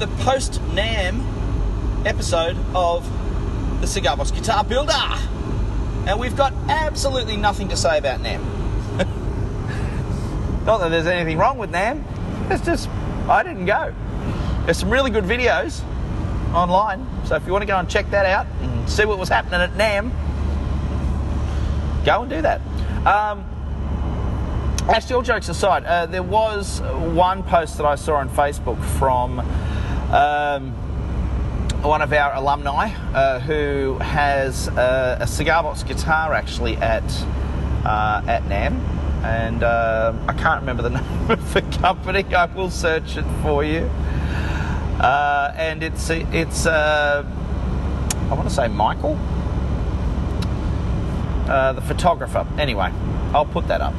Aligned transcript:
the 0.00 0.06
post 0.24 0.54
NAMM 0.70 2.06
episode 2.06 2.56
of 2.74 3.06
the 3.82 3.86
Cigar 3.86 4.16
Box 4.16 4.30
Guitar 4.30 4.64
Builder. 4.64 4.94
And 6.06 6.18
we've 6.18 6.34
got 6.34 6.54
absolutely 6.70 7.36
nothing 7.36 7.68
to 7.68 7.76
say 7.76 7.98
about 7.98 8.20
NAMM. 8.20 8.40
Not 10.64 10.78
that 10.78 10.88
there's 10.88 11.06
anything 11.06 11.36
wrong 11.36 11.58
with 11.58 11.70
NAMM, 11.70 12.02
it's 12.50 12.64
just 12.64 12.88
I 13.28 13.42
didn't 13.42 13.66
go. 13.66 13.94
There's 14.64 14.78
some 14.78 14.88
really 14.88 15.10
good 15.10 15.24
videos 15.24 15.82
online, 16.54 17.06
so 17.26 17.36
if 17.36 17.44
you 17.44 17.52
want 17.52 17.60
to 17.60 17.66
go 17.66 17.76
and 17.78 17.86
check 17.86 18.10
that 18.10 18.24
out 18.24 18.46
and 18.62 18.88
see 18.88 19.04
what 19.04 19.18
was 19.18 19.28
happening 19.28 19.60
at 19.60 19.72
NAMM, 19.74 20.10
go 22.06 22.22
and 22.22 22.30
do 22.30 22.40
that. 22.40 22.62
Um, 23.06 23.44
actually, 24.88 25.16
all 25.16 25.22
jokes 25.22 25.50
aside, 25.50 25.84
uh, 25.84 26.06
there 26.06 26.22
was 26.22 26.80
one 26.80 27.42
post 27.42 27.76
that 27.76 27.84
I 27.84 27.96
saw 27.96 28.14
on 28.14 28.30
Facebook 28.30 28.82
from 28.98 29.39
um, 30.10 30.72
one 31.82 32.02
of 32.02 32.12
our 32.12 32.34
alumni 32.34 32.92
uh, 33.14 33.38
who 33.40 33.96
has 33.98 34.68
uh, 34.68 35.18
a 35.20 35.26
cigar 35.26 35.62
box 35.62 35.82
guitar 35.82 36.34
actually 36.34 36.76
at 36.76 37.04
uh, 37.84 38.22
at 38.26 38.42
NAMM, 38.44 38.78
and 39.24 39.62
uh, 39.62 40.12
I 40.28 40.32
can't 40.34 40.60
remember 40.60 40.82
the 40.82 40.90
name 41.00 41.30
of 41.30 41.54
the 41.54 41.62
company. 41.62 42.24
I 42.34 42.46
will 42.46 42.70
search 42.70 43.16
it 43.16 43.24
for 43.42 43.64
you. 43.64 43.88
Uh, 45.00 45.54
and 45.56 45.82
it's 45.82 46.10
it's 46.10 46.66
uh, 46.66 47.24
I 48.30 48.34
want 48.34 48.48
to 48.48 48.54
say 48.54 48.68
Michael, 48.68 49.14
the 51.46 51.82
photographer. 51.86 52.46
Anyway, 52.58 52.92
I'll 53.32 53.46
put 53.46 53.68
that 53.68 53.80
up. 53.80 53.94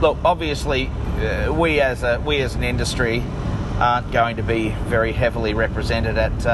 Look, 0.00 0.16
obviously, 0.24 0.90
we 1.50 1.80
as 1.80 2.02
a 2.02 2.18
we 2.18 2.40
as 2.40 2.54
an 2.54 2.64
industry 2.64 3.22
aren't 3.78 4.10
going 4.12 4.36
to 4.36 4.42
be 4.42 4.70
very 4.86 5.12
heavily 5.12 5.54
represented 5.54 6.18
at 6.18 6.46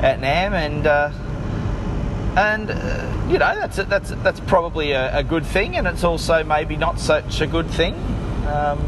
at 0.00 0.20
NAMM, 0.20 0.52
and 0.52 0.86
uh, 0.86 1.10
and 2.36 2.70
uh, 2.70 3.26
you 3.28 3.38
know 3.38 3.54
that's 3.54 3.76
that's 3.76 4.10
that's 4.22 4.40
probably 4.40 4.92
a, 4.92 5.18
a, 5.18 5.24
good 5.24 5.44
thing, 5.44 5.76
and 5.76 5.86
it's 5.86 6.04
also 6.04 6.44
maybe 6.44 6.76
not 6.76 7.00
such 7.00 7.40
a 7.40 7.46
good 7.46 7.68
thing. 7.68 7.94
Um, 8.46 8.78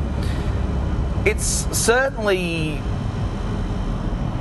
it's 1.26 1.44
certainly 1.76 2.80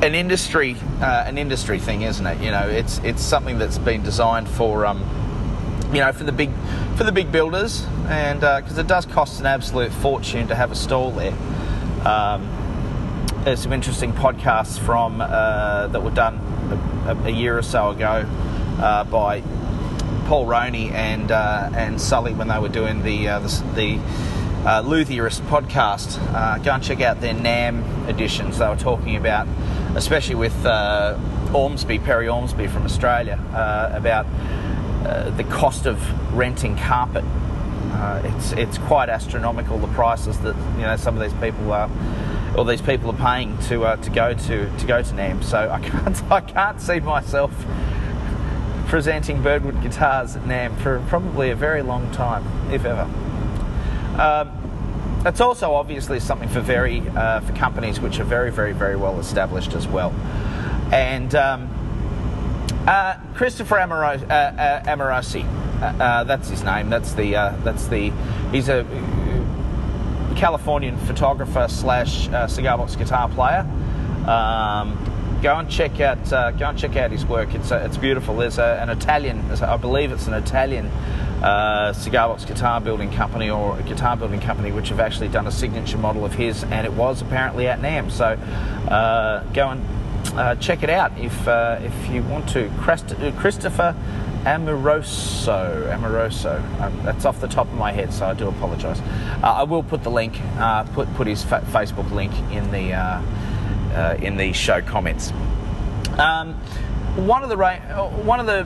an 0.01 0.15
industry 0.15 0.75
uh, 1.01 1.23
an 1.25 1.37
industry 1.37 1.79
thing, 1.79 2.03
isn't 2.03 2.25
it? 2.25 2.39
You 2.41 2.51
know, 2.51 2.67
it's 2.67 2.99
it's 2.99 3.23
something 3.23 3.57
that's 3.57 3.77
been 3.77 4.03
designed 4.03 4.47
for 4.47 4.85
um, 4.85 4.99
you 5.91 5.99
know 5.99 6.11
for 6.11 6.23
the 6.23 6.31
big 6.31 6.51
for 6.95 7.03
the 7.03 7.11
big 7.11 7.31
builders, 7.31 7.85
and 8.07 8.41
because 8.41 8.77
uh, 8.77 8.81
it 8.81 8.87
does 8.87 9.05
cost 9.05 9.39
an 9.39 9.47
absolute 9.47 9.91
fortune 9.91 10.47
to 10.47 10.55
have 10.55 10.71
a 10.71 10.75
stall 10.75 11.11
there. 11.11 11.33
Um, 12.05 12.58
there's 13.43 13.61
some 13.61 13.73
interesting 13.73 14.11
podcasts 14.11 14.77
from 14.77 15.21
uh, 15.21 15.87
that 15.87 16.03
were 16.03 16.11
done 16.11 16.35
a, 17.05 17.27
a, 17.27 17.29
year 17.29 17.57
or 17.57 17.61
so 17.61 17.89
ago 17.89 18.25
uh, 18.79 19.03
by 19.05 19.41
Paul 20.27 20.45
Roney 20.45 20.89
and 20.89 21.31
uh, 21.31 21.69
and 21.73 21.99
Sully 21.99 22.33
when 22.33 22.49
they 22.49 22.59
were 22.59 22.69
doing 22.69 23.01
the 23.01 23.29
uh, 23.29 23.39
the, 23.39 23.47
the 23.75 23.95
uh, 24.67 24.83
Luthierist 24.83 25.41
podcast. 25.47 26.19
Uh, 26.33 26.57
go 26.57 26.71
and 26.71 26.83
check 26.83 27.01
out 27.01 27.21
their 27.21 27.33
NAMM 27.33 28.09
editions. 28.09 28.59
They 28.59 28.67
were 28.67 28.75
talking 28.75 29.15
about, 29.15 29.47
especially 29.95 30.35
with 30.35 30.65
uh, 30.65 31.17
Ormsby, 31.53 31.99
Perry 31.99 32.27
Ormsby 32.27 32.67
from 32.67 32.83
Australia, 32.83 33.39
about 33.93 34.27
the 35.37 35.45
cost 35.45 35.85
of 35.85 35.97
renting 36.35 36.75
carpet. 36.77 37.23
it's 38.25 38.51
it's 38.51 38.77
quite 38.79 39.07
astronomical 39.07 39.77
the 39.79 39.87
prices 39.87 40.37
that 40.39 40.55
you 40.75 40.83
know 40.83 40.97
some 40.97 41.17
of 41.17 41.23
these 41.23 41.39
people 41.39 41.71
are 41.71 41.89
all 42.57 42.63
these 42.63 42.81
people 42.81 43.11
are 43.11 43.17
paying 43.17 43.57
to 43.63 43.85
uh, 43.85 43.95
to 43.97 44.09
go 44.09 44.33
to 44.33 44.77
to 44.77 44.87
go 44.87 45.01
to 45.01 45.13
NAMM. 45.13 45.43
So 45.43 45.69
I 45.69 45.79
can't 45.89 46.31
I 46.31 46.41
can't 46.41 46.81
see 46.81 46.99
myself 46.99 47.51
presenting 48.87 49.41
Birdwood 49.43 49.81
guitars 49.81 50.35
at 50.35 50.43
NAMM 50.43 50.77
for 50.81 51.03
probably 51.07 51.51
a 51.51 51.55
very 51.55 51.81
long 51.81 52.11
time, 52.11 52.43
if 52.71 52.85
ever. 52.85 53.07
Um, 54.19 54.55
also 55.39 55.73
obviously 55.73 56.19
something 56.19 56.49
for 56.49 56.59
very 56.59 57.01
uh, 57.09 57.41
for 57.41 57.53
companies 57.53 57.99
which 57.99 58.19
are 58.19 58.23
very 58.23 58.51
very 58.51 58.73
very 58.73 58.95
well 58.95 59.19
established 59.19 59.73
as 59.73 59.87
well. 59.87 60.11
And 60.91 61.35
um, 61.35 61.69
uh, 62.87 63.17
Christopher 63.35 63.75
Amorosi, 63.75 64.23
uh, 64.29 64.33
uh, 64.33 64.83
Amorosi 64.83 65.45
uh, 65.81 66.23
that's 66.23 66.49
his 66.49 66.63
name. 66.63 66.89
That's 66.89 67.13
the 67.13 67.31
that's 67.63 67.87
the 67.87 68.11
he's 68.51 68.69
a 68.69 68.83
Californian 70.39 70.95
photographer 70.95 71.67
slash 71.67 72.29
uh, 72.29 72.47
cigar 72.47 72.77
box 72.77 72.95
guitar 72.95 73.27
player. 73.27 73.67
Um, 74.25 74.97
go 75.43 75.57
and 75.57 75.69
check 75.69 75.99
out 75.99 76.31
uh, 76.31 76.51
go 76.51 76.69
and 76.69 76.79
check 76.79 76.95
out 76.95 77.11
his 77.11 77.25
work. 77.25 77.53
It's 77.53 77.73
uh, 77.73 77.83
it's 77.85 77.97
beautiful. 77.97 78.37
There's 78.37 78.57
a, 78.57 78.79
an 78.81 78.87
Italian, 78.89 79.41
I 79.61 79.75
believe 79.75 80.13
it's 80.13 80.27
an 80.27 80.33
Italian 80.33 80.85
uh, 81.43 81.91
cigar 81.91 82.29
box 82.29 82.45
guitar 82.45 82.79
building 82.79 83.11
company 83.11 83.49
or 83.49 83.77
a 83.77 83.83
guitar 83.83 84.15
building 84.15 84.39
company 84.39 84.71
which 84.71 84.87
have 84.87 85.01
actually 85.01 85.27
done 85.27 85.45
a 85.45 85.51
signature 85.51 85.97
model 85.97 86.23
of 86.23 86.33
his, 86.35 86.63
and 86.63 86.87
it 86.87 86.93
was 86.93 87.21
apparently 87.21 87.67
at 87.67 87.81
NAMM. 87.81 88.09
So 88.09 88.25
uh, 88.25 89.43
go 89.51 89.71
and 89.71 90.61
check 90.61 90.83
it 90.83 90.89
out 90.89 91.17
if 91.17 91.35
if 91.49 92.09
you 92.09 92.23
want 92.23 92.47
to. 92.49 92.71
Christopher 92.77 93.93
Amoroso. 94.45 95.89
Amoroso. 95.91 96.63
Um, 96.79 97.03
that's 97.03 97.25
off 97.25 97.41
the 97.41 97.47
top 97.47 97.67
of 97.67 97.73
my 97.73 97.91
head, 97.91 98.13
so 98.13 98.25
I 98.25 98.33
do 98.33 98.47
apologise. 98.47 98.99
Uh, 99.43 99.47
I 99.47 99.63
will 99.63 99.83
put 99.83 100.03
the 100.03 100.11
link, 100.11 100.39
uh, 100.57 100.83
put 100.85 101.13
put 101.15 101.27
his 101.27 101.43
fa- 101.43 101.65
Facebook 101.67 102.09
link 102.11 102.31
in 102.51 102.71
the 102.71 102.93
uh, 102.93 103.21
uh 103.93 104.17
in 104.21 104.37
the 104.37 104.53
show 104.53 104.81
comments. 104.81 105.31
Um, 106.17 106.53
one 107.15 107.43
of 107.43 107.49
the 107.49 107.57
ra- 107.57 108.09
one 108.23 108.39
of 108.39 108.45
the 108.45 108.65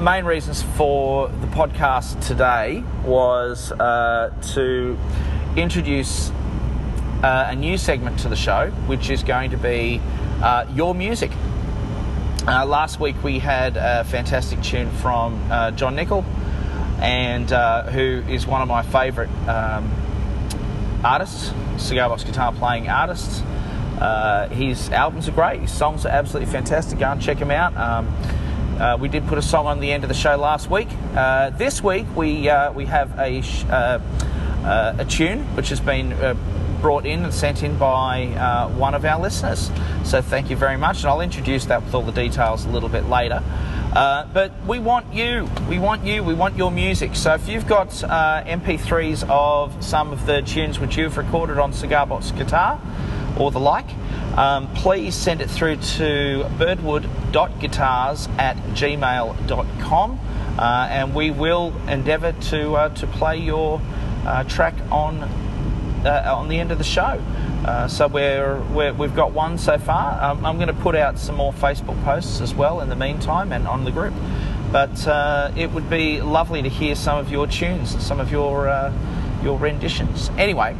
main 0.00 0.24
reasons 0.24 0.62
for 0.62 1.28
the 1.28 1.46
podcast 1.48 2.24
today 2.26 2.84
was 3.04 3.72
uh, 3.72 4.32
to 4.54 4.96
introduce 5.56 6.30
uh, 7.22 7.48
a 7.50 7.56
new 7.56 7.76
segment 7.76 8.20
to 8.20 8.28
the 8.28 8.36
show, 8.36 8.70
which 8.86 9.10
is 9.10 9.24
going 9.24 9.50
to 9.50 9.58
be 9.58 10.00
your 10.72 10.94
music. 10.94 11.32
Uh, 12.46 12.64
last 12.64 12.98
week 12.98 13.22
we 13.22 13.38
had 13.38 13.76
a 13.76 14.02
fantastic 14.04 14.62
tune 14.62 14.90
from 14.92 15.38
uh, 15.52 15.70
John 15.72 15.94
Nickel, 15.94 16.24
and 16.98 17.52
uh, 17.52 17.82
who 17.90 18.22
is 18.28 18.46
one 18.46 18.62
of 18.62 18.68
my 18.68 18.82
favourite 18.82 19.28
um, 19.46 19.90
artists, 21.04 21.52
cigar 21.76 22.08
box 22.08 22.24
guitar 22.24 22.50
playing 22.52 22.88
artists. 22.88 23.42
Uh, 24.00 24.48
his 24.48 24.88
albums 24.88 25.28
are 25.28 25.32
great. 25.32 25.60
His 25.60 25.70
songs 25.70 26.06
are 26.06 26.08
absolutely 26.08 26.50
fantastic. 26.50 26.98
Go 26.98 27.10
and 27.10 27.20
check 27.20 27.36
him 27.36 27.50
out. 27.50 27.76
Um, 27.76 28.08
uh, 28.80 28.96
we 28.96 29.08
did 29.08 29.26
put 29.26 29.36
a 29.36 29.42
song 29.42 29.66
on 29.66 29.80
the 29.80 29.92
end 29.92 30.04
of 30.04 30.08
the 30.08 30.14
show 30.14 30.36
last 30.36 30.70
week. 30.70 30.88
Uh, 31.14 31.50
this 31.50 31.82
week 31.82 32.06
we 32.16 32.50
we 32.74 32.86
have 32.86 33.18
a 33.18 33.42
a 34.64 35.04
tune 35.06 35.40
which 35.56 35.68
has 35.68 35.80
been 35.80 36.14
brought 36.80 37.06
in 37.06 37.24
and 37.24 37.32
sent 37.32 37.62
in 37.62 37.76
by 37.78 38.26
uh, 38.26 38.68
one 38.70 38.94
of 38.94 39.04
our 39.04 39.20
listeners. 39.20 39.70
So 40.04 40.22
thank 40.22 40.50
you 40.50 40.56
very 40.56 40.76
much, 40.76 40.98
and 40.98 41.06
I'll 41.06 41.20
introduce 41.20 41.66
that 41.66 41.84
with 41.84 41.94
all 41.94 42.02
the 42.02 42.12
details 42.12 42.64
a 42.64 42.70
little 42.70 42.88
bit 42.88 43.08
later. 43.08 43.42
Uh, 43.92 44.24
but 44.32 44.52
we 44.66 44.78
want 44.78 45.12
you, 45.12 45.48
we 45.68 45.78
want 45.78 46.04
you, 46.04 46.22
we 46.22 46.34
want 46.34 46.56
your 46.56 46.70
music. 46.70 47.16
So 47.16 47.34
if 47.34 47.48
you've 47.48 47.66
got 47.66 48.02
uh, 48.04 48.44
MP3s 48.44 49.28
of 49.28 49.82
some 49.82 50.12
of 50.12 50.26
the 50.26 50.42
tunes 50.42 50.78
which 50.78 50.96
you've 50.96 51.16
recorded 51.16 51.58
on 51.58 51.72
Cigar 51.72 52.06
Box 52.06 52.30
Guitar 52.30 52.80
or 53.36 53.50
the 53.50 53.58
like, 53.58 53.88
um, 54.36 54.72
please 54.74 55.16
send 55.16 55.40
it 55.40 55.50
through 55.50 55.76
to 55.76 56.48
birdwood.guitars 56.56 58.28
at 58.38 58.56
gmail.com 58.74 60.20
uh, 60.58 60.88
and 60.90 61.14
we 61.14 61.32
will 61.32 61.74
endeavour 61.88 62.32
to, 62.32 62.74
uh, 62.74 62.88
to 62.90 63.06
play 63.08 63.38
your 63.38 63.80
uh, 64.24 64.44
track 64.44 64.74
on 64.90 65.28
uh, 66.04 66.34
on 66.34 66.48
the 66.48 66.58
end 66.58 66.72
of 66.72 66.78
the 66.78 66.84
show. 66.84 67.22
Uh, 67.64 67.86
so 67.88 68.08
we're, 68.08 68.60
we 68.72 68.84
have 68.84 69.14
got 69.14 69.32
one 69.32 69.58
so 69.58 69.78
far. 69.78 70.22
Um, 70.22 70.44
I'm 70.44 70.56
going 70.56 70.68
to 70.68 70.82
put 70.82 70.96
out 70.96 71.18
some 71.18 71.36
more 71.36 71.52
Facebook 71.52 72.02
posts 72.04 72.40
as 72.40 72.54
well 72.54 72.80
in 72.80 72.88
the 72.88 72.96
meantime 72.96 73.52
and 73.52 73.68
on 73.68 73.84
the 73.84 73.90
group. 73.90 74.14
But 74.72 75.06
uh, 75.06 75.50
it 75.56 75.72
would 75.72 75.90
be 75.90 76.20
lovely 76.20 76.62
to 76.62 76.68
hear 76.68 76.94
some 76.94 77.18
of 77.18 77.30
your 77.30 77.46
tunes 77.46 78.00
some 78.04 78.20
of 78.20 78.30
your 78.30 78.68
uh, 78.68 78.92
your 79.42 79.58
renditions. 79.58 80.30
Anyway, 80.38 80.76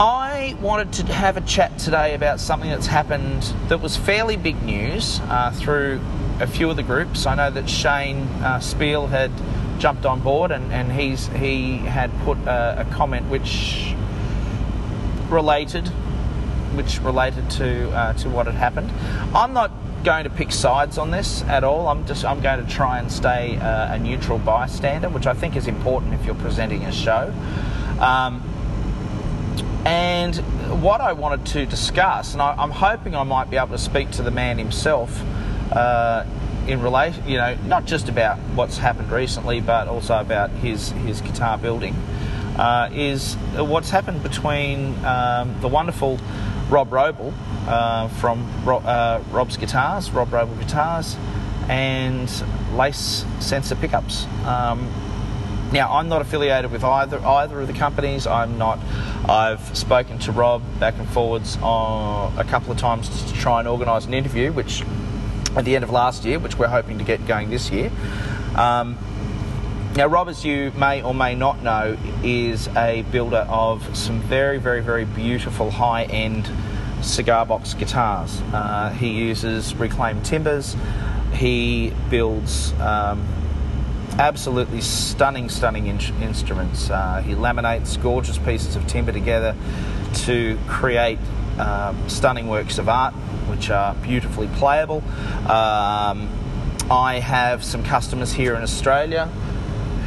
I 0.00 0.56
wanted 0.60 0.92
to 0.92 1.12
have 1.12 1.36
a 1.36 1.40
chat 1.40 1.76
today 1.78 2.14
about 2.14 2.38
something 2.38 2.70
that's 2.70 2.86
happened 2.86 3.42
that 3.68 3.80
was 3.80 3.96
fairly 3.96 4.36
big 4.36 4.62
news 4.62 5.18
uh, 5.24 5.50
through 5.50 6.00
a 6.40 6.46
few 6.46 6.70
of 6.70 6.76
the 6.76 6.84
groups. 6.84 7.26
I 7.26 7.34
know 7.34 7.50
that 7.50 7.68
Shane 7.68 8.22
uh, 8.42 8.60
Speal 8.60 9.08
had 9.08 9.32
jumped 9.80 10.06
on 10.06 10.20
board 10.20 10.50
and, 10.50 10.72
and 10.72 10.92
he's 10.92 11.26
he 11.28 11.78
had 11.78 12.12
put 12.20 12.38
a, 12.38 12.86
a 12.88 12.94
comment 12.94 13.28
which 13.28 13.94
related, 15.30 15.88
which 16.74 17.00
related 17.00 17.50
to 17.52 17.90
uh, 17.90 18.12
to 18.14 18.28
what 18.28 18.46
had 18.46 18.54
happened. 18.54 18.90
I'm 19.34 19.52
not 19.52 19.70
going 20.04 20.24
to 20.24 20.30
pick 20.30 20.52
sides 20.52 20.96
on 20.98 21.10
this 21.10 21.42
at 21.44 21.64
all. 21.64 21.88
I'm 21.88 22.06
just 22.06 22.24
I'm 22.24 22.40
going 22.40 22.64
to 22.64 22.70
try 22.70 22.98
and 22.98 23.10
stay 23.10 23.56
uh, 23.56 23.94
a 23.94 23.98
neutral 23.98 24.38
bystander, 24.38 25.08
which 25.08 25.26
I 25.26 25.34
think 25.34 25.56
is 25.56 25.66
important 25.66 26.14
if 26.14 26.24
you're 26.24 26.34
presenting 26.36 26.84
a 26.84 26.92
show. 26.92 27.32
Um, 28.00 28.42
And 29.84 30.36
what 30.82 31.00
I 31.00 31.12
wanted 31.14 31.46
to 31.54 31.64
discuss, 31.64 32.34
and 32.34 32.42
I, 32.42 32.62
am 32.62 32.70
hoping 32.70 33.14
I 33.14 33.22
might 33.22 33.48
be 33.48 33.56
able 33.56 33.68
to 33.68 33.78
speak 33.78 34.10
to 34.12 34.22
the 34.22 34.30
man 34.30 34.58
himself 34.58 35.22
uh, 35.72 36.24
in 36.66 36.82
relation, 36.82 37.26
you 37.26 37.38
know, 37.38 37.56
not 37.66 37.86
just 37.86 38.08
about 38.08 38.36
what's 38.54 38.76
happened 38.76 39.10
recently, 39.10 39.60
but 39.60 39.88
also 39.88 40.18
about 40.18 40.50
his 40.50 40.90
his 41.06 41.20
guitar 41.22 41.56
building, 41.56 41.94
uh, 42.58 42.90
is 42.92 43.34
what's 43.56 43.90
happened 43.90 44.22
between 44.22 44.94
um, 45.04 45.60
the 45.60 45.68
wonderful 45.68 46.18
Rob 46.68 46.90
Roble 46.90 47.32
uh, 47.66 48.08
from 48.08 48.46
uh, 48.66 49.22
Rob's 49.30 49.56
Guitars, 49.56 50.10
Rob 50.10 50.30
Roble 50.30 50.58
Guitars, 50.58 51.16
and 51.68 52.30
Lace 52.74 53.24
Sensor 53.40 53.76
Pickups. 53.76 54.26
Um, 54.44 54.90
now, 55.72 55.92
I'm 55.92 56.08
not 56.08 56.22
affiliated 56.22 56.72
with 56.72 56.82
either 56.82 57.18
either 57.24 57.60
of 57.60 57.66
the 57.66 57.74
companies. 57.74 58.26
I'm 58.26 58.56
not. 58.56 58.78
I've 59.28 59.76
spoken 59.76 60.18
to 60.20 60.32
Rob 60.32 60.62
back 60.80 60.98
and 60.98 61.06
forwards 61.10 61.58
on 61.62 62.38
a 62.38 62.44
couple 62.44 62.72
of 62.72 62.78
times 62.78 63.08
to 63.24 63.34
try 63.34 63.58
and 63.58 63.68
organise 63.68 64.06
an 64.06 64.14
interview, 64.14 64.50
which 64.50 64.82
at 65.56 65.64
the 65.64 65.74
end 65.74 65.84
of 65.84 65.90
last 65.90 66.24
year, 66.24 66.38
which 66.38 66.58
we're 66.58 66.68
hoping 66.68 66.98
to 66.98 67.04
get 67.04 67.26
going 67.26 67.50
this 67.50 67.70
year. 67.70 67.90
Um, 68.56 68.96
now, 69.98 70.06
Rob, 70.06 70.28
as 70.28 70.44
you 70.44 70.70
may 70.76 71.02
or 71.02 71.12
may 71.12 71.34
not 71.34 71.60
know, 71.64 71.98
is 72.22 72.68
a 72.76 73.02
builder 73.10 73.44
of 73.48 73.96
some 73.96 74.20
very, 74.20 74.58
very, 74.58 74.80
very 74.80 75.04
beautiful 75.04 75.72
high-end 75.72 76.48
cigar 77.02 77.44
box 77.44 77.74
guitars. 77.74 78.40
Uh, 78.52 78.90
he 78.90 79.08
uses 79.08 79.74
reclaimed 79.74 80.24
timbers. 80.24 80.76
He 81.34 81.92
builds 82.10 82.72
um, 82.74 83.26
absolutely 84.20 84.82
stunning, 84.82 85.48
stunning 85.48 85.88
in- 85.88 86.22
instruments. 86.22 86.90
Uh, 86.90 87.20
he 87.26 87.32
laminates 87.32 88.00
gorgeous 88.00 88.38
pieces 88.38 88.76
of 88.76 88.86
timber 88.86 89.10
together 89.10 89.56
to 90.14 90.56
create 90.68 91.18
um, 91.58 92.08
stunning 92.08 92.46
works 92.46 92.78
of 92.78 92.88
art, 92.88 93.14
which 93.50 93.68
are 93.68 93.96
beautifully 93.96 94.46
playable. 94.46 95.02
Um, 95.50 96.28
I 96.88 97.18
have 97.20 97.64
some 97.64 97.82
customers 97.82 98.32
here 98.32 98.54
in 98.54 98.62
Australia 98.62 99.28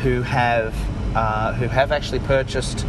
who 0.03 0.21
have 0.21 0.75
uh, 1.15 1.53
who 1.53 1.67
have 1.67 1.91
actually 1.91 2.19
purchased 2.19 2.85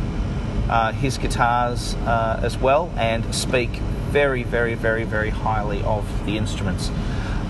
uh, 0.68 0.92
his 0.92 1.18
guitars 1.18 1.94
uh, 2.06 2.40
as 2.42 2.56
well 2.56 2.90
and 2.96 3.34
speak 3.34 3.70
very, 4.12 4.42
very, 4.42 4.74
very, 4.74 5.04
very 5.04 5.30
highly 5.30 5.82
of 5.82 6.06
the 6.26 6.36
instruments. 6.36 6.90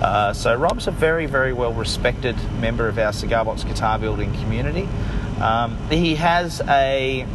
Uh, 0.00 0.32
so 0.32 0.54
Rob's 0.54 0.86
a 0.86 0.90
very, 0.90 1.26
very 1.26 1.52
well 1.52 1.72
respected 1.72 2.36
member 2.54 2.88
of 2.88 2.98
our 2.98 3.12
cigar 3.12 3.44
box 3.44 3.64
guitar 3.64 3.98
building 3.98 4.32
community. 4.40 4.88
Um, 5.40 5.76
he 5.88 6.16
has 6.16 6.60
a 6.62 7.26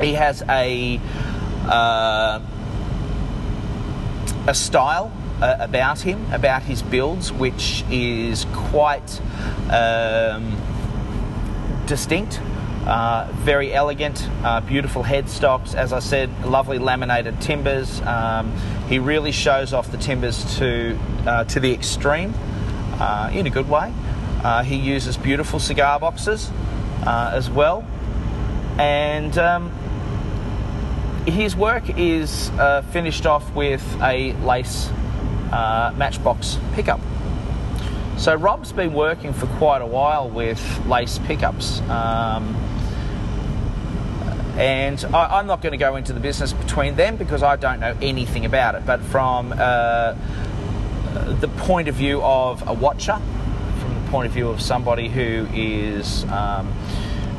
he 0.00 0.14
has 0.14 0.42
a 0.48 1.00
uh, 1.64 2.40
a 4.46 4.54
style 4.54 5.12
uh, 5.40 5.56
about 5.60 6.00
him, 6.00 6.30
about 6.32 6.62
his 6.62 6.82
builds, 6.82 7.32
which 7.32 7.84
is 7.90 8.46
quite 8.52 9.20
um, 9.70 10.56
distinct. 11.88 12.40
Uh, 12.86 13.28
very 13.32 13.74
elegant, 13.74 14.26
uh, 14.44 14.60
beautiful 14.60 15.02
headstocks. 15.02 15.74
As 15.74 15.92
I 15.92 15.98
said, 15.98 16.30
lovely 16.46 16.78
laminated 16.78 17.38
timbers. 17.40 18.00
Um, 18.00 18.50
he 18.88 18.98
really 18.98 19.32
shows 19.32 19.74
off 19.74 19.90
the 19.90 19.98
timbers 19.98 20.56
to 20.58 20.98
uh, 21.26 21.44
to 21.44 21.60
the 21.60 21.72
extreme, 21.72 22.32
uh, 22.98 23.30
in 23.34 23.46
a 23.46 23.50
good 23.50 23.68
way. 23.68 23.92
Uh, 24.42 24.62
he 24.62 24.76
uses 24.76 25.18
beautiful 25.18 25.58
cigar 25.58 26.00
boxes 26.00 26.50
uh, 27.04 27.32
as 27.34 27.50
well, 27.50 27.84
and 28.78 29.36
um, 29.36 29.70
his 31.26 31.54
work 31.54 31.84
is 31.98 32.50
finished 32.90 33.26
off 33.26 33.52
with 33.54 33.84
a 34.00 34.32
lace 34.44 34.88
matchbox 35.50 36.58
pickup. 36.72 37.00
So 38.18 38.34
Rob's 38.34 38.72
been 38.72 38.94
working 38.94 39.32
for 39.32 39.46
quite 39.46 39.80
a 39.80 39.86
while 39.86 40.28
with 40.28 40.60
lace 40.86 41.20
pickups. 41.20 41.80
Um, 41.82 42.56
and 44.58 45.02
I, 45.14 45.38
am 45.38 45.46
not 45.46 45.62
going 45.62 45.70
to 45.70 45.78
go 45.78 45.94
into 45.94 46.12
the 46.12 46.18
business 46.18 46.52
between 46.52 46.96
them 46.96 47.16
because 47.16 47.44
I 47.44 47.54
don't 47.54 47.78
know 47.78 47.96
anything 48.02 48.44
about 48.44 48.74
it. 48.74 48.84
But 48.84 49.02
from 49.02 49.54
uh, 49.56 50.16
the 51.38 51.46
point 51.58 51.86
of 51.86 51.94
view 51.94 52.20
of 52.20 52.66
a 52.66 52.72
watcher, 52.72 53.20
from 53.78 54.04
the 54.04 54.10
point 54.10 54.26
of 54.26 54.32
view 54.32 54.48
of 54.48 54.60
somebody 54.60 55.08
who 55.08 55.46
is 55.54 56.24
um, 56.24 56.72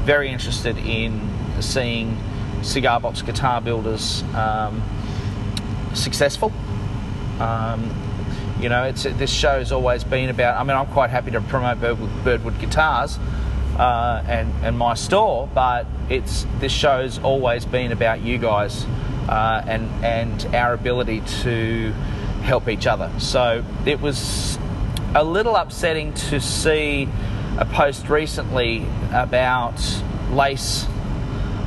very 0.06 0.30
interested 0.30 0.78
in 0.78 1.30
seeing 1.60 2.18
cigar 2.62 3.02
box 3.02 3.22
guitar 3.22 3.60
builders 3.60 4.24
um, 4.34 4.82
successful. 5.94 6.54
Um, 7.42 8.09
you 8.60 8.70
know, 8.70 8.84
it's 8.84 9.04
this 9.04 9.32
show's 9.32 9.72
always 9.72 10.04
been 10.04 10.30
about. 10.30 10.60
I 10.60 10.64
mean, 10.64 10.76
I'm 10.76 10.88
quite 10.88 11.10
happy 11.10 11.32
to 11.32 11.42
promote 11.42 11.80
Birdwood, 11.80 12.24
Birdwood 12.24 12.60
Guitars 12.60 13.18
uh, 13.78 14.24
and 14.28 14.54
and 14.64 14.78
my 14.78 14.94
store, 14.94 15.50
but 15.54 15.86
it's 16.10 16.46
this 16.60 16.72
show's 16.72 17.20
always 17.20 17.66
been 17.66 17.92
about 17.92 18.22
you 18.22 18.38
guys 18.38 18.86
uh, 19.30 19.64
and 19.66 19.90
and 20.04 20.56
our 20.56 20.74
ability 20.74 21.22
to 21.42 21.92
help 22.44 22.68
each 22.68 22.86
other. 22.86 23.10
So 23.20 23.64
it 23.86 24.02
was 24.02 24.60
a 25.16 25.24
little 25.24 25.56
upsetting 25.56 26.14
to 26.14 26.40
see 26.42 27.08
a 27.58 27.66
post 27.66 28.10
recently 28.10 28.86
about 29.14 29.82
Lace 30.32 30.86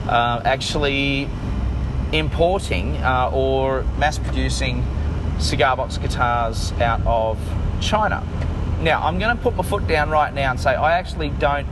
uh, 0.08 0.42
actually 0.44 1.28
importing 2.12 2.96
uh, 2.98 3.30
or 3.32 3.84
mass 3.98 4.18
producing 4.18 4.84
cigar 5.42 5.76
box 5.76 5.98
guitars 5.98 6.72
out 6.80 7.00
of 7.06 7.38
China. 7.80 8.26
Now, 8.80 9.02
I'm 9.02 9.18
going 9.18 9.36
to 9.36 9.42
put 9.42 9.56
my 9.56 9.62
foot 9.62 9.86
down 9.86 10.10
right 10.10 10.32
now 10.32 10.50
and 10.50 10.60
say 10.60 10.74
I 10.74 10.98
actually 10.98 11.30
don't 11.30 11.66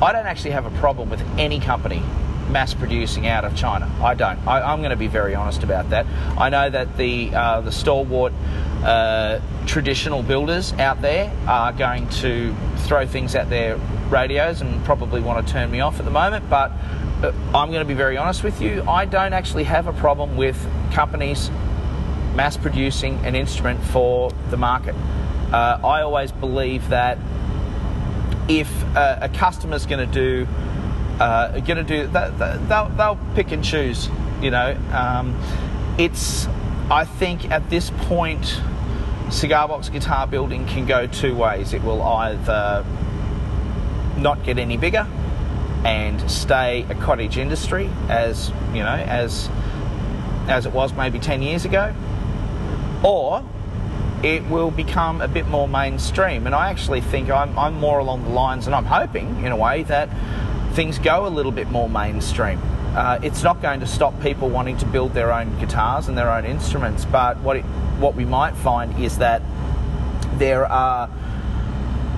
I 0.00 0.12
don't 0.12 0.26
actually 0.26 0.50
have 0.50 0.66
a 0.66 0.78
problem 0.78 1.08
with 1.08 1.22
any 1.38 1.58
company 1.58 2.02
mass 2.50 2.74
producing 2.74 3.26
out 3.26 3.44
of 3.44 3.56
China. 3.56 3.90
I 4.02 4.14
don't. 4.14 4.38
I, 4.46 4.72
am 4.72 4.80
going 4.80 4.90
to 4.90 4.96
be 4.96 5.06
very 5.06 5.34
honest 5.34 5.62
about 5.62 5.90
that. 5.90 6.06
I 6.38 6.48
know 6.50 6.68
that 6.68 6.96
the 6.96 7.34
uh, 7.34 7.60
the 7.62 7.72
stalwart 7.72 8.32
uh, 8.84 9.40
traditional 9.66 10.22
builders 10.22 10.72
out 10.74 11.00
there 11.00 11.32
are 11.46 11.72
going 11.72 12.08
to 12.20 12.54
throw 12.78 13.06
things 13.06 13.34
at 13.34 13.48
their 13.50 13.78
radios 14.10 14.60
and 14.60 14.84
probably 14.84 15.20
want 15.20 15.44
to 15.44 15.52
turn 15.52 15.70
me 15.70 15.80
off 15.80 15.98
at 15.98 16.04
the 16.04 16.10
moment, 16.10 16.48
but 16.48 16.70
uh, 17.22 17.32
I'm 17.54 17.70
going 17.70 17.80
to 17.80 17.84
be 17.84 17.94
very 17.94 18.16
honest 18.16 18.44
with 18.44 18.60
you. 18.60 18.82
I 18.82 19.06
don't 19.06 19.32
actually 19.32 19.64
have 19.64 19.86
a 19.86 19.92
problem 19.94 20.36
with 20.36 20.56
companies 20.92 21.50
mass 22.36 22.56
producing 22.56 23.16
an 23.24 23.34
instrument 23.34 23.82
for 23.82 24.30
the 24.50 24.56
market. 24.56 24.94
Uh, 25.52 25.80
I 25.82 26.02
always 26.02 26.30
believe 26.32 26.88
that 26.90 27.18
if 28.48 28.70
uh, 28.94 29.18
a 29.22 29.28
customer's 29.28 29.86
going 29.86 30.06
to 30.06 30.12
do 30.12 30.46
uh, 31.20 31.58
going 31.60 31.84
to 31.84 31.84
do 31.84 32.06
they'll, 32.68 32.88
they'll 32.90 33.18
pick 33.34 33.50
and 33.50 33.64
choose 33.64 34.08
you 34.40 34.50
know 34.50 34.76
um, 34.92 35.34
it's 35.98 36.46
i 36.90 37.04
think 37.04 37.50
at 37.50 37.68
this 37.70 37.90
point 38.02 38.60
cigar 39.30 39.66
box 39.66 39.88
guitar 39.88 40.26
building 40.26 40.66
can 40.66 40.86
go 40.86 41.06
two 41.06 41.34
ways 41.34 41.72
it 41.72 41.82
will 41.82 42.02
either 42.02 42.84
not 44.18 44.42
get 44.44 44.58
any 44.58 44.76
bigger 44.76 45.06
and 45.84 46.30
stay 46.30 46.86
a 46.90 46.94
cottage 46.96 47.38
industry 47.38 47.90
as 48.08 48.50
you 48.72 48.82
know 48.82 48.86
as 48.86 49.48
as 50.48 50.66
it 50.66 50.72
was 50.72 50.92
maybe 50.92 51.18
10 51.18 51.42
years 51.42 51.64
ago 51.64 51.94
or 53.02 53.44
it 54.22 54.44
will 54.48 54.70
become 54.70 55.20
a 55.20 55.28
bit 55.28 55.46
more 55.46 55.68
mainstream. 55.68 56.46
And 56.46 56.54
I 56.54 56.70
actually 56.70 57.00
think 57.00 57.30
I'm, 57.30 57.58
I'm 57.58 57.74
more 57.74 57.98
along 57.98 58.24
the 58.24 58.30
lines, 58.30 58.66
and 58.66 58.74
I'm 58.74 58.86
hoping 58.86 59.44
in 59.44 59.52
a 59.52 59.56
way 59.56 59.82
that 59.84 60.08
things 60.72 60.98
go 60.98 61.26
a 61.26 61.28
little 61.28 61.52
bit 61.52 61.70
more 61.70 61.88
mainstream. 61.88 62.60
Uh, 62.94 63.18
it's 63.22 63.42
not 63.42 63.60
going 63.60 63.80
to 63.80 63.86
stop 63.86 64.18
people 64.22 64.48
wanting 64.48 64.76
to 64.78 64.86
build 64.86 65.12
their 65.12 65.32
own 65.32 65.58
guitars 65.58 66.08
and 66.08 66.16
their 66.16 66.30
own 66.30 66.46
instruments, 66.46 67.04
but 67.04 67.38
what 67.40 67.56
it, 67.56 67.64
what 67.98 68.14
we 68.14 68.24
might 68.24 68.56
find 68.56 68.98
is 69.02 69.18
that 69.18 69.42
there 70.38 70.66
are 70.66 71.10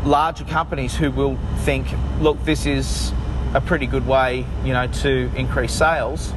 larger 0.05 0.45
companies 0.45 0.95
who 0.95 1.11
will 1.11 1.37
think, 1.59 1.87
look, 2.21 2.43
this 2.45 2.65
is 2.65 3.13
a 3.55 3.61
pretty 3.61 3.87
good 3.87 4.07
way, 4.07 4.47
you 4.65 4.73
know, 4.73 4.87
to 4.87 5.31
increase 5.35 5.73
sales, 5.73 6.33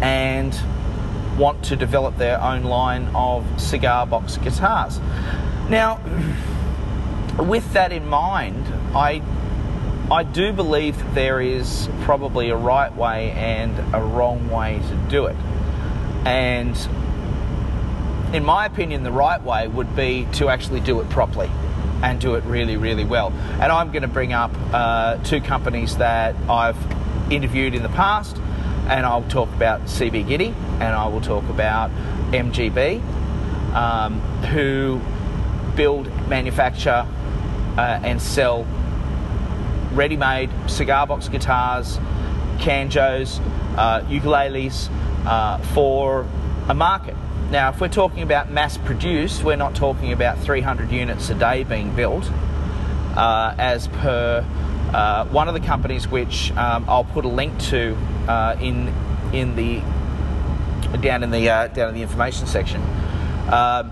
and 0.00 0.58
want 1.36 1.64
to 1.64 1.76
develop 1.76 2.16
their 2.16 2.40
own 2.40 2.62
line 2.64 3.08
of 3.14 3.44
cigar 3.60 4.06
box 4.06 4.36
guitars. 4.36 5.00
Now, 5.68 6.00
with 7.38 7.72
that 7.72 7.92
in 7.92 8.06
mind, 8.06 8.66
I 8.94 9.22
I 10.10 10.22
do 10.22 10.52
believe 10.52 10.98
that 10.98 11.14
there 11.14 11.40
is 11.40 11.88
probably 12.02 12.50
a 12.50 12.56
right 12.56 12.94
way 12.94 13.30
and 13.32 13.94
a 13.94 14.00
wrong 14.00 14.50
way 14.50 14.78
to 14.78 14.96
do 15.08 15.26
it. 15.26 15.36
And 16.26 16.76
in 18.34 18.44
my 18.44 18.66
opinion, 18.66 19.02
the 19.02 19.12
right 19.12 19.42
way 19.42 19.66
would 19.66 19.96
be 19.96 20.28
to 20.32 20.50
actually 20.50 20.80
do 20.80 21.00
it 21.00 21.08
properly 21.08 21.50
and 22.02 22.20
do 22.20 22.34
it 22.34 22.44
really, 22.44 22.76
really 22.76 23.04
well. 23.04 23.32
And 23.60 23.72
I'm 23.72 23.92
going 23.92 24.02
to 24.02 24.08
bring 24.08 24.34
up 24.34 24.50
uh, 24.74 25.16
two 25.24 25.40
companies 25.40 25.96
that 25.96 26.36
I've 26.50 26.76
interviewed 27.32 27.74
in 27.74 27.82
the 27.82 27.88
past 27.88 28.36
and 28.88 29.06
I'll 29.06 29.22
talk 29.24 29.48
about 29.54 29.82
CB 29.82 30.28
Gitty, 30.28 30.54
and 30.80 30.82
I 30.82 31.06
will 31.08 31.20
talk 31.20 31.48
about 31.48 31.90
MGB, 32.32 33.02
um, 33.74 34.20
who 34.52 35.00
build, 35.74 36.06
manufacture, 36.28 37.06
uh, 37.76 38.00
and 38.02 38.20
sell 38.20 38.66
ready-made 39.92 40.50
cigar 40.66 41.06
box 41.06 41.28
guitars, 41.28 41.98
canjos, 42.58 43.40
uh, 43.76 44.00
ukuleles 44.02 44.88
uh, 45.26 45.58
for 45.72 46.26
a 46.68 46.74
market. 46.74 47.16
Now, 47.50 47.70
if 47.70 47.80
we're 47.80 47.88
talking 47.88 48.22
about 48.22 48.50
mass 48.50 48.76
produced, 48.78 49.44
we're 49.44 49.56
not 49.56 49.74
talking 49.74 50.12
about 50.12 50.38
300 50.38 50.90
units 50.90 51.30
a 51.30 51.34
day 51.34 51.64
being 51.64 51.94
built, 51.94 52.30
uh, 53.16 53.54
as 53.58 53.88
per 53.88 54.44
uh, 54.92 55.24
one 55.26 55.48
of 55.48 55.54
the 55.54 55.60
companies 55.60 56.08
which 56.08 56.52
um, 56.52 56.84
I'll 56.88 57.04
put 57.04 57.24
a 57.24 57.28
link 57.28 57.58
to 57.64 57.96
uh, 58.28 58.56
in 58.60 58.88
in 59.32 59.56
the 59.56 59.82
down 60.98 61.22
in 61.22 61.30
the 61.30 61.48
uh, 61.48 61.68
down 61.68 61.88
in 61.88 61.94
the 61.94 62.02
information 62.02 62.46
section. 62.46 62.82
Um, 63.50 63.90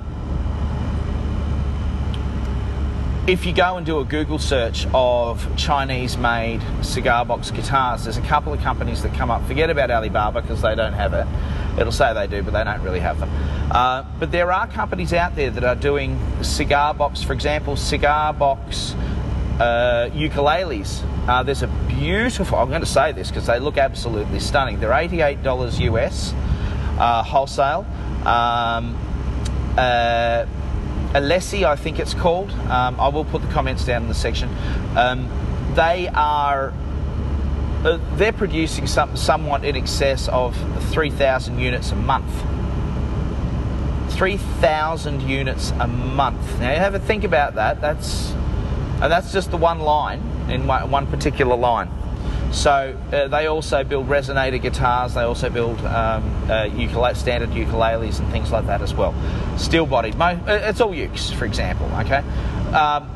if 3.26 3.46
you 3.46 3.52
go 3.52 3.76
and 3.76 3.86
do 3.86 4.00
a 4.00 4.04
Google 4.04 4.40
search 4.40 4.86
of 4.92 5.56
Chinese 5.56 6.16
made 6.16 6.60
cigar 6.82 7.24
box 7.24 7.52
guitars, 7.52 8.04
there's 8.04 8.16
a 8.16 8.22
couple 8.22 8.52
of 8.52 8.60
companies 8.60 9.02
that 9.02 9.14
come 9.14 9.30
up. 9.30 9.46
Forget 9.46 9.70
about 9.70 9.92
Alibaba 9.92 10.42
because 10.42 10.60
they 10.60 10.74
don't 10.74 10.92
have 10.92 11.14
it. 11.14 11.26
It'll 11.78 11.92
say 11.92 12.12
they 12.14 12.26
do, 12.26 12.42
but 12.42 12.52
they 12.52 12.64
don't 12.64 12.82
really 12.82 12.98
have 12.98 13.20
them. 13.20 13.30
Uh, 13.70 14.04
but 14.18 14.32
there 14.32 14.50
are 14.52 14.66
companies 14.66 15.12
out 15.12 15.36
there 15.36 15.50
that 15.50 15.62
are 15.62 15.76
doing 15.76 16.18
cigar 16.42 16.94
box, 16.94 17.22
for 17.22 17.32
example, 17.32 17.76
cigar 17.76 18.34
box 18.34 18.94
uh, 19.60 20.10
ukuleles. 20.12 21.02
Uh, 21.28 21.42
there's 21.42 21.62
a 21.62 21.68
beautiful, 21.88 22.58
I'm 22.58 22.68
going 22.68 22.80
to 22.80 22.86
say 22.86 23.12
this 23.12 23.28
because 23.28 23.46
they 23.46 23.60
look 23.60 23.78
absolutely 23.78 24.40
stunning. 24.40 24.80
They're 24.80 24.90
$88 24.90 25.80
US 25.80 26.34
uh, 26.98 27.22
wholesale. 27.22 27.86
Um, 28.26 28.98
uh, 29.76 30.46
Alessi, 31.14 31.64
I 31.64 31.76
think 31.76 31.98
it's 31.98 32.14
called. 32.14 32.50
Um, 32.50 32.98
I 32.98 33.08
will 33.08 33.24
put 33.24 33.42
the 33.42 33.48
comments 33.48 33.84
down 33.84 34.02
in 34.02 34.08
the 34.08 34.14
section. 34.14 34.48
Um, 34.96 35.28
they 35.74 36.08
are 36.08 36.72
uh, 37.84 37.98
they're 38.14 38.32
producing 38.32 38.86
some, 38.86 39.16
somewhat 39.16 39.64
in 39.64 39.76
excess 39.76 40.28
of 40.28 40.56
3,000 40.92 41.58
units 41.58 41.90
a 41.90 41.96
month. 41.96 42.32
3,000 44.14 45.22
units 45.22 45.72
a 45.80 45.88
month. 45.88 46.60
Now, 46.60 46.72
you 46.72 46.78
have 46.78 46.94
a 46.94 47.00
think 47.00 47.24
about 47.24 47.56
that. 47.56 47.80
That's 47.80 48.32
and 49.02 49.10
that's 49.10 49.32
just 49.32 49.50
the 49.50 49.56
one 49.56 49.80
line 49.80 50.20
in 50.48 50.66
one, 50.66 51.06
particular 51.08 51.56
line. 51.56 51.90
So 52.52 52.96
uh, 53.12 53.26
they 53.28 53.46
also 53.46 53.82
build 53.82 54.08
resonator 54.08 54.62
guitars. 54.62 55.14
They 55.14 55.22
also 55.22 55.50
build 55.50 55.80
um, 55.80 56.22
uh, 56.48 57.14
standard 57.14 57.50
ukuleles 57.50 58.20
and 58.20 58.30
things 58.30 58.52
like 58.52 58.66
that 58.66 58.80
as 58.80 58.94
well. 58.94 59.12
Steel 59.58 59.86
bodied. 59.86 60.20
Uh, 60.20 60.36
it's 60.46 60.80
all 60.80 60.92
ukes, 60.92 61.34
for 61.34 61.46
example. 61.46 61.86
Okay, 61.94 62.22
um, 62.72 63.10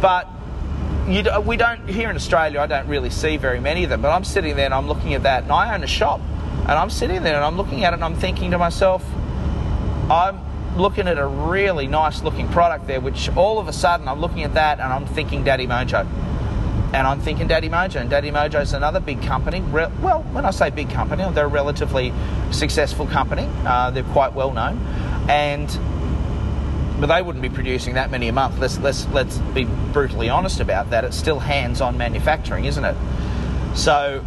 but 0.00 0.26
you, 1.06 1.22
we 1.44 1.58
don't 1.58 1.86
here 1.86 2.08
in 2.08 2.16
Australia. 2.16 2.60
I 2.60 2.66
don't 2.66 2.88
really 2.88 3.10
see 3.10 3.36
very 3.36 3.60
many 3.60 3.84
of 3.84 3.90
them. 3.90 4.00
But 4.00 4.12
I'm 4.12 4.24
sitting 4.24 4.56
there 4.56 4.66
and 4.66 4.74
I'm 4.74 4.88
looking 4.88 5.12
at 5.12 5.24
that, 5.24 5.42
and 5.42 5.52
I 5.52 5.74
own 5.74 5.82
a 5.82 5.88
shop, 5.88 6.20
and 6.62 6.72
I'm 6.72 6.90
sitting 6.90 7.22
there 7.24 7.34
and 7.34 7.44
I'm 7.44 7.56
looking 7.58 7.84
at 7.84 7.92
it 7.92 7.96
and 7.96 8.04
I'm 8.04 8.14
thinking 8.14 8.52
to 8.52 8.58
myself, 8.58 9.04
I'm 10.08 10.38
looking 10.76 11.06
at 11.06 11.18
a 11.18 11.26
really 11.26 11.86
nice 11.86 12.22
looking 12.22 12.48
product 12.48 12.86
there, 12.86 13.00
which 13.00 13.28
all 13.36 13.58
of 13.58 13.68
a 13.68 13.72
sudden 13.72 14.08
I'm 14.08 14.20
looking 14.20 14.42
at 14.42 14.54
that 14.54 14.80
and 14.80 14.92
I'm 14.92 15.06
thinking 15.06 15.44
Daddy 15.44 15.66
Mojo 15.66 16.06
and 16.92 17.06
I'm 17.06 17.20
thinking 17.20 17.46
Daddy 17.46 17.68
Mojo. 17.68 18.00
And 18.00 18.10
Daddy 18.10 18.30
Mojo 18.30 18.60
is 18.60 18.72
another 18.72 19.00
big 19.00 19.22
company. 19.22 19.60
Well, 19.60 20.22
when 20.32 20.44
I 20.44 20.50
say 20.50 20.70
big 20.70 20.90
company, 20.90 21.24
they're 21.32 21.46
a 21.46 21.48
relatively 21.48 22.12
successful 22.50 23.06
company. 23.06 23.48
Uh, 23.64 23.90
they're 23.90 24.02
quite 24.04 24.34
well 24.34 24.52
known, 24.52 24.78
and 25.28 25.68
but 27.00 27.06
they 27.06 27.22
wouldn't 27.22 27.42
be 27.42 27.48
producing 27.48 27.94
that 27.94 28.10
many 28.10 28.28
a 28.28 28.32
month. 28.32 28.58
Let's 28.58 28.78
let's 28.78 29.08
let's 29.08 29.38
be 29.38 29.64
brutally 29.64 30.28
honest 30.28 30.60
about 30.60 30.90
that. 30.90 31.04
It's 31.04 31.16
still 31.16 31.38
hands-on 31.38 31.96
manufacturing, 31.96 32.66
isn't 32.66 32.84
it? 32.84 32.96
So 33.74 34.24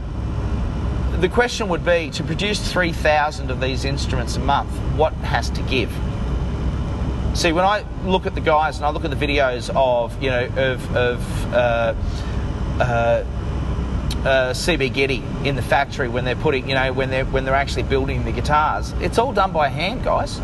the 1.19 1.29
question 1.29 1.69
would 1.69 1.85
be 1.85 2.09
to 2.11 2.23
produce 2.23 2.59
3,000 2.71 3.49
of 3.49 3.61
these 3.61 3.85
instruments 3.85 4.35
a 4.35 4.39
month, 4.41 4.69
what 4.97 5.13
has 5.13 5.49
to 5.51 5.61
give? 5.63 5.89
See, 7.35 7.51
when 7.51 7.65
I 7.65 7.83
look 8.05 8.25
at 8.25 8.33
the 8.33 8.39
guys 8.39 8.77
and 8.77 8.85
I 8.85 8.91
look 8.91 9.03
at 9.03 9.11
the 9.11 9.17
videos 9.17 9.69
of, 9.75 10.23
you 10.23 10.29
know, 10.29 10.45
of, 10.45 10.95
of 10.95 11.53
uh, 11.53 11.93
uh, 12.79 13.25
uh, 14.25 14.53
CB 14.53 14.93
Gitty 14.93 15.21
in 15.43 15.57
the 15.57 15.61
factory 15.61 16.07
when 16.07 16.23
they're 16.23 16.37
putting, 16.37 16.69
you 16.69 16.75
know, 16.75 16.93
when 16.93 17.09
they're 17.09 17.25
when 17.25 17.43
they're 17.43 17.53
actually 17.53 17.83
building 17.83 18.23
the 18.23 18.31
guitars. 18.31 18.93
It's 19.01 19.17
all 19.17 19.33
done 19.33 19.51
by 19.51 19.67
hand, 19.67 20.05
guys. 20.05 20.39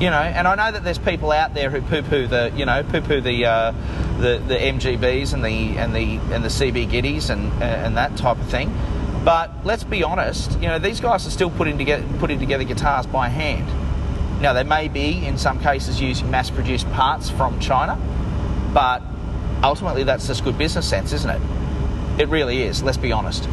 You 0.00 0.08
know, 0.10 0.18
and 0.18 0.48
I 0.48 0.54
know 0.54 0.72
that 0.72 0.82
there's 0.82 0.98
people 0.98 1.30
out 1.30 1.52
there 1.52 1.68
who 1.68 1.82
poo-poo 1.82 2.26
the, 2.26 2.50
you 2.56 2.64
know, 2.64 2.82
poo-poo 2.82 3.20
the 3.20 3.44
uh, 3.44 3.72
the, 4.18 4.42
the 4.48 4.56
MGBs 4.56 5.34
and 5.34 5.44
the 5.44 5.76
and 5.78 5.94
the 5.94 6.16
and 6.34 6.42
the 6.42 6.48
CB 6.48 6.88
Gittys 6.88 7.28
and 7.28 7.52
and 7.62 7.98
that 7.98 8.16
type 8.16 8.38
of 8.38 8.46
thing. 8.46 8.74
But 9.26 9.50
let's 9.62 9.84
be 9.84 10.02
honest, 10.02 10.52
you 10.54 10.68
know, 10.68 10.78
these 10.78 11.00
guys 11.00 11.26
are 11.26 11.30
still 11.30 11.50
putting 11.50 11.76
together 11.76 12.04
putting 12.18 12.38
together 12.38 12.64
guitars 12.64 13.04
by 13.04 13.28
hand. 13.28 13.83
Now 14.44 14.52
they 14.52 14.62
may 14.62 14.88
be 14.88 15.24
in 15.24 15.38
some 15.38 15.58
cases 15.58 16.02
using 16.02 16.30
mass-produced 16.30 16.86
parts 16.92 17.30
from 17.30 17.58
China, 17.60 17.98
but 18.74 19.02
ultimately 19.62 20.02
that's 20.02 20.26
just 20.26 20.44
good 20.44 20.58
business 20.58 20.86
sense, 20.86 21.14
isn't 21.14 21.30
it? 21.30 21.40
It 22.20 22.28
really 22.28 22.60
is, 22.60 22.82
let's 22.82 22.98
be 22.98 23.10
honest. 23.10 23.48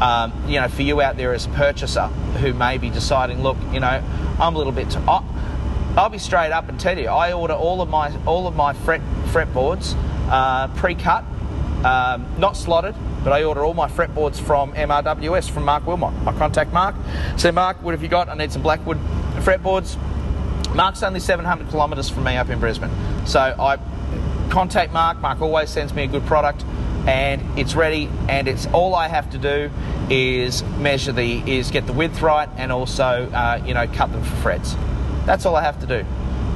Um, 0.00 0.32
you 0.48 0.60
know, 0.60 0.66
for 0.66 0.82
you 0.82 1.00
out 1.00 1.16
there 1.16 1.32
as 1.32 1.46
a 1.46 1.50
purchaser 1.50 2.08
who 2.40 2.54
may 2.54 2.76
be 2.76 2.90
deciding, 2.90 3.40
look, 3.40 3.56
you 3.72 3.78
know, 3.78 4.02
I'm 4.40 4.56
a 4.56 4.58
little 4.58 4.72
bit. 4.72 4.96
I'll 5.06 6.08
be 6.10 6.18
straight 6.18 6.50
up 6.50 6.68
and 6.68 6.80
tell 6.80 6.98
you, 6.98 7.06
I 7.06 7.32
order 7.32 7.54
all 7.54 7.80
of 7.80 7.88
my 7.88 8.12
all 8.26 8.48
of 8.48 8.56
my 8.56 8.72
fret 8.72 9.00
fretboards 9.26 9.94
uh, 10.28 10.66
pre-cut, 10.74 11.22
um, 11.84 12.26
not 12.38 12.56
slotted, 12.56 12.96
but 13.22 13.32
I 13.32 13.44
order 13.44 13.62
all 13.62 13.74
my 13.74 13.88
fretboards 13.88 14.40
from 14.40 14.72
MRWS 14.72 15.48
from 15.50 15.64
Mark 15.64 15.86
Wilmot. 15.86 16.12
I 16.26 16.32
contact 16.32 16.72
Mark, 16.72 16.96
say, 17.36 17.52
Mark, 17.52 17.80
what 17.80 17.92
have 17.92 18.02
you 18.02 18.08
got? 18.08 18.28
I 18.28 18.34
need 18.34 18.50
some 18.50 18.62
Blackwood 18.62 18.98
fretboards. 19.36 19.96
Mark's 20.74 21.02
only 21.02 21.20
700 21.20 21.68
kilometres 21.68 22.08
from 22.08 22.24
me 22.24 22.36
up 22.36 22.48
in 22.48 22.58
Brisbane, 22.58 22.90
so 23.26 23.40
I 23.40 23.78
contact 24.50 24.92
Mark. 24.92 25.20
Mark 25.20 25.40
always 25.40 25.70
sends 25.70 25.94
me 25.94 26.04
a 26.04 26.06
good 26.06 26.24
product 26.26 26.64
and 27.06 27.58
it's 27.58 27.74
ready 27.74 28.08
and 28.28 28.46
it's 28.46 28.66
all 28.66 28.94
I 28.94 29.08
have 29.08 29.30
to 29.30 29.38
do 29.38 29.70
is 30.08 30.62
measure 30.78 31.12
the 31.12 31.42
is 31.50 31.70
get 31.70 31.86
the 31.86 31.92
width 31.92 32.22
right 32.22 32.48
and 32.56 32.70
also 32.70 33.30
uh, 33.32 33.62
you 33.66 33.74
know 33.74 33.86
cut 33.88 34.12
them 34.12 34.22
for 34.22 34.36
frets. 34.36 34.76
That's 35.26 35.46
all 35.46 35.56
I 35.56 35.62
have 35.62 35.80
to 35.80 35.86
do. 35.86 36.06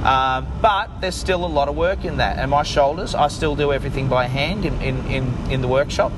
Um, 0.06 0.46
but 0.62 1.00
there's 1.00 1.16
still 1.16 1.44
a 1.44 1.48
lot 1.48 1.68
of 1.68 1.76
work 1.76 2.04
in 2.04 2.18
that. 2.18 2.38
And 2.38 2.50
my 2.50 2.62
shoulders 2.62 3.14
I 3.14 3.28
still 3.28 3.56
do 3.56 3.72
everything 3.72 4.08
by 4.08 4.26
hand 4.26 4.64
in, 4.64 4.80
in, 4.80 5.04
in, 5.06 5.50
in 5.50 5.60
the 5.62 5.68
workshop 5.68 6.12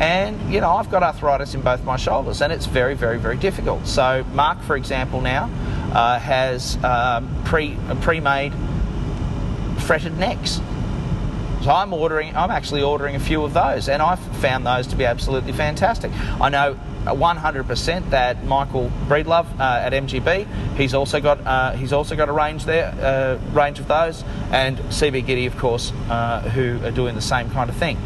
and 0.00 0.52
you 0.52 0.60
know 0.60 0.70
I've 0.70 0.90
got 0.90 1.02
arthritis 1.02 1.54
in 1.54 1.60
both 1.60 1.84
my 1.84 1.96
shoulders 1.96 2.42
and 2.42 2.52
it's 2.52 2.66
very 2.66 2.94
very 2.94 3.18
very 3.18 3.36
difficult 3.36 3.86
so 3.86 4.24
Mark 4.32 4.60
for 4.62 4.74
example 4.74 5.20
now 5.20 5.44
uh, 5.92 6.18
has 6.18 6.82
um, 6.82 7.42
pre 7.44 7.76
pre-made 8.00 8.52
fretted 9.78 10.18
necks 10.18 10.60
so 11.62 11.70
I'm 11.70 11.92
ordering, 11.92 12.34
I'm 12.34 12.50
actually 12.50 12.82
ordering 12.82 13.16
a 13.16 13.20
few 13.20 13.44
of 13.44 13.52
those, 13.52 13.90
and 13.90 14.00
I've 14.00 14.18
found 14.38 14.66
those 14.66 14.86
to 14.88 14.96
be 14.96 15.04
absolutely 15.04 15.52
fantastic. 15.52 16.10
I 16.40 16.48
know 16.48 16.78
100% 17.04 18.10
that 18.10 18.44
Michael 18.44 18.90
Breedlove 19.08 19.46
uh, 19.60 19.82
at 19.84 19.92
MGB, 19.92 20.46
he's 20.76 20.94
also 20.94 21.20
got 21.20 21.46
uh, 21.46 21.72
he's 21.72 21.92
also 21.92 22.16
got 22.16 22.30
a 22.30 22.32
range 22.32 22.64
there, 22.64 22.94
uh, 23.02 23.38
range 23.52 23.78
of 23.78 23.88
those, 23.88 24.24
and 24.52 24.78
CB 24.78 25.26
Gitty, 25.26 25.46
of 25.46 25.58
course, 25.58 25.92
uh, 26.08 26.40
who 26.40 26.82
are 26.82 26.90
doing 26.90 27.14
the 27.14 27.20
same 27.20 27.50
kind 27.50 27.68
of 27.68 27.76
thing. 27.76 27.98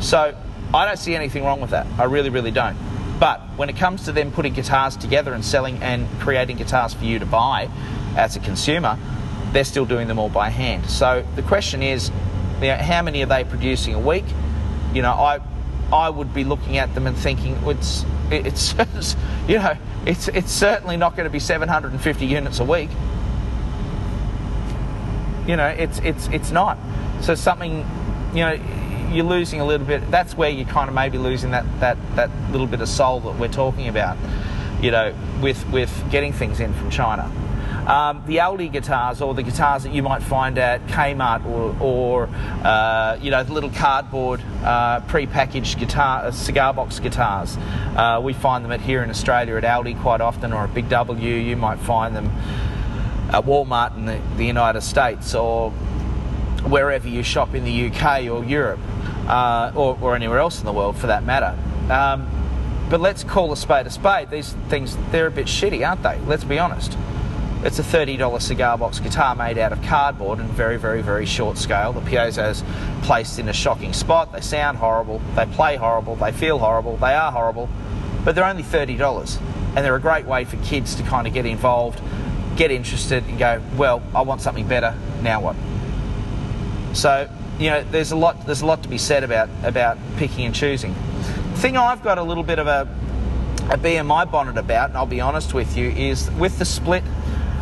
So 0.00 0.36
I 0.74 0.86
don't 0.86 0.98
see 0.98 1.14
anything 1.14 1.44
wrong 1.44 1.60
with 1.60 1.70
that. 1.70 1.86
I 1.98 2.04
really, 2.04 2.30
really 2.30 2.50
don't. 2.50 2.76
But 3.18 3.40
when 3.56 3.68
it 3.68 3.76
comes 3.76 4.06
to 4.06 4.12
them 4.12 4.32
putting 4.32 4.54
guitars 4.54 4.96
together 4.96 5.32
and 5.32 5.44
selling 5.44 5.82
and 5.82 6.08
creating 6.20 6.56
guitars 6.56 6.94
for 6.94 7.04
you 7.04 7.18
to 7.18 7.26
buy 7.26 7.68
as 8.16 8.36
a 8.36 8.40
consumer, 8.40 8.98
they're 9.52 9.64
still 9.64 9.84
doing 9.84 10.08
them 10.08 10.18
all 10.18 10.28
by 10.28 10.48
hand. 10.48 10.88
So 10.90 11.24
the 11.36 11.42
question 11.42 11.82
is, 11.82 12.10
you 12.60 12.68
know, 12.68 12.76
how 12.76 13.02
many 13.02 13.22
are 13.22 13.26
they 13.26 13.44
producing 13.44 13.94
a 13.94 14.00
week? 14.00 14.24
You 14.94 15.02
know, 15.02 15.12
I 15.12 15.40
I 15.92 16.08
would 16.08 16.32
be 16.32 16.44
looking 16.44 16.78
at 16.78 16.94
them 16.94 17.06
and 17.06 17.16
thinking 17.16 17.56
it's 17.66 18.04
it's 18.30 18.74
you 19.48 19.58
know 19.58 19.76
it's 20.06 20.28
it's 20.28 20.50
certainly 20.50 20.96
not 20.96 21.16
going 21.16 21.24
to 21.24 21.30
be 21.30 21.38
750 21.38 22.26
units 22.26 22.60
a 22.60 22.64
week. 22.64 22.90
You 25.46 25.56
know, 25.56 25.66
it's 25.66 25.98
it's 26.00 26.28
it's 26.28 26.50
not. 26.50 26.78
So 27.20 27.34
something, 27.34 27.86
you 28.34 28.40
know, 28.40 28.58
you're 29.12 29.24
losing 29.24 29.60
a 29.60 29.64
little 29.64 29.86
bit. 29.86 30.10
That's 30.10 30.36
where 30.36 30.50
you 30.50 30.64
kind 30.64 30.88
of 30.88 30.94
maybe 30.94 31.18
losing 31.18 31.50
that 31.50 31.64
that 31.80 31.96
that 32.16 32.30
little 32.50 32.66
bit 32.66 32.80
of 32.80 32.88
soul 32.88 33.20
that 33.20 33.38
we're 33.38 33.48
talking 33.48 33.88
about. 33.88 34.16
You 34.80 34.90
know, 34.90 35.14
with 35.40 35.68
with 35.70 35.92
getting 36.10 36.32
things 36.32 36.60
in 36.60 36.72
from 36.74 36.90
China. 36.90 37.30
Um, 37.86 38.22
the 38.26 38.36
Aldi 38.36 38.70
guitars 38.70 39.20
or 39.20 39.34
the 39.34 39.42
guitars 39.42 39.82
that 39.82 39.92
you 39.92 40.04
might 40.04 40.22
find 40.22 40.56
at 40.56 40.86
Kmart 40.86 41.44
or, 41.44 41.76
or 41.80 42.28
uh, 42.64 43.18
you 43.20 43.32
know, 43.32 43.42
the 43.42 43.52
little 43.52 43.70
cardboard 43.70 44.40
uh, 44.62 45.00
pre-packaged 45.00 45.80
guitar, 45.80 46.26
uh, 46.26 46.30
cigar 46.30 46.72
box 46.72 47.00
guitars. 47.00 47.56
Uh, 47.96 48.20
we 48.22 48.34
find 48.34 48.64
them 48.64 48.70
at 48.70 48.80
here 48.80 49.02
in 49.02 49.10
Australia 49.10 49.56
at 49.56 49.64
Aldi 49.64 50.00
quite 50.00 50.20
often 50.20 50.52
or 50.52 50.62
at 50.62 50.74
Big 50.74 50.88
W. 50.90 51.34
You 51.34 51.56
might 51.56 51.80
find 51.80 52.14
them 52.14 52.26
at 53.32 53.44
Walmart 53.46 53.96
in 53.96 54.06
the, 54.06 54.20
the 54.36 54.44
United 54.44 54.82
States 54.82 55.34
or 55.34 55.72
wherever 56.62 57.08
you 57.08 57.24
shop 57.24 57.52
in 57.52 57.64
the 57.64 57.86
UK 57.88 58.30
or 58.30 58.44
Europe 58.44 58.78
uh, 59.26 59.72
or, 59.74 59.98
or, 60.00 60.16
anywhere 60.16 60.38
else 60.38 60.58
in 60.60 60.66
the 60.66 60.72
world 60.72 60.96
for 60.96 61.06
that 61.06 61.24
matter. 61.24 61.56
Um, 61.90 62.28
but 62.90 63.00
let's 63.00 63.24
call 63.24 63.52
a 63.52 63.56
spade 63.56 63.86
a 63.86 63.90
spade. 63.90 64.30
These 64.30 64.52
things, 64.68 64.96
they're 65.10 65.26
a 65.26 65.30
bit 65.30 65.46
shitty, 65.46 65.86
aren't 65.86 66.02
they? 66.02 66.18
Let's 66.26 66.44
be 66.44 66.58
honest. 66.58 66.96
It's 67.64 67.78
a 67.78 67.82
$30 67.82 68.42
cigar 68.42 68.76
box 68.76 68.98
guitar 68.98 69.36
made 69.36 69.56
out 69.56 69.72
of 69.72 69.80
cardboard 69.82 70.40
and 70.40 70.50
very, 70.50 70.76
very, 70.76 71.00
very 71.00 71.26
short 71.26 71.58
scale. 71.58 71.92
The 71.92 72.00
piezo's 72.00 72.64
placed 73.02 73.38
in 73.38 73.48
a 73.48 73.52
shocking 73.52 73.92
spot. 73.92 74.32
They 74.32 74.40
sound 74.40 74.78
horrible. 74.78 75.20
They 75.36 75.46
play 75.46 75.76
horrible. 75.76 76.16
They 76.16 76.32
feel 76.32 76.58
horrible. 76.58 76.96
They 76.96 77.14
are 77.14 77.30
horrible. 77.30 77.68
But 78.24 78.34
they're 78.34 78.44
only 78.44 78.64
$30. 78.64 79.40
And 79.76 79.84
they're 79.84 79.94
a 79.94 80.00
great 80.00 80.26
way 80.26 80.44
for 80.44 80.56
kids 80.64 80.96
to 80.96 81.04
kind 81.04 81.28
of 81.28 81.32
get 81.32 81.46
involved, 81.46 82.00
get 82.56 82.72
interested, 82.72 83.24
and 83.28 83.38
go, 83.38 83.62
well, 83.76 84.02
I 84.12 84.22
want 84.22 84.40
something 84.40 84.66
better. 84.66 84.96
Now 85.22 85.40
what? 85.40 85.56
So, 86.96 87.30
you 87.62 87.70
know, 87.70 87.84
there's 87.92 88.10
a 88.10 88.16
lot, 88.16 88.44
there's 88.44 88.62
a 88.62 88.66
lot 88.66 88.82
to 88.82 88.88
be 88.88 88.98
said 88.98 89.22
about, 89.22 89.48
about 89.62 89.96
picking 90.16 90.46
and 90.46 90.54
choosing. 90.54 90.92
The 91.52 91.58
thing 91.58 91.76
I've 91.76 92.02
got 92.02 92.18
a 92.18 92.22
little 92.22 92.42
bit 92.42 92.58
of 92.58 92.66
a, 92.66 92.88
a 93.70 93.78
BMI 93.78 94.30
bonnet 94.32 94.58
about, 94.58 94.90
and 94.90 94.98
I'll 94.98 95.06
be 95.06 95.20
honest 95.20 95.54
with 95.54 95.76
you, 95.76 95.90
is 95.90 96.28
with 96.32 96.58
the 96.58 96.64
split 96.64 97.04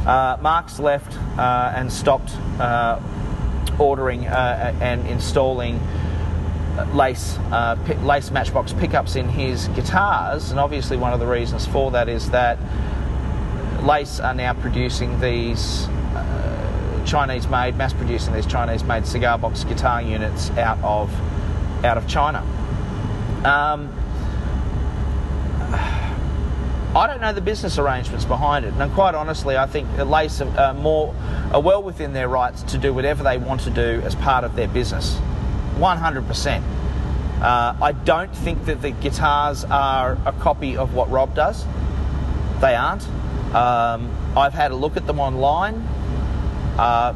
uh, 0.07 0.39
Mark's 0.41 0.79
left 0.79 1.15
uh, 1.39 1.75
and 1.77 1.93
stopped 1.93 2.31
uh, 2.59 2.99
ordering 3.79 4.27
uh, 4.27 4.75
and 4.81 5.07
installing 5.07 5.79
lace 6.95 7.37
uh, 7.53 7.77
lace 8.03 8.31
matchbox 8.31 8.73
pickups 8.73 9.17
in 9.17 9.29
his 9.29 9.69
guitars, 9.69 10.51
and 10.51 10.59
obviously 10.59 10.97
one 10.97 11.13
of 11.13 11.21
the 11.21 11.27
reasons 11.27 11.67
for 11.67 11.91
that 11.91 12.09
is 12.09 12.31
that 12.31 12.59
Lace 13.83 14.19
are 14.21 14.35
now 14.35 14.55
producing 14.55 15.21
these 15.21 15.87
uh, 17.11 17.27
Chinese-made, 17.27 17.77
mass-producing 17.77 18.33
these 18.33 18.47
Chinese-made 18.47 19.07
cigar 19.07 19.39
box 19.39 19.65
guitar 19.65 20.03
units 20.03 20.51
out 20.53 20.79
of 20.83 21.13
out 21.85 21.97
of 21.97 22.07
China. 22.07 22.41
Um, 23.45 23.91
I 26.95 27.07
don't 27.07 27.21
know 27.21 27.33
the 27.33 27.41
business 27.41 27.79
arrangements 27.79 28.25
behind 28.25 28.65
it, 28.65 28.75
and 28.75 28.93
quite 28.93 29.15
honestly, 29.15 29.57
I 29.57 29.67
think 29.67 29.89
Lace 29.99 30.41
are 30.41 30.75
more 30.75 31.15
are 31.53 31.61
well 31.61 31.83
within 31.83 32.13
their 32.13 32.29
rights 32.29 32.63
to 32.65 32.79
do 32.79 32.93
whatever 32.93 33.23
they 33.23 33.39
want 33.39 33.61
to 33.63 33.71
do 33.71 34.03
as 34.05 34.15
part 34.15 34.45
of 34.45 34.57
their 34.57 34.69
business. 34.69 35.19
100%. 35.77 36.63
Uh, 37.41 37.75
I 37.81 37.93
don't 37.93 38.35
think 38.37 38.67
that 38.67 38.83
the 38.83 38.91
guitars 38.91 39.65
are 39.65 40.19
a 40.27 40.33
copy 40.33 40.77
of 40.77 40.95
what 40.95 41.11
Rob 41.11 41.35
does. 41.35 41.65
They 42.61 42.75
aren't. 42.75 43.07
Um, 43.55 44.11
I've 44.37 44.53
had 44.53 44.73
a 44.73 44.77
look 44.77 44.97
at 44.97 45.07
them 45.07 45.19
online. 45.19 45.89
Uh, 46.81 47.15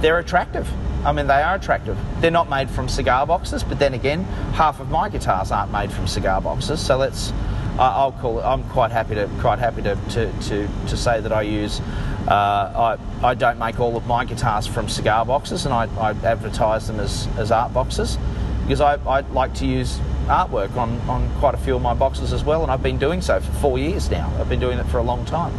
they're 0.00 0.18
attractive. 0.18 0.70
I 1.04 1.12
mean, 1.12 1.26
they 1.26 1.40
are 1.40 1.54
attractive. 1.54 1.96
They're 2.20 2.30
not 2.30 2.50
made 2.50 2.68
from 2.68 2.88
cigar 2.88 3.26
boxes, 3.26 3.64
but 3.64 3.78
then 3.78 3.94
again, 3.94 4.24
half 4.54 4.80
of 4.80 4.90
my 4.90 5.08
guitars 5.08 5.50
aren't 5.50 5.72
made 5.72 5.90
from 5.90 6.06
cigar 6.06 6.40
boxes. 6.40 6.80
So 6.80 6.98
let's 6.98 7.32
I'll 7.78 8.12
call 8.12 8.38
it. 8.38 8.42
I'm 8.42 8.62
quite 8.70 8.90
happy 8.90 9.14
to 9.14 9.28
quite 9.40 9.58
happy 9.58 9.82
to 9.82 9.96
to, 10.10 10.32
to, 10.48 10.68
to 10.88 10.96
say 10.96 11.20
that 11.20 11.32
I 11.32 11.42
use. 11.42 11.80
Uh, 12.28 12.96
I, 13.22 13.26
I 13.28 13.34
don't 13.34 13.58
make 13.58 13.78
all 13.78 13.96
of 13.96 14.06
my 14.06 14.24
guitars 14.24 14.66
from 14.66 14.88
cigar 14.88 15.24
boxes, 15.24 15.64
and 15.64 15.72
I, 15.72 15.84
I 15.98 16.10
advertise 16.10 16.88
them 16.88 16.98
as, 16.98 17.28
as 17.38 17.52
art 17.52 17.72
boxes 17.72 18.18
because 18.62 18.80
I, 18.80 18.94
I 19.08 19.20
like 19.20 19.54
to 19.54 19.66
use 19.66 19.98
artwork 20.26 20.76
on, 20.76 21.00
on 21.08 21.32
quite 21.38 21.54
a 21.54 21.58
few 21.58 21.76
of 21.76 21.82
my 21.82 21.94
boxes 21.94 22.32
as 22.32 22.42
well, 22.42 22.62
and 22.62 22.72
I've 22.72 22.82
been 22.82 22.98
doing 22.98 23.20
so 23.20 23.38
for 23.38 23.52
four 23.52 23.78
years 23.78 24.10
now. 24.10 24.32
I've 24.40 24.48
been 24.48 24.58
doing 24.58 24.78
it 24.78 24.86
for 24.86 24.98
a 24.98 25.04
long 25.04 25.24
time. 25.24 25.54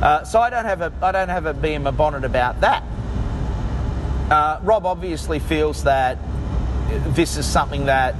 Uh, 0.00 0.24
so 0.24 0.40
I 0.40 0.50
don't 0.50 0.64
have 0.64 0.80
a 0.80 0.92
I 1.02 1.12
don't 1.12 1.28
have 1.28 1.46
a 1.46 1.54
bee 1.54 1.74
in 1.74 1.82
my 1.82 1.90
bonnet 1.90 2.24
about 2.24 2.60
that. 2.62 2.82
Uh, 4.30 4.60
Rob 4.62 4.86
obviously 4.86 5.38
feels 5.38 5.84
that 5.84 6.18
this 7.14 7.36
is 7.36 7.46
something 7.46 7.86
that 7.86 8.14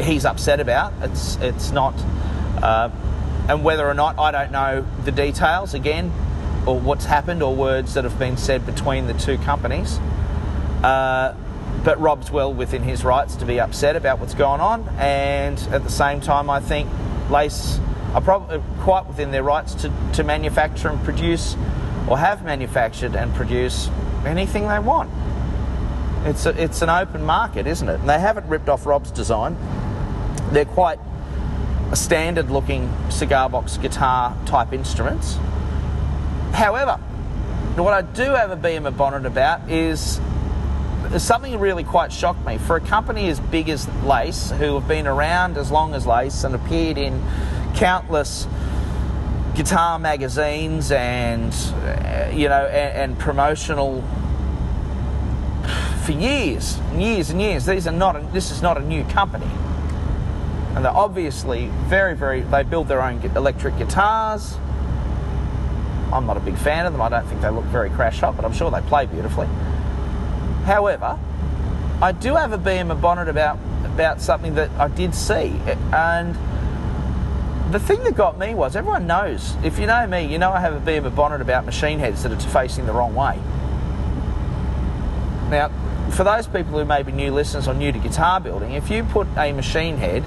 he's 0.00 0.24
upset 0.24 0.60
about. 0.60 0.92
It's 1.02 1.36
it's 1.36 1.70
not 1.72 1.94
uh, 2.62 2.88
and 3.48 3.62
whether 3.62 3.86
or 3.86 3.94
not, 3.94 4.18
I 4.18 4.30
don't 4.30 4.52
know 4.52 4.86
the 5.04 5.12
details 5.12 5.74
again, 5.74 6.12
or 6.66 6.78
what's 6.80 7.04
happened, 7.04 7.42
or 7.42 7.54
words 7.54 7.94
that 7.94 8.04
have 8.04 8.18
been 8.18 8.36
said 8.36 8.64
between 8.64 9.06
the 9.06 9.14
two 9.14 9.36
companies. 9.38 9.98
Uh, 10.82 11.36
but 11.84 12.00
Rob's 12.00 12.30
well 12.30 12.52
within 12.52 12.82
his 12.82 13.04
rights 13.04 13.36
to 13.36 13.44
be 13.44 13.60
upset 13.60 13.96
about 13.96 14.18
what's 14.18 14.34
going 14.34 14.60
on, 14.60 14.88
and 14.98 15.58
at 15.70 15.84
the 15.84 15.90
same 15.90 16.20
time, 16.22 16.48
I 16.48 16.60
think 16.60 16.88
Lace 17.28 17.78
are 18.14 18.20
probably 18.20 18.58
uh, 18.58 18.62
quite 18.80 19.06
within 19.06 19.32
their 19.32 19.42
rights 19.42 19.74
to, 19.74 19.92
to 20.14 20.22
manufacture 20.22 20.88
and 20.88 21.02
produce, 21.04 21.56
or 22.08 22.16
have 22.16 22.44
manufactured 22.44 23.16
and 23.16 23.34
produce 23.34 23.90
anything 24.24 24.68
they 24.68 24.78
want. 24.78 25.10
It's, 26.24 26.46
a, 26.46 26.62
it's 26.62 26.80
an 26.80 26.88
open 26.88 27.24
market, 27.24 27.66
isn't 27.66 27.88
it? 27.88 28.00
And 28.00 28.08
they 28.08 28.18
haven't 28.18 28.48
ripped 28.48 28.68
off 28.68 28.86
Rob's 28.86 29.10
design. 29.10 29.56
They're 30.52 30.64
quite 30.64 30.98
standard 31.92 32.50
looking 32.50 32.92
cigar 33.10 33.50
box 33.50 33.76
guitar 33.76 34.36
type 34.46 34.72
instruments. 34.72 35.36
However, 36.52 36.96
what 37.76 37.92
I 37.92 38.02
do 38.02 38.30
have 38.30 38.50
a 38.50 38.56
bee 38.56 38.78
my 38.78 38.90
bonnet 38.90 39.26
about 39.26 39.68
is 39.68 40.20
something 41.18 41.58
really 41.58 41.84
quite 41.84 42.12
shocked 42.12 42.44
me. 42.46 42.58
For 42.58 42.76
a 42.76 42.80
company 42.80 43.28
as 43.28 43.40
big 43.40 43.68
as 43.68 43.88
Lace, 44.04 44.50
who 44.52 44.74
have 44.78 44.88
been 44.88 45.06
around 45.06 45.58
as 45.58 45.70
long 45.70 45.94
as 45.94 46.06
Lace 46.06 46.44
and 46.44 46.54
appeared 46.54 46.98
in 46.98 47.22
countless 47.74 48.46
guitar 49.54 49.98
magazines 49.98 50.90
and 50.90 51.52
uh, 51.52 52.30
you 52.32 52.48
know 52.48 52.66
and, 52.66 53.12
and, 53.12 53.18
promotional 53.18 54.02
for 56.04 56.12
years 56.12 56.78
and 56.90 57.02
years 57.02 57.30
and 57.30 57.40
years. 57.40 57.66
These 57.66 57.86
are 57.86 57.92
not. 57.92 58.16
A, 58.16 58.20
this 58.32 58.50
is 58.50 58.62
not 58.62 58.76
a 58.76 58.80
new 58.80 59.04
company 59.04 59.46
and 60.74 60.84
they're 60.84 60.96
obviously 60.96 61.68
very, 61.86 62.16
very. 62.16 62.40
They 62.40 62.64
build 62.64 62.88
their 62.88 63.00
own 63.00 63.20
electric 63.36 63.78
guitars. 63.78 64.56
I'm 66.12 66.26
not 66.26 66.36
a 66.36 66.40
big 66.40 66.56
fan 66.56 66.86
of 66.86 66.92
them. 66.92 67.00
I 67.00 67.08
don't 67.08 67.26
think 67.26 67.40
they 67.40 67.50
look 67.50 67.64
very 67.66 67.90
crash 67.90 68.20
hot, 68.20 68.36
but 68.36 68.44
I'm 68.44 68.52
sure 68.52 68.70
they 68.70 68.80
play 68.82 69.06
beautifully. 69.06 69.46
However, 70.64 71.18
I 72.02 72.12
do 72.12 72.34
have 72.34 72.52
a 72.52 72.76
in 72.76 72.88
my 72.88 72.94
bonnet 72.94 73.28
about 73.28 73.58
about 73.84 74.20
something 74.20 74.56
that 74.56 74.70
I 74.72 74.88
did 74.88 75.14
see, 75.14 75.54
and 75.92 76.36
the 77.74 77.80
thing 77.80 78.04
that 78.04 78.14
got 78.14 78.38
me 78.38 78.54
was 78.54 78.76
everyone 78.76 79.08
knows. 79.08 79.56
If 79.64 79.80
you 79.80 79.86
know 79.86 80.06
me, 80.06 80.26
you 80.26 80.38
know 80.38 80.52
I 80.52 80.60
have 80.60 80.74
a 80.74 80.78
bee 80.78 80.94
in 80.94 81.02
my 81.02 81.08
bonnet 81.08 81.40
about 81.40 81.64
machine 81.64 81.98
heads 81.98 82.22
that 82.22 82.30
are 82.30 82.38
facing 82.50 82.86
the 82.86 82.92
wrong 82.92 83.16
way. 83.16 83.36
Now, 85.50 85.72
for 86.12 86.22
those 86.22 86.46
people 86.46 86.78
who 86.78 86.84
may 86.84 87.02
be 87.02 87.10
new 87.10 87.32
listeners 87.32 87.66
or 87.66 87.74
new 87.74 87.90
to 87.90 87.98
guitar 87.98 88.38
building, 88.38 88.74
if 88.74 88.90
you 88.90 89.02
put 89.02 89.26
a 89.36 89.52
machine 89.52 89.96
head 89.96 90.22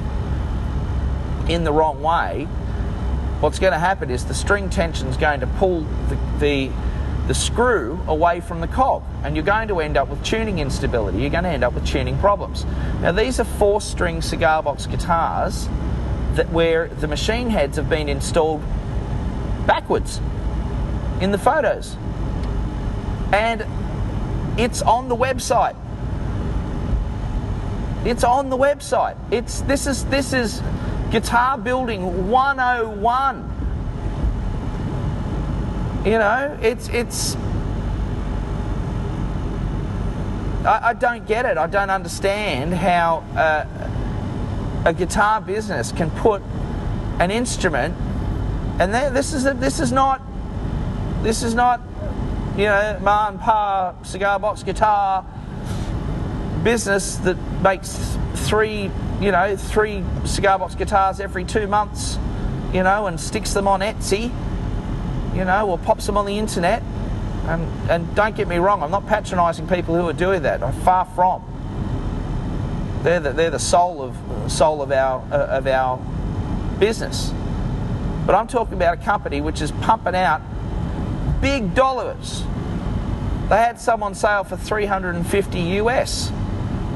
in 1.50 1.64
the 1.64 1.72
wrong 1.72 2.02
way, 2.02 2.44
what's 3.40 3.60
going 3.60 3.72
to 3.72 3.80
happen 3.80 4.10
is 4.10 4.26
the 4.26 4.34
string 4.34 4.70
tension 4.70 5.08
is 5.08 5.16
going 5.16 5.40
to 5.40 5.48
pull 5.48 5.86
the, 6.10 6.18
the, 6.40 6.72
the 7.28 7.34
screw 7.34 7.98
away 8.08 8.42
from 8.42 8.60
the 8.60 8.68
cog, 8.68 9.04
and 9.24 9.38
you're 9.38 9.46
going 9.46 9.70
to 9.70 9.80
end 9.80 9.96
up 9.96 10.10
with 10.10 10.22
tuning 10.22 10.60
instability. 10.60 11.20
You're 11.20 11.30
going 11.30 11.46
to 11.46 11.50
end 11.50 11.64
up 11.64 11.72
with 11.72 11.88
tuning 11.88 12.18
problems. 12.18 12.66
Now, 13.02 13.14
these 13.14 13.40
are 13.40 13.46
four 13.46 13.80
string 13.80 14.22
cigar 14.22 14.62
box 14.62 14.86
guitars 14.86 15.70
that 16.38 16.50
where 16.52 16.88
the 16.88 17.08
machine 17.08 17.50
heads 17.50 17.78
have 17.78 17.89
been 17.89 18.08
installed 18.10 18.62
backwards 19.67 20.21
in 21.19 21.32
the 21.32 21.38
photos. 21.38 21.97
And 23.34 23.65
it's 24.58 24.82
on 24.82 25.10
the 25.10 25.15
website. 25.15 25.76
It's 28.06 28.23
on 28.23 28.50
the 28.50 28.58
website. 28.58 29.17
It's 29.32 29.62
this 29.62 29.86
is 29.86 30.06
this 30.06 30.32
is 30.32 30.62
Guitar 31.12 31.58
Building 31.58 32.30
101. 32.30 33.54
You 36.06 36.12
know, 36.12 36.58
it's 36.62 36.88
it's. 36.89 37.36
I, 40.65 40.89
I 40.89 40.93
don't 40.93 41.28
get 41.28 41.45
it. 41.45 41.58
I 41.58 41.67
don't 41.67 41.89
understand 41.89 42.73
how 42.73 43.23
uh, 43.36 43.65
a 44.86 44.94
guitar 44.94 45.42
business 45.42 45.92
can 45.92 46.10
put 46.12 46.42
an 47.20 47.32
instrument, 47.32 47.96
and 48.80 48.94
this 48.94 49.34
is 49.34 49.46
a, 49.46 49.54
this 49.54 49.80
is 49.80 49.92
not 49.92 50.22
this 51.24 51.44
is 51.44 51.56
not 51.56 51.82
you 52.56 52.66
know 52.66 52.98
ma 53.02 53.30
and 53.30 53.40
pa 53.40 53.96
cigar 54.04 54.40
box 54.40 54.63
guitar 54.63 55.26
business 56.63 57.16
that 57.18 57.38
makes 57.62 58.18
three 58.36 58.92
you 59.20 59.32
know, 59.32 59.56
three 59.56 60.04
cigar 60.26 60.60
box 60.60 60.76
guitars 60.76 61.20
every 61.20 61.44
two 61.44 61.68
months, 61.68 62.18
you 62.74 62.84
know, 62.84 63.08
and 63.08 63.20
sticks 63.20 63.54
them 63.54 63.68
on 63.68 63.80
Etsy. 63.80 64.32
you 65.36 65.46
know, 65.46 65.70
or 65.70 65.78
pops 65.78 66.06
them 66.06 66.18
on 66.18 66.26
the 66.26 66.38
internet. 66.38 66.82
And, 67.48 67.90
and 67.90 68.16
don't 68.16 68.36
get 68.36 68.48
me 68.48 68.58
wrong, 68.58 68.84
I'm 68.84 68.92
not 68.92 69.08
patronising 69.08 69.68
people 69.68 69.96
who 69.96 70.08
are 70.08 70.13
doing 70.13 70.44
that. 70.44 70.63
I'm 70.63 70.74
far 70.82 71.06
from. 71.06 71.44
They're 73.04 73.20
the, 73.20 73.32
they're 73.32 73.52
the 73.52 73.60
soul 73.60 74.02
of 74.02 74.52
soul 74.52 74.82
of 74.82 74.92
our 74.92 75.22
uh, 75.32 75.58
of 75.58 75.68
our 75.68 75.98
business. 76.80 77.32
But 78.26 78.36
I'm 78.36 78.48
talking 78.48 78.74
about 78.74 79.00
a 79.00 79.02
company 79.04 79.42
which 79.42 79.62
is 79.62 79.72
pumping 79.72 80.16
out 80.16 80.42
big 81.42 81.74
dollars. 81.74 82.44
They 83.50 83.58
had 83.58 83.80
some 83.80 84.04
on 84.04 84.16
sale 84.16 84.44
for 84.44 84.58
350 84.58 85.60
US. 85.60 86.32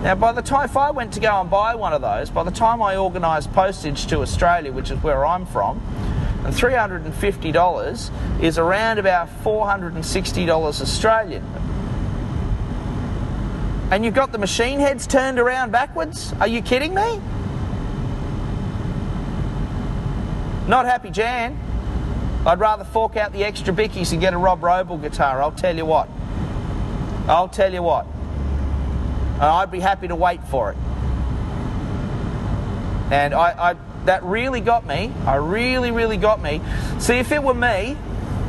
Now, 0.04 0.16
by 0.16 0.32
the 0.32 0.42
time 0.42 0.66
if 0.66 0.76
I 0.76 0.92
went 0.92 1.14
to 1.14 1.20
go 1.20 1.40
and 1.40 1.50
buy 1.50 1.76
one 1.76 1.94
of 1.94 2.02
those, 2.02 2.30
by 2.30 2.44
the 2.44 2.52
time 2.52 2.82
I 2.82 2.98
organised 2.98 3.54
postage 3.54 4.08
to 4.08 4.22
Australia, 4.22 4.72
which 4.72 4.92
is 4.92 5.02
where 5.04 5.26
I'm 5.26 5.46
from, 5.46 5.80
and 6.44 6.54
$350 6.54 8.42
is 8.42 8.58
around 8.58 8.98
about 8.98 9.30
$460 9.44 10.82
Australian. 10.82 11.46
And 13.92 14.06
you've 14.06 14.14
got 14.14 14.32
the 14.32 14.38
machine 14.38 14.80
heads 14.80 15.06
turned 15.06 15.38
around 15.38 15.72
backwards? 15.72 16.34
Are 16.40 16.48
you 16.48 16.62
kidding 16.62 16.94
me? 16.96 17.22
Not 20.68 20.86
happy 20.86 21.10
Jan. 21.10 21.60
I'd 22.46 22.60
rather 22.60 22.86
fork 22.86 23.18
out 23.18 23.34
the 23.34 23.44
extra 23.44 23.74
bickies 23.74 24.14
and 24.14 24.22
get 24.22 24.34
a 24.34 24.38
Rob 24.38 24.62
Roble 24.62 25.00
guitar, 25.00 25.42
I'll 25.42 25.52
tell 25.52 25.76
you 25.76 25.86
what. 25.86 26.08
I'll 27.28 27.50
tell 27.50 27.74
you 27.74 27.84
what. 27.84 28.08
I'd 29.40 29.70
be 29.72 29.80
happy 29.80 30.08
to 30.08 30.16
wait 30.16 30.42
for 30.46 30.72
it. 30.72 30.78
And 33.12 33.34
I, 33.34 33.72
I, 33.72 33.76
that 34.06 34.24
really 34.24 34.62
got 34.62 34.88
me. 34.88 35.12
I 35.26 35.36
really, 35.36 35.92
really 35.92 36.18
got 36.18 36.42
me. 36.42 36.62
See, 37.00 37.16
if 37.16 37.32
it 37.32 37.44
were 37.44 37.54
me, 37.54 37.98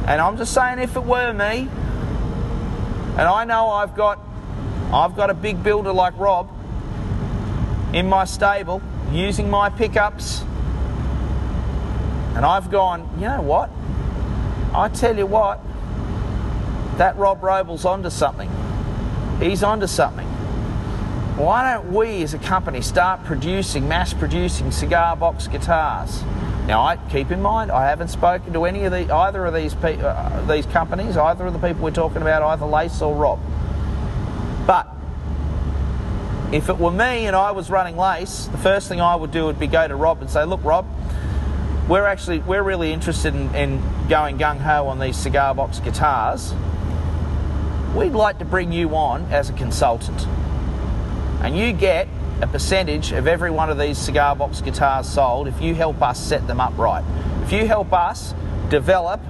and 0.06 0.20
I'm 0.20 0.36
just 0.36 0.54
saying 0.54 0.78
if 0.78 0.96
it 0.96 1.04
were 1.04 1.32
me, 1.32 1.68
and 3.18 3.22
I 3.22 3.44
know 3.44 3.68
I've 3.70 3.96
got, 3.96 4.20
I've 4.92 5.16
got 5.16 5.30
a 5.30 5.34
big 5.34 5.62
builder 5.62 5.92
like 5.92 6.18
Rob 6.18 6.50
in 7.94 8.08
my 8.08 8.24
stable 8.24 8.82
using 9.10 9.48
my 9.48 9.70
pickups, 9.70 10.42
and 12.34 12.44
I've 12.44 12.70
gone, 12.70 13.08
you 13.16 13.26
know 13.26 13.40
what? 13.40 13.70
I 14.74 14.88
tell 14.88 15.16
you 15.16 15.26
what, 15.26 15.60
that 16.98 17.16
Rob 17.16 17.42
Roble's 17.42 17.84
onto 17.84 18.10
something. 18.10 18.50
He's 19.40 19.62
onto 19.62 19.86
something. 19.86 20.26
Why 21.36 21.72
don't 21.72 21.92
we 21.92 22.22
as 22.22 22.34
a 22.34 22.38
company 22.38 22.82
start 22.82 23.24
producing, 23.24 23.88
mass 23.88 24.12
producing 24.12 24.70
cigar 24.70 25.16
box 25.16 25.46
guitars? 25.46 26.22
Now, 26.66 26.82
I 26.82 26.96
keep 27.10 27.30
in 27.30 27.40
mind, 27.40 27.72
I 27.72 27.88
haven't 27.88 28.08
spoken 28.08 28.52
to 28.52 28.66
any 28.66 28.84
of 28.84 28.92
the 28.92 29.12
either 29.12 29.46
of 29.46 29.54
these 29.54 29.74
pe- 29.74 30.00
uh, 30.00 30.44
these 30.46 30.66
companies, 30.66 31.16
either 31.16 31.46
of 31.46 31.54
the 31.54 31.58
people 31.58 31.82
we're 31.82 31.90
talking 31.90 32.22
about, 32.22 32.42
either 32.42 32.66
Lace 32.66 33.00
or 33.00 33.14
Rob. 33.14 33.40
But 34.66 34.88
if 36.52 36.68
it 36.68 36.78
were 36.78 36.90
me 36.90 37.26
and 37.26 37.34
I 37.34 37.50
was 37.52 37.70
running 37.70 37.96
Lace, 37.96 38.46
the 38.46 38.58
first 38.58 38.88
thing 38.88 39.00
I 39.00 39.16
would 39.16 39.30
do 39.30 39.46
would 39.46 39.58
be 39.58 39.66
go 39.66 39.86
to 39.88 39.96
Rob 39.96 40.20
and 40.20 40.30
say, 40.30 40.44
"Look, 40.44 40.62
Rob, 40.62 40.86
we're 41.88 42.06
actually 42.06 42.40
we're 42.40 42.62
really 42.62 42.92
interested 42.92 43.34
in, 43.34 43.54
in 43.54 43.82
going 44.08 44.38
gung 44.38 44.58
ho 44.58 44.86
on 44.88 44.98
these 44.98 45.16
cigar 45.16 45.54
box 45.54 45.80
guitars. 45.80 46.54
We'd 47.94 48.12
like 48.12 48.38
to 48.38 48.44
bring 48.44 48.72
you 48.72 48.94
on 48.94 49.26
as 49.30 49.50
a 49.50 49.52
consultant." 49.52 50.26
And 51.42 51.56
you 51.56 51.72
get 51.72 52.06
a 52.40 52.46
percentage 52.46 53.12
of 53.12 53.26
every 53.26 53.50
one 53.50 53.70
of 53.70 53.78
these 53.78 53.98
cigar 53.98 54.36
box 54.36 54.60
guitars 54.60 55.08
sold 55.08 55.48
if 55.48 55.60
you 55.60 55.74
help 55.74 56.02
us 56.02 56.20
set 56.20 56.46
them 56.46 56.60
up 56.60 56.76
right. 56.76 57.04
If 57.44 57.52
you 57.52 57.66
help 57.66 57.92
us 57.92 58.34
develop 58.68 59.20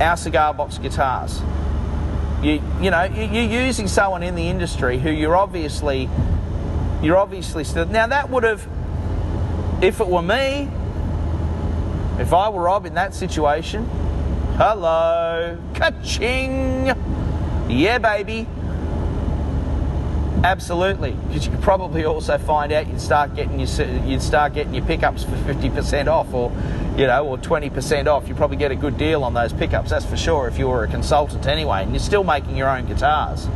our 0.00 0.16
cigar 0.16 0.52
box 0.54 0.78
guitars. 0.78 1.40
You, 2.42 2.60
you 2.80 2.90
know, 2.90 3.04
you're 3.04 3.62
using 3.64 3.86
someone 3.86 4.24
in 4.24 4.34
the 4.34 4.48
industry 4.48 4.98
who 4.98 5.10
you're 5.10 5.36
obviously, 5.36 6.10
you're 7.00 7.16
obviously 7.16 7.62
still. 7.62 7.86
Now 7.86 8.08
that 8.08 8.30
would 8.30 8.42
have, 8.42 8.66
if 9.80 10.00
it 10.00 10.08
were 10.08 10.22
me, 10.22 10.68
if 12.18 12.32
I 12.32 12.48
were 12.48 12.62
Rob 12.62 12.84
in 12.84 12.94
that 12.94 13.14
situation, 13.14 13.88
hello, 14.56 15.56
ka-ching, 15.74 16.86
yeah, 17.68 17.98
baby. 17.98 18.48
Absolutely, 20.44 21.12
because 21.28 21.46
you 21.46 21.52
could 21.52 21.62
probably 21.62 22.04
also 22.04 22.36
find 22.36 22.72
out 22.72 22.88
you'd 22.88 23.00
start 23.00 23.36
getting 23.36 23.60
your 23.60 23.68
you'd 24.04 24.20
start 24.20 24.54
getting 24.54 24.74
your 24.74 24.84
pickups 24.84 25.22
for 25.22 25.36
fifty 25.36 25.70
percent 25.70 26.08
off, 26.08 26.34
or 26.34 26.50
you 26.96 27.06
know, 27.06 27.24
or 27.26 27.38
twenty 27.38 27.70
percent 27.70 28.08
off. 28.08 28.26
You 28.26 28.34
probably 28.34 28.56
get 28.56 28.72
a 28.72 28.74
good 28.74 28.98
deal 28.98 29.22
on 29.22 29.34
those 29.34 29.52
pickups. 29.52 29.90
That's 29.90 30.04
for 30.04 30.16
sure. 30.16 30.48
If 30.48 30.58
you 30.58 30.66
were 30.68 30.82
a 30.82 30.88
consultant 30.88 31.46
anyway, 31.46 31.84
and 31.84 31.92
you're 31.92 32.00
still 32.00 32.24
making 32.24 32.56
your 32.56 32.68
own 32.68 32.86
guitars. 32.86 33.46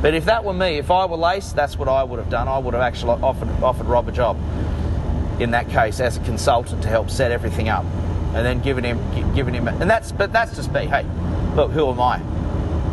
But 0.00 0.14
if 0.14 0.24
that 0.24 0.42
were 0.42 0.54
me, 0.54 0.78
if 0.78 0.90
I 0.90 1.04
were 1.04 1.16
Lace, 1.18 1.52
that's 1.52 1.76
what 1.76 1.88
I 1.88 2.02
would 2.02 2.18
have 2.18 2.30
done. 2.30 2.48
I 2.48 2.58
would 2.58 2.72
have 2.72 2.82
actually 2.82 3.20
offered 3.22 3.50
offered 3.62 3.86
Rob 3.86 4.08
a 4.08 4.12
job 4.12 4.38
in 5.38 5.50
that 5.50 5.68
case 5.68 6.00
as 6.00 6.16
a 6.16 6.20
consultant 6.20 6.82
to 6.82 6.88
help 6.88 7.10
set 7.10 7.30
everything 7.30 7.68
up, 7.68 7.84
and 8.34 8.44
then 8.46 8.60
giving 8.60 8.84
him 8.84 9.34
giving 9.34 9.52
him. 9.52 9.68
And 9.68 9.90
that's 9.90 10.12
but 10.12 10.32
that's 10.32 10.56
just 10.56 10.72
me. 10.72 10.86
Hey, 10.86 11.04
look, 11.54 11.72
who 11.72 11.90
am 11.90 12.00
I? 12.00 12.18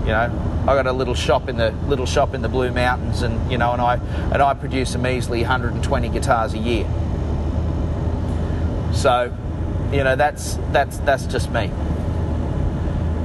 You 0.02 0.12
know, 0.12 0.53
I 0.64 0.76
got 0.76 0.88
a 0.88 0.94
little 0.94 1.14
shop 1.14 1.50
in 1.50 1.58
the 1.58 1.72
little 1.88 2.06
shop 2.06 2.34
in 2.34 2.42
the 2.42 2.48
Blue 2.48 2.72
Mountains, 2.72 3.22
and 3.22 3.52
you 3.52 3.58
know, 3.58 3.74
and 3.74 3.82
I 3.82 3.96
and 4.32 4.42
I 4.42 4.54
produce 4.54 4.96
a 4.96 4.98
measly 4.98 5.42
120 5.42 6.08
guitars 6.08 6.54
a 6.54 6.58
year. 6.58 6.86
So, 8.94 9.36
you 9.92 10.06
know, 10.06 10.16
that's 10.16 10.58
that's 10.72 11.00
that's 11.00 11.26
just 11.26 11.52
me. 11.52 11.70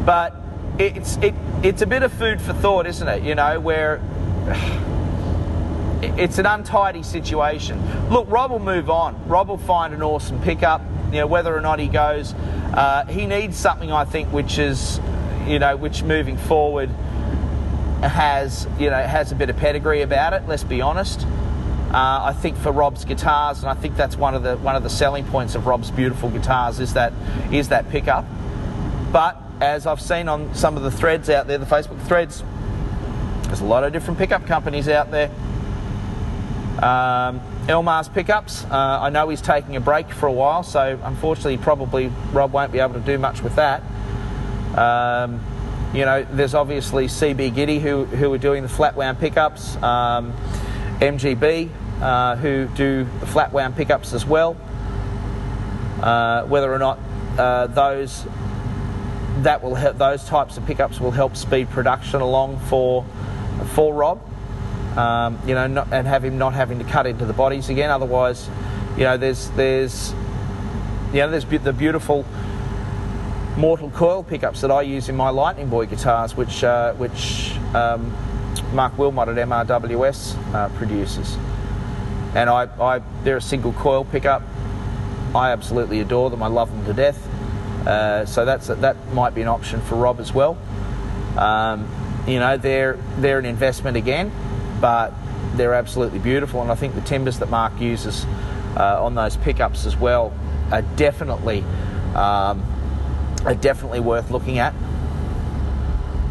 But 0.05 0.35
it's 0.79 1.16
it 1.18 1.35
it's 1.62 1.81
a 1.81 1.87
bit 1.87 2.03
of 2.03 2.12
food 2.12 2.40
for 2.40 2.53
thought, 2.55 2.87
isn't 2.87 3.07
it? 3.07 3.22
You 3.22 3.37
know, 3.37 3.61
where 3.61 4.01
it's 6.18 6.38
an 6.38 6.46
untidy 6.46 7.05
situation. 7.05 7.81
Look, 8.11 8.29
Rob 8.29 8.51
will 8.51 8.59
move 8.59 8.90
on. 8.90 9.29
Rob 9.29 9.48
will 9.48 9.59
find 9.59 9.94
an 9.94 10.03
awesome 10.03 10.42
pickup. 10.42 10.83
You 11.12 11.20
know, 11.20 11.29
whether 11.29 11.57
or 11.57 11.61
not 11.61 11.79
he 11.79 11.87
goes, 11.87 12.35
uh, 12.35 13.05
he 13.07 13.27
needs 13.27 13.57
something 13.57 13.92
I 13.92 14.05
think 14.05 14.33
which 14.33 14.59
is, 14.59 14.98
you 15.46 15.61
know, 15.61 15.77
which 15.77 16.03
moving 16.03 16.37
forward 16.37 16.90
has 18.02 18.68
you 18.78 18.90
know 18.90 19.02
has 19.02 19.32
a 19.32 19.34
bit 19.34 19.50
of 19.50 19.56
pedigree 19.56 20.02
about 20.02 20.32
it. 20.32 20.46
Let's 20.46 20.64
be 20.64 20.80
honest. 20.80 21.26
Uh, 21.90 22.20
I 22.24 22.34
think 22.34 22.58
for 22.58 22.70
Rob's 22.70 23.06
guitars, 23.06 23.61
and 23.61 23.68
I 23.68 23.74
think 23.74 23.96
that's 23.96 24.16
one 24.16 24.34
of 24.34 24.42
the 24.42 24.56
one 24.58 24.76
of 24.76 24.82
the 24.82 24.90
selling 24.90 25.24
points 25.24 25.54
of 25.54 25.66
Rob's 25.66 25.90
beautiful 25.90 26.28
guitars 26.28 26.80
is 26.80 26.94
that 26.94 27.12
is 27.50 27.70
that 27.70 27.88
pickup. 27.88 28.26
But 29.11 29.40
as 29.61 29.87
I've 29.87 30.00
seen 30.00 30.28
on 30.28 30.54
some 30.54 30.76
of 30.76 30.82
the 30.82 30.90
threads 30.90 31.30
out 31.30 31.46
there, 31.46 31.58
the 31.58 31.66
Facebook 31.66 32.00
threads, 32.02 32.44
there's 33.44 33.61
a 33.61 33.64
lot 33.64 33.84
of 33.84 33.92
different 33.92 34.18
pickup 34.18 34.46
companies 34.46 34.88
out 34.88 35.11
there. 35.11 35.30
Um, 36.82 37.40
Elmar's 37.68 38.08
pickups, 38.08 38.64
uh, 38.64 39.00
I 39.02 39.11
know 39.11 39.28
he's 39.28 39.40
taking 39.40 39.74
a 39.76 39.80
break 39.80 40.11
for 40.11 40.26
a 40.26 40.32
while, 40.32 40.62
so 40.62 40.98
unfortunately, 41.02 41.56
probably 41.56 42.12
Rob 42.32 42.52
won't 42.52 42.70
be 42.70 42.78
able 42.78 42.94
to 42.94 43.00
do 43.00 43.18
much 43.18 43.42
with 43.42 43.56
that. 43.56 43.82
Um, 44.76 45.40
you 45.94 46.05
know, 46.05 46.27
there's 46.31 46.55
obviously 46.55 47.07
CB 47.07 47.55
Gitty 47.55 47.81
who, 47.81 48.05
who 48.05 48.33
are 48.33 48.38
doing 48.38 48.62
the 48.62 48.68
flat 48.68 48.94
wound 48.94 49.18
pickups, 49.18 49.77
um, 49.83 50.33
MGB 51.01 51.70
uh, 52.01 52.37
who 52.37 52.66
do 52.68 53.07
the 53.20 53.27
flat 53.27 53.53
wound 53.53 53.77
pickups 53.77 54.12
as 54.12 54.24
well. 54.24 54.57
Uh, 56.01 56.44
whether 56.44 56.72
or 56.72 56.79
not 56.79 56.98
uh, 57.38 57.66
those 57.68 58.24
that 59.38 59.62
will 59.62 59.74
help, 59.74 59.98
those 59.98 60.24
types 60.24 60.57
of 60.57 60.66
pickups 60.66 61.01
will 61.01 61.11
help 61.11 61.37
speed 61.37 61.68
production 61.70 62.20
along 62.20 62.59
for 62.61 63.05
for 63.74 63.94
Rob. 63.94 64.20
Um, 64.96 65.38
you 65.46 65.55
know, 65.55 65.66
not, 65.66 65.92
and 65.92 66.07
have 66.07 66.24
him 66.24 66.38
not 66.38 66.55
having 66.55 66.79
to 66.79 66.85
cut 66.85 67.07
into 67.07 67.24
the 67.24 67.33
bodies 67.33 67.68
again. 67.68 67.90
Otherwise, 67.90 68.48
you 68.96 69.05
know, 69.05 69.16
there's 69.16 69.51
there's 69.51 70.12
you 71.12 71.20
know 71.20 71.31
there's 71.31 71.44
the 71.44 71.72
beautiful 71.72 72.24
mortal 73.59 73.90
coil 73.90 74.23
pickups 74.23 74.61
that 74.61 74.71
I 74.71 74.83
use 74.83 75.09
in 75.09 75.16
my 75.16 75.31
Lightning 75.31 75.68
Boy 75.68 75.87
guitars, 75.87 76.37
which 76.37 76.62
uh, 76.62 76.94
which 76.94 77.53
um, 77.75 78.16
Mark 78.73 78.97
Wilmot 78.97 79.29
at 79.29 79.37
MRWS 79.37 80.55
uh, 80.55 80.68
produces. 80.79 81.37
And 82.35 82.49
I, 82.49 82.68
I, 82.81 83.03
they're 83.25 83.38
a 83.38 83.42
single 83.42 83.73
coil 83.73 84.05
pickup. 84.05 84.42
I 85.35 85.51
absolutely 85.51 86.01
adore 86.01 86.31
them. 86.31 86.42
I 86.42 86.47
love 86.47 86.71
them 86.71 86.85
to 86.87 86.92
death. 86.92 87.27
Uh, 87.87 88.25
so 88.27 88.44
that's 88.44 88.68
that 88.68 88.97
might 89.12 89.35
be 89.35 89.42
an 89.42 89.49
option 89.49 89.81
for 89.83 89.97
Rob 89.97 90.21
as 90.21 90.33
well. 90.33 90.57
Um, 91.37 91.88
you 92.29 92.38
know, 92.38 92.57
they're 92.57 92.97
they're 93.18 93.40
an 93.40 93.47
investment 93.47 93.97
again, 93.97 94.31
but 94.81 95.12
they're 95.55 95.75
absolutely 95.75 96.21
beautiful. 96.21 96.62
And 96.62 96.71
I 96.71 96.77
think 96.77 96.94
the 96.94 97.01
timbers 97.01 97.40
that 97.40 97.51
Mark 97.51 97.81
uses 97.81 98.25
uh, 98.77 99.05
on 99.05 99.16
those 99.16 99.37
pickups 99.37 99.85
as 99.85 99.97
well 99.97 100.33
are 100.71 100.83
definitely 100.83 101.64
um, 102.14 102.62
are 103.44 103.55
definitely 103.55 104.01
worth 104.01 104.31
looking 104.31 104.59
at. 104.59 104.74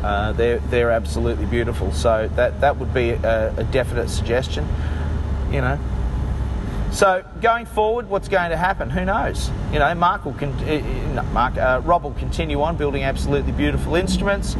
Uh, 0.03 0.31
they're 0.33 0.59
they're 0.59 0.91
absolutely 0.91 1.45
beautiful. 1.45 1.91
So 1.91 2.29
that 2.35 2.61
that 2.61 2.77
would 2.77 2.93
be 2.93 3.11
a, 3.11 3.53
a, 3.57 3.63
definite 3.65 4.09
suggestion. 4.09 4.67
You 5.51 5.61
know, 5.61 5.79
So 6.91 7.23
going 7.41 7.65
forward, 7.65 8.09
what's 8.09 8.27
going 8.27 8.51
to 8.51 8.57
happen? 8.57 8.89
Who 8.89 9.05
knows? 9.05 9.49
You 9.71 9.79
know, 9.79 9.93
Mark 9.95 10.25
will 10.25 10.33
con- 10.33 10.53
uh, 10.53 11.23
Mark 11.31 11.57
uh, 11.57 11.81
Rob 11.83 12.03
will 12.03 12.13
continue 12.13 12.61
on 12.61 12.77
building 12.77 13.03
absolutely 13.03 13.51
beautiful 13.51 13.95
instruments. 13.95 14.55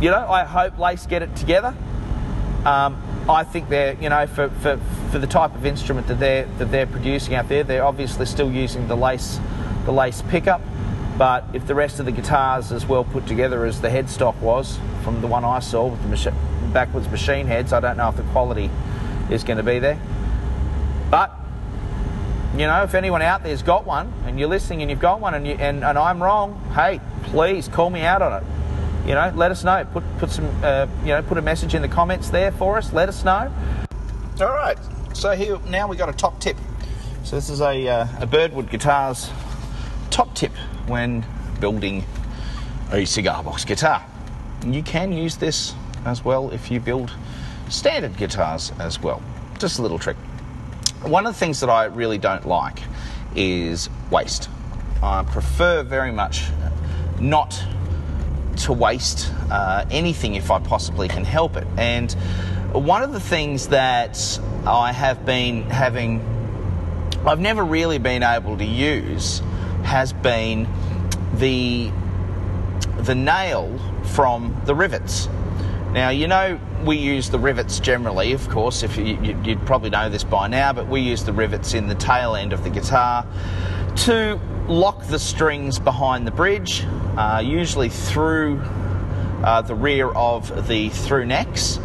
You 0.00 0.10
know, 0.10 0.26
I 0.28 0.44
hope 0.44 0.78
Lace 0.78 1.06
get 1.06 1.22
it 1.22 1.34
together. 1.36 1.74
Um, 2.64 3.00
I 3.28 3.44
think 3.44 3.68
they're, 3.68 3.94
you 4.00 4.08
know, 4.08 4.26
for, 4.26 4.48
for, 4.50 4.78
for 5.10 5.18
the 5.18 5.26
type 5.26 5.54
of 5.54 5.64
instrument 5.64 6.08
that 6.08 6.18
they're 6.18 6.46
that 6.58 6.70
they're 6.70 6.86
producing 6.86 7.34
out 7.34 7.48
there, 7.48 7.62
they're 7.62 7.84
obviously 7.84 8.26
still 8.26 8.50
using 8.50 8.88
the 8.88 8.96
lace 8.96 9.38
the 9.84 9.92
lace 9.92 10.22
pickup. 10.28 10.60
But 11.16 11.44
if 11.52 11.66
the 11.66 11.74
rest 11.74 12.00
of 12.00 12.06
the 12.06 12.12
guitars 12.12 12.72
as 12.72 12.86
well 12.86 13.04
put 13.04 13.26
together 13.26 13.64
as 13.64 13.80
the 13.80 13.88
headstock 13.88 14.36
was 14.40 14.78
from 15.02 15.20
the 15.20 15.28
one 15.28 15.44
I 15.44 15.60
saw 15.60 15.86
with 15.86 16.02
the 16.02 16.32
backwards 16.72 17.08
machine 17.08 17.46
heads, 17.46 17.72
I 17.72 17.80
don't 17.80 17.96
know 17.96 18.08
if 18.08 18.16
the 18.16 18.24
quality 18.24 18.68
is 19.30 19.44
going 19.44 19.58
to 19.58 19.62
be 19.62 19.78
there. 19.78 19.98
But 21.10 21.32
you 22.54 22.66
know, 22.66 22.82
if 22.82 22.94
anyone 22.94 23.22
out 23.22 23.42
there's 23.42 23.62
got 23.62 23.84
one 23.84 24.12
and 24.26 24.38
you're 24.38 24.48
listening 24.48 24.82
and 24.82 24.90
you've 24.90 25.00
got 25.00 25.20
one 25.20 25.34
and, 25.34 25.46
you, 25.46 25.54
and, 25.54 25.84
and 25.84 25.98
I'm 25.98 26.22
wrong, 26.22 26.60
hey, 26.74 27.00
please 27.24 27.68
call 27.68 27.90
me 27.90 28.02
out 28.02 28.22
on 28.22 28.42
it. 28.42 29.08
You 29.08 29.14
know, 29.14 29.32
let 29.36 29.50
us 29.50 29.64
know. 29.64 29.84
Put 29.92 30.02
put 30.18 30.30
some 30.30 30.48
uh, 30.64 30.86
you 31.02 31.08
know 31.08 31.22
put 31.22 31.36
a 31.36 31.42
message 31.42 31.74
in 31.74 31.82
the 31.82 31.88
comments 31.88 32.30
there 32.30 32.50
for 32.52 32.78
us. 32.78 32.92
Let 32.92 33.08
us 33.08 33.22
know. 33.22 33.52
All 34.40 34.46
right. 34.46 34.78
So 35.12 35.32
here 35.32 35.58
now 35.68 35.86
we 35.86 35.96
got 35.96 36.08
a 36.08 36.12
top 36.12 36.40
tip. 36.40 36.56
So 37.22 37.36
this 37.36 37.50
is 37.50 37.60
a 37.60 37.86
uh, 37.86 38.06
a 38.20 38.26
Birdwood 38.26 38.70
Guitars 38.70 39.30
top 40.10 40.34
tip 40.34 40.52
when 40.86 41.24
building 41.60 42.04
a 42.92 43.04
cigar 43.04 43.42
box 43.42 43.64
guitar. 43.64 44.04
You 44.66 44.82
can 44.82 45.12
use 45.12 45.36
this 45.36 45.74
as 46.04 46.24
well 46.24 46.50
if 46.50 46.70
you 46.70 46.80
build 46.80 47.12
standard 47.68 48.16
guitars 48.16 48.72
as 48.78 49.00
well. 49.00 49.22
Just 49.58 49.78
a 49.78 49.82
little 49.82 49.98
trick. 49.98 50.16
One 51.02 51.26
of 51.26 51.34
the 51.34 51.38
things 51.38 51.60
that 51.60 51.70
I 51.70 51.84
really 51.84 52.18
don't 52.18 52.46
like 52.46 52.80
is 53.34 53.88
waste. 54.10 54.48
I 55.02 55.22
prefer 55.22 55.82
very 55.82 56.12
much 56.12 56.44
not 57.20 57.62
to 58.56 58.72
waste 58.72 59.32
uh, 59.50 59.84
anything 59.90 60.34
if 60.34 60.50
I 60.50 60.58
possibly 60.60 61.08
can 61.08 61.24
help 61.24 61.56
it. 61.56 61.66
And 61.76 62.12
one 62.72 63.02
of 63.02 63.12
the 63.12 63.20
things 63.20 63.68
that 63.68 64.40
I 64.66 64.92
have 64.92 65.26
been 65.26 65.62
having, 65.64 66.20
I've 67.26 67.40
never 67.40 67.64
really 67.64 67.98
been 67.98 68.22
able 68.22 68.56
to 68.56 68.64
use, 68.64 69.42
has 69.84 70.12
been 70.12 70.68
the 71.34 71.92
the 72.98 73.14
nail 73.14 73.78
from 74.04 74.60
the 74.64 74.74
rivets. 74.74 75.28
Now, 75.92 76.08
you 76.08 76.26
know, 76.26 76.58
we 76.84 76.96
use 76.96 77.30
the 77.30 77.38
rivets 77.38 77.78
generally, 77.78 78.32
of 78.32 78.48
course, 78.48 78.82
if 78.82 78.96
you, 78.96 79.16
you, 79.22 79.36
would 79.54 79.66
probably 79.66 79.90
know 79.90 80.08
this 80.08 80.24
by 80.24 80.48
now, 80.48 80.72
but 80.72 80.88
we 80.88 81.00
use 81.00 81.22
the 81.24 81.32
rivets 81.32 81.74
in 81.74 81.86
the 81.86 81.94
tail 81.94 82.34
end 82.34 82.52
of 82.52 82.64
the 82.64 82.70
guitar 82.70 83.26
to 83.96 84.40
lock 84.66 85.06
the 85.06 85.18
strings 85.18 85.78
behind 85.78 86.26
the 86.26 86.30
bridge, 86.30 86.84
uh, 87.16 87.40
usually 87.44 87.88
through 87.88 88.60
uh, 89.44 89.62
the 89.62 89.74
rear 89.74 90.10
of 90.10 90.66
the 90.66 90.88
through 90.88 91.26
necks. 91.26 91.78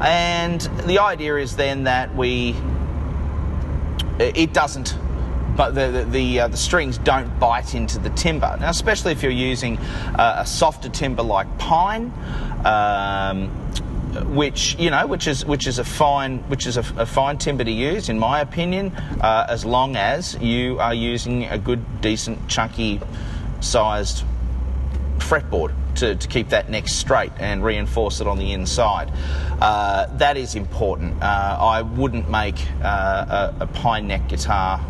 And 0.00 0.60
the 0.84 0.98
idea 0.98 1.36
is 1.36 1.56
then 1.56 1.84
that 1.84 2.14
we, 2.14 2.54
it 4.18 4.52
doesn't 4.52 4.94
but 5.56 5.74
the 5.74 5.88
the 5.88 6.04
the, 6.04 6.40
uh, 6.40 6.48
the, 6.48 6.56
strings 6.56 6.98
don't 6.98 7.38
bite 7.38 7.74
into 7.74 7.98
the 7.98 8.10
timber. 8.10 8.56
Now, 8.60 8.70
especially 8.70 9.12
if 9.12 9.22
you're 9.22 9.32
using 9.32 9.78
uh, 9.78 10.36
a 10.38 10.46
softer 10.46 10.88
timber 10.88 11.22
like 11.22 11.58
pine. 11.58 12.12
Um, 12.64 13.50
which 14.34 14.76
you 14.78 14.90
know, 14.90 15.06
which 15.06 15.26
is 15.26 15.44
which 15.44 15.66
is 15.66 15.78
a 15.78 15.84
fine 15.84 16.38
which 16.48 16.66
is 16.66 16.78
a, 16.78 16.80
a 16.96 17.04
fine 17.04 17.36
timber 17.36 17.64
to 17.64 17.70
use, 17.70 18.08
in 18.08 18.18
my 18.18 18.40
opinion, 18.40 18.92
uh, 19.20 19.46
as 19.48 19.64
long 19.64 19.94
as 19.94 20.36
you 20.40 20.78
are 20.80 20.94
using 20.94 21.44
a 21.44 21.58
good, 21.58 22.00
decent, 22.00 22.48
chunky 22.48 22.98
sized 23.60 24.24
fretboard 25.18 25.72
to, 25.96 26.14
to 26.14 26.28
keep 26.28 26.50
that 26.50 26.70
neck 26.70 26.88
straight 26.88 27.32
and 27.38 27.64
reinforce 27.64 28.20
it 28.20 28.26
on 28.26 28.38
the 28.38 28.52
inside. 28.52 29.10
Uh, 29.60 30.06
that 30.16 30.36
is 30.36 30.54
important. 30.54 31.22
Uh, 31.22 31.56
I 31.58 31.82
wouldn't 31.82 32.30
make 32.30 32.56
uh, 32.82 33.52
a, 33.58 33.64
a, 33.64 33.66
pine 33.66 34.06
neck 34.06 34.28
guitar 34.28 34.84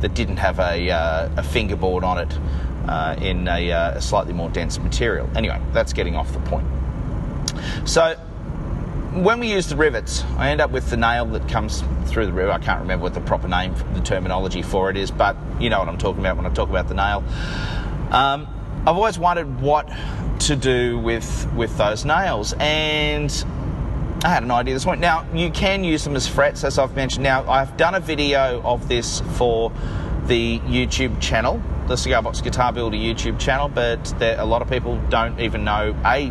that 0.00 0.14
didn't 0.14 0.38
have 0.38 0.58
a, 0.58 0.90
uh, 0.90 1.30
a 1.36 1.42
fingerboard 1.42 2.04
on 2.04 2.18
it 2.18 2.38
uh, 2.88 3.16
in 3.20 3.46
a, 3.48 3.70
uh, 3.70 3.98
a, 3.98 4.00
slightly 4.00 4.32
more 4.32 4.48
dense 4.50 4.78
material. 4.78 5.28
Anyway, 5.36 5.60
that's 5.72 5.92
getting 5.92 6.16
off 6.16 6.32
the 6.32 6.40
point. 6.40 6.66
So, 7.84 8.14
when 9.12 9.40
we 9.40 9.50
use 9.50 9.66
the 9.66 9.76
rivets, 9.76 10.24
I 10.36 10.50
end 10.50 10.60
up 10.60 10.70
with 10.70 10.88
the 10.88 10.96
nail 10.96 11.26
that 11.26 11.48
comes 11.48 11.82
through 12.06 12.26
the 12.26 12.32
rivet. 12.32 12.54
I 12.54 12.58
can't 12.58 12.80
remember 12.80 13.02
what 13.02 13.14
the 13.14 13.20
proper 13.20 13.48
name, 13.48 13.74
the 13.94 14.00
terminology 14.00 14.62
for 14.62 14.88
it 14.88 14.96
is, 14.96 15.10
but 15.10 15.36
you 15.58 15.68
know 15.68 15.80
what 15.80 15.88
I'm 15.88 15.98
talking 15.98 16.20
about 16.20 16.36
when 16.36 16.46
I 16.46 16.50
talk 16.50 16.68
about 16.68 16.88
the 16.88 16.94
nail. 16.94 17.24
Um, 18.12 18.46
I've 18.86 18.96
always 18.96 19.18
wondered 19.18 19.60
what 19.60 19.90
to 20.40 20.56
do 20.56 20.98
with 20.98 21.52
with 21.54 21.76
those 21.76 22.04
nails, 22.04 22.54
and 22.58 23.30
I 24.22 24.28
had 24.28 24.42
an 24.42 24.50
idea 24.50 24.74
this 24.74 24.84
morning. 24.84 25.00
Now, 25.00 25.26
you 25.32 25.50
can 25.50 25.82
use 25.82 26.04
them 26.04 26.14
as 26.14 26.28
frets, 26.28 26.62
as 26.62 26.78
I've 26.78 26.94
mentioned. 26.94 27.24
Now, 27.24 27.48
I've 27.48 27.74
done 27.78 27.94
a 27.94 28.00
video 28.00 28.60
of 28.62 28.86
this 28.86 29.20
for 29.36 29.72
the 30.26 30.58
YouTube 30.60 31.22
channel, 31.22 31.62
the 31.86 31.96
Cigar 31.96 32.22
Box 32.22 32.42
Guitar 32.42 32.70
Builder 32.70 32.98
YouTube 32.98 33.38
channel, 33.38 33.68
but 33.68 34.04
there, 34.18 34.38
a 34.38 34.44
lot 34.44 34.60
of 34.60 34.68
people 34.68 35.00
don't 35.08 35.40
even 35.40 35.64
know 35.64 35.96
a 36.04 36.30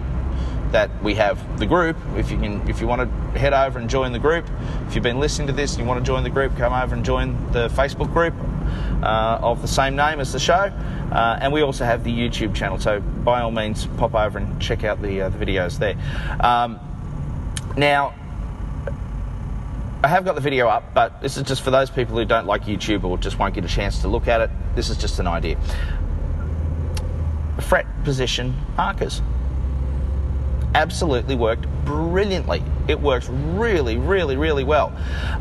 that 0.71 1.01
we 1.01 1.15
have 1.15 1.57
the 1.57 1.65
group. 1.65 1.97
If 2.15 2.29
you 2.29 2.37
can, 2.37 2.69
if 2.69 2.79
you 2.79 2.85
want 2.85 3.09
to 3.09 3.39
head 3.39 3.53
over 3.53 3.79
and 3.79 3.89
join 3.89 4.11
the 4.11 4.19
group, 4.19 4.45
if 4.87 4.93
you've 4.93 5.03
been 5.03 5.19
listening 5.19 5.47
to 5.47 5.53
this 5.53 5.73
and 5.73 5.81
you 5.81 5.87
want 5.87 5.99
to 5.99 6.05
join 6.05 6.21
the 6.21 6.29
group, 6.29 6.55
come 6.57 6.73
over 6.73 6.93
and 6.93 7.03
join 7.03 7.51
the 7.53 7.69
Facebook 7.69 8.13
group 8.13 8.35
uh, 9.01 9.39
of 9.41 9.63
the 9.63 9.67
same 9.67 9.95
name 9.95 10.19
as 10.19 10.31
the 10.31 10.39
show. 10.39 10.71
Uh, 11.11 11.39
and 11.41 11.51
we 11.51 11.61
also 11.61 11.85
have 11.85 12.03
the 12.03 12.11
YouTube 12.11 12.53
channel, 12.53 12.77
so 12.77 12.99
by 12.99 13.41
all 13.41 13.49
means, 13.49 13.87
pop 13.97 14.13
over 14.13 14.37
and 14.37 14.61
check 14.61 14.83
out 14.83 15.01
the, 15.01 15.21
uh, 15.21 15.29
the 15.29 15.43
videos 15.43 15.79
there. 15.79 15.95
Um, 16.39 16.79
now, 17.77 18.13
I 20.03 20.07
have 20.07 20.23
got 20.23 20.35
the 20.35 20.41
video 20.41 20.67
up, 20.67 20.93
but 20.93 21.21
this 21.21 21.35
is 21.35 21.43
just 21.43 21.61
for 21.61 21.71
those 21.71 21.89
people 21.89 22.15
who 22.15 22.23
don't 22.23 22.47
like 22.47 22.63
YouTube 22.63 23.03
or 23.03 23.17
just 23.17 23.37
won't 23.37 23.53
get 23.53 23.65
a 23.65 23.67
chance 23.67 23.99
to 24.01 24.07
look 24.07 24.27
at 24.27 24.39
it. 24.41 24.49
This 24.75 24.89
is 24.89 24.97
just 24.97 25.19
an 25.19 25.27
idea. 25.27 25.57
Fret 27.59 27.85
position 28.05 28.55
markers 28.77 29.21
absolutely 30.73 31.35
worked 31.35 31.67
brilliantly. 31.83 32.63
It 32.87 32.99
works 32.99 33.27
really, 33.29 33.97
really, 33.97 34.37
really 34.37 34.63
well. 34.63 34.93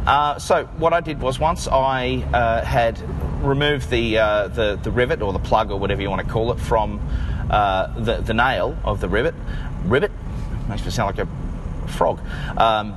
Uh, 0.06 0.38
so 0.38 0.64
what 0.78 0.92
I 0.92 1.00
did 1.00 1.20
was 1.20 1.38
once 1.38 1.68
I 1.68 2.24
uh, 2.32 2.64
had 2.64 2.98
removed 3.44 3.90
the, 3.90 4.18
uh, 4.18 4.48
the 4.48 4.80
the 4.82 4.90
rivet 4.90 5.22
or 5.22 5.32
the 5.32 5.38
plug 5.38 5.70
or 5.70 5.78
whatever 5.78 6.02
you 6.02 6.10
want 6.10 6.26
to 6.26 6.32
call 6.32 6.50
it 6.50 6.58
from 6.58 7.00
uh, 7.50 7.86
the 8.00 8.16
the 8.16 8.34
nail 8.34 8.76
of 8.84 9.00
the 9.00 9.08
rivet, 9.08 9.34
rivet 9.84 10.10
makes 10.68 10.84
me 10.84 10.90
sound 10.90 11.16
like 11.16 11.26
a 11.26 11.30
frog, 11.88 12.20
um, 12.56 12.94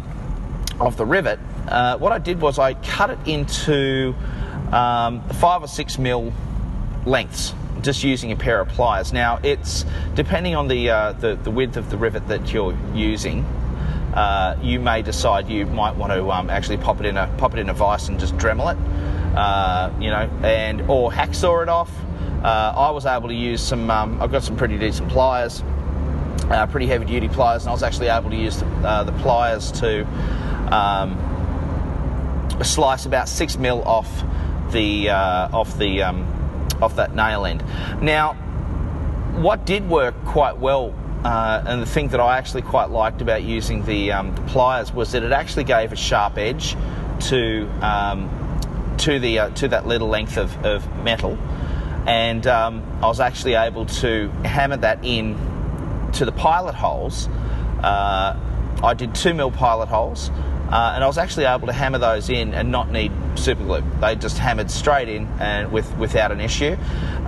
of 0.80 0.98
the 0.98 1.06
rivet, 1.06 1.40
uh, 1.68 1.98
what 1.98 2.12
I 2.12 2.20
did 2.20 2.42
was 2.42 2.60
I 2.60 2.74
cut 2.74 3.12
it 3.12 3.20
into 3.26 4.16
um, 4.72 5.22
five 5.30 5.64
or 5.64 5.68
six 5.68 5.98
mil 5.98 6.34
lengths 7.06 7.54
just 7.82 8.04
using 8.04 8.32
a 8.32 8.36
pair 8.36 8.60
of 8.60 8.68
pliers. 8.70 9.12
Now, 9.12 9.40
it's 9.42 9.86
depending 10.14 10.56
on 10.56 10.68
the, 10.68 10.90
uh, 10.90 11.14
the, 11.14 11.36
the, 11.36 11.50
width 11.50 11.78
of 11.78 11.90
the 11.90 11.98
rivet 11.98 12.28
that 12.28 12.54
you're 12.54 12.78
using. 12.94 13.44
Uh, 14.14 14.60
you 14.62 14.80
may 14.80 15.02
decide 15.02 15.50
you 15.50 15.66
might 15.66 15.96
want 15.96 16.12
to 16.12 16.30
um, 16.30 16.50
actually 16.50 16.78
pop 16.78 17.00
it 17.00 17.06
in 17.06 17.18
a 17.18 17.34
pop 17.38 17.54
it 17.54 17.60
in 17.60 17.70
a 17.70 17.74
vise 17.74 18.10
and 18.10 18.20
just 18.20 18.36
Dremel 18.36 18.74
it, 18.74 19.38
uh, 19.38 19.90
you 20.02 20.10
know, 20.10 20.30
and 20.44 20.82
or 20.90 21.10
hacksaw 21.10 21.64
it 21.64 21.70
off. 21.70 21.90
Uh, 22.44 22.74
I 22.76 22.92
was 22.92 23.06
able 23.06 23.30
to 23.30 23.34
use 23.34 23.62
some. 23.62 23.90
Um, 23.90 24.22
I've 24.22 24.32
got 24.32 24.44
some 24.44 24.58
pretty 24.58 24.78
decent 24.78 25.10
pliers 25.10 25.64
uh, 26.52 26.68
pretty 26.68 26.88
heavy 26.88 27.06
duty 27.06 27.28
pliers, 27.28 27.64
and 27.64 27.70
I 27.70 27.74
was 27.74 27.84
actually 27.84 28.08
able 28.08 28.30
to 28.30 28.36
use 28.36 28.60
the, 28.60 28.66
uh, 28.66 29.04
the 29.04 29.14
pliers 29.14 29.72
to 29.74 30.06
um, 30.74 31.18
slice 32.64 33.06
about 33.06 33.30
six 33.30 33.58
mil 33.58 33.82
off 33.84 34.24
the 34.72 35.10
uh, 35.10 35.50
off 35.58 35.78
the 35.78 36.04
um, 36.04 36.68
off 36.82 36.96
that 36.96 37.16
nail 37.16 37.46
end. 37.46 37.64
Now, 38.02 38.34
what 39.42 39.66
did 39.66 39.90
work 39.90 40.16
quite 40.26 40.58
well. 40.58 40.94
Uh, 41.24 41.64
and 41.68 41.84
the 41.84 41.86
thing 41.86 42.08
that 42.08 42.20
I 42.20 42.40
actually 42.40 42.64
quite 42.64 42.90
liked 42.90 43.22
about 43.22 43.44
using 43.44 43.86
the, 43.86 44.12
um, 44.12 44.34
the 44.34 44.42
pliers 44.42 44.92
was 44.92 45.12
that 45.12 45.22
it 45.22 45.32
actually 45.32 45.66
gave 45.66 45.92
a 45.92 45.96
sharp 45.96 46.36
edge 46.40 46.76
to 47.28 47.70
um, 47.84 48.28
to 48.98 49.20
the 49.20 49.38
uh, 49.38 49.50
to 49.52 49.68
that 49.68 49.86
little 49.86 50.08
length 50.08 50.38
of, 50.38 50.66
of 50.66 50.88
metal, 51.04 51.38
and 52.08 52.48
um, 52.48 52.82
I 53.04 53.06
was 53.06 53.20
actually 53.20 53.54
able 53.54 53.86
to 53.86 54.30
hammer 54.44 54.78
that 54.78 55.06
in 55.06 55.38
to 56.14 56.26
the 56.26 56.32
pilot 56.32 56.76
holes, 56.76 57.28
uh, 57.84 58.38
I 58.84 58.94
did 58.94 59.16
two 59.16 59.34
mil 59.34 59.52
pilot 59.52 59.88
holes, 59.88 60.30
uh, 60.30 60.94
and 60.96 61.04
I 61.04 61.08
was 61.08 61.18
actually 61.18 61.46
able 61.46 61.68
to 61.68 61.74
hammer 61.74 62.00
those 62.00 62.30
in 62.30 62.54
and 62.54 62.72
not 62.72 62.92
need 62.92 63.12
super 63.36 63.64
glue. 63.64 63.84
They 64.00 64.16
just 64.16 64.38
hammered 64.38 64.72
straight 64.72 65.10
in 65.10 65.28
and 65.40 65.72
with 65.72 65.96
without 65.98 66.32
an 66.32 66.42
issue, 66.42 66.78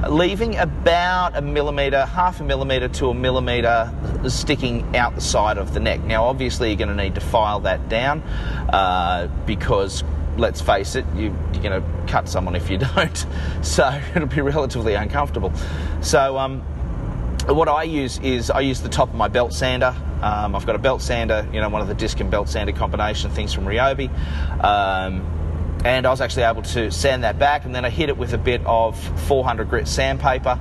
leaving 0.10 0.56
about 0.58 1.36
a 1.36 1.42
millimeter, 1.42 2.06
half 2.06 2.40
a 2.40 2.44
millimeter 2.44 2.88
to 2.88 3.10
a 3.10 3.14
millimeter 3.14 3.94
sticking 4.28 4.96
out 4.96 5.16
the 5.16 5.22
side 5.22 5.58
of 5.58 5.74
the 5.74 5.80
neck. 5.80 6.02
Now, 6.04 6.26
obviously, 6.26 6.70
you're 6.70 6.78
going 6.78 6.96
to 6.96 7.04
need 7.04 7.16
to 7.16 7.22
file 7.22 7.62
that 7.62 7.90
down 7.90 8.22
uh, 8.70 9.28
because 9.46 10.04
let's 10.38 10.62
face 10.62 10.96
it, 10.96 11.06
you, 11.16 11.36
you're 11.54 11.64
going 11.64 11.82
to 11.82 12.12
cut 12.12 12.28
someone 12.28 12.56
if 12.56 12.70
you 12.70 12.78
don't. 12.96 13.26
So 13.62 14.02
it'll 14.16 14.28
be 14.28 14.42
relatively 14.42 14.96
uncomfortable. 14.96 15.54
So 16.02 16.38
um, 16.38 16.64
what 17.48 17.68
I 17.68 17.84
use 17.84 18.20
is 18.20 18.50
I 18.50 18.62
use 18.62 18.82
the 18.82 18.90
top 18.90 19.10
of 19.10 19.16
my 19.16 19.28
belt 19.28 19.54
sander. 19.54 19.96
Um, 20.22 20.56
I've 20.56 20.66
got 20.66 20.76
a 20.76 20.80
belt 20.80 21.02
sander, 21.02 21.48
you 21.52 21.60
know, 21.60 21.70
one 21.70 21.82
of 21.82 21.88
the 21.88 21.94
disc 21.94 22.20
and 22.20 22.32
belt 22.32 22.48
sander 22.48 22.72
combination 22.72 23.32
things 23.32 23.54
from 23.54 23.66
Ryobi. 23.66 24.10
Um, 24.64 25.82
and 25.84 26.08
I 26.08 26.10
was 26.10 26.22
actually 26.22 26.44
able 26.44 26.62
to 26.62 26.92
sand 26.92 27.26
that 27.26 27.38
back, 27.38 27.66
and 27.66 27.76
then 27.76 27.84
I 27.84 27.90
hit 27.90 28.08
it 28.08 28.18
with 28.18 28.34
a 28.34 28.38
bit 28.38 28.62
of 28.66 28.98
400 29.28 29.70
grit 29.70 29.88
sandpaper. 29.88 30.58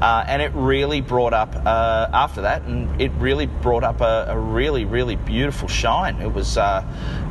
Uh, 0.00 0.24
and 0.26 0.40
it 0.40 0.50
really 0.54 1.02
brought 1.02 1.34
up 1.34 1.54
uh, 1.66 2.08
after 2.12 2.42
that, 2.42 2.62
and 2.62 3.00
it 3.02 3.10
really 3.18 3.46
brought 3.46 3.84
up 3.84 4.00
a, 4.00 4.26
a 4.28 4.38
really, 4.38 4.86
really 4.86 5.16
beautiful 5.16 5.68
shine. 5.68 6.16
It 6.22 6.32
was, 6.32 6.56
uh, 6.56 6.82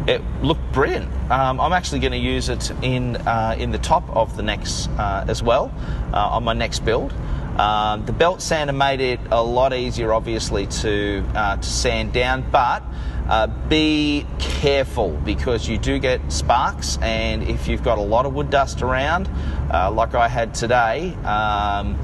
it 0.07 0.21
looked 0.43 0.71
brilliant. 0.71 1.11
Um, 1.31 1.59
I'm 1.59 1.73
actually 1.73 1.99
going 1.99 2.11
to 2.11 2.19
use 2.19 2.47
it 2.49 2.69
in 2.83 3.15
uh, 3.15 3.55
in 3.57 3.71
the 3.71 3.79
top 3.79 4.07
of 4.09 4.37
the 4.37 4.43
next 4.43 4.87
uh, 4.99 5.25
as 5.27 5.41
well 5.41 5.73
uh, 6.13 6.29
on 6.29 6.43
my 6.43 6.53
next 6.53 6.85
build. 6.85 7.11
Um, 7.59 8.05
the 8.05 8.13
belt 8.13 8.41
sander 8.41 8.73
made 8.73 9.01
it 9.01 9.19
a 9.31 9.43
lot 9.43 9.73
easier, 9.73 10.13
obviously, 10.13 10.65
to 10.67 11.21
to 11.33 11.59
sand 11.61 12.13
down, 12.13 12.49
but 12.49 12.83
uh, 13.27 13.47
be 13.67 14.25
careful 14.39 15.11
because 15.23 15.67
you 15.67 15.77
do 15.77 15.99
get 15.99 16.19
sparks, 16.31 16.97
and 17.01 17.43
if 17.43 17.67
you've 17.67 17.83
got 17.83 17.97
a 17.97 18.01
lot 18.01 18.25
of 18.25 18.33
wood 18.33 18.49
dust 18.49 18.81
around, 18.81 19.29
uh, 19.71 19.91
like 19.91 20.15
I 20.15 20.27
had 20.27 20.53
today, 20.53 21.13
um, 21.25 21.99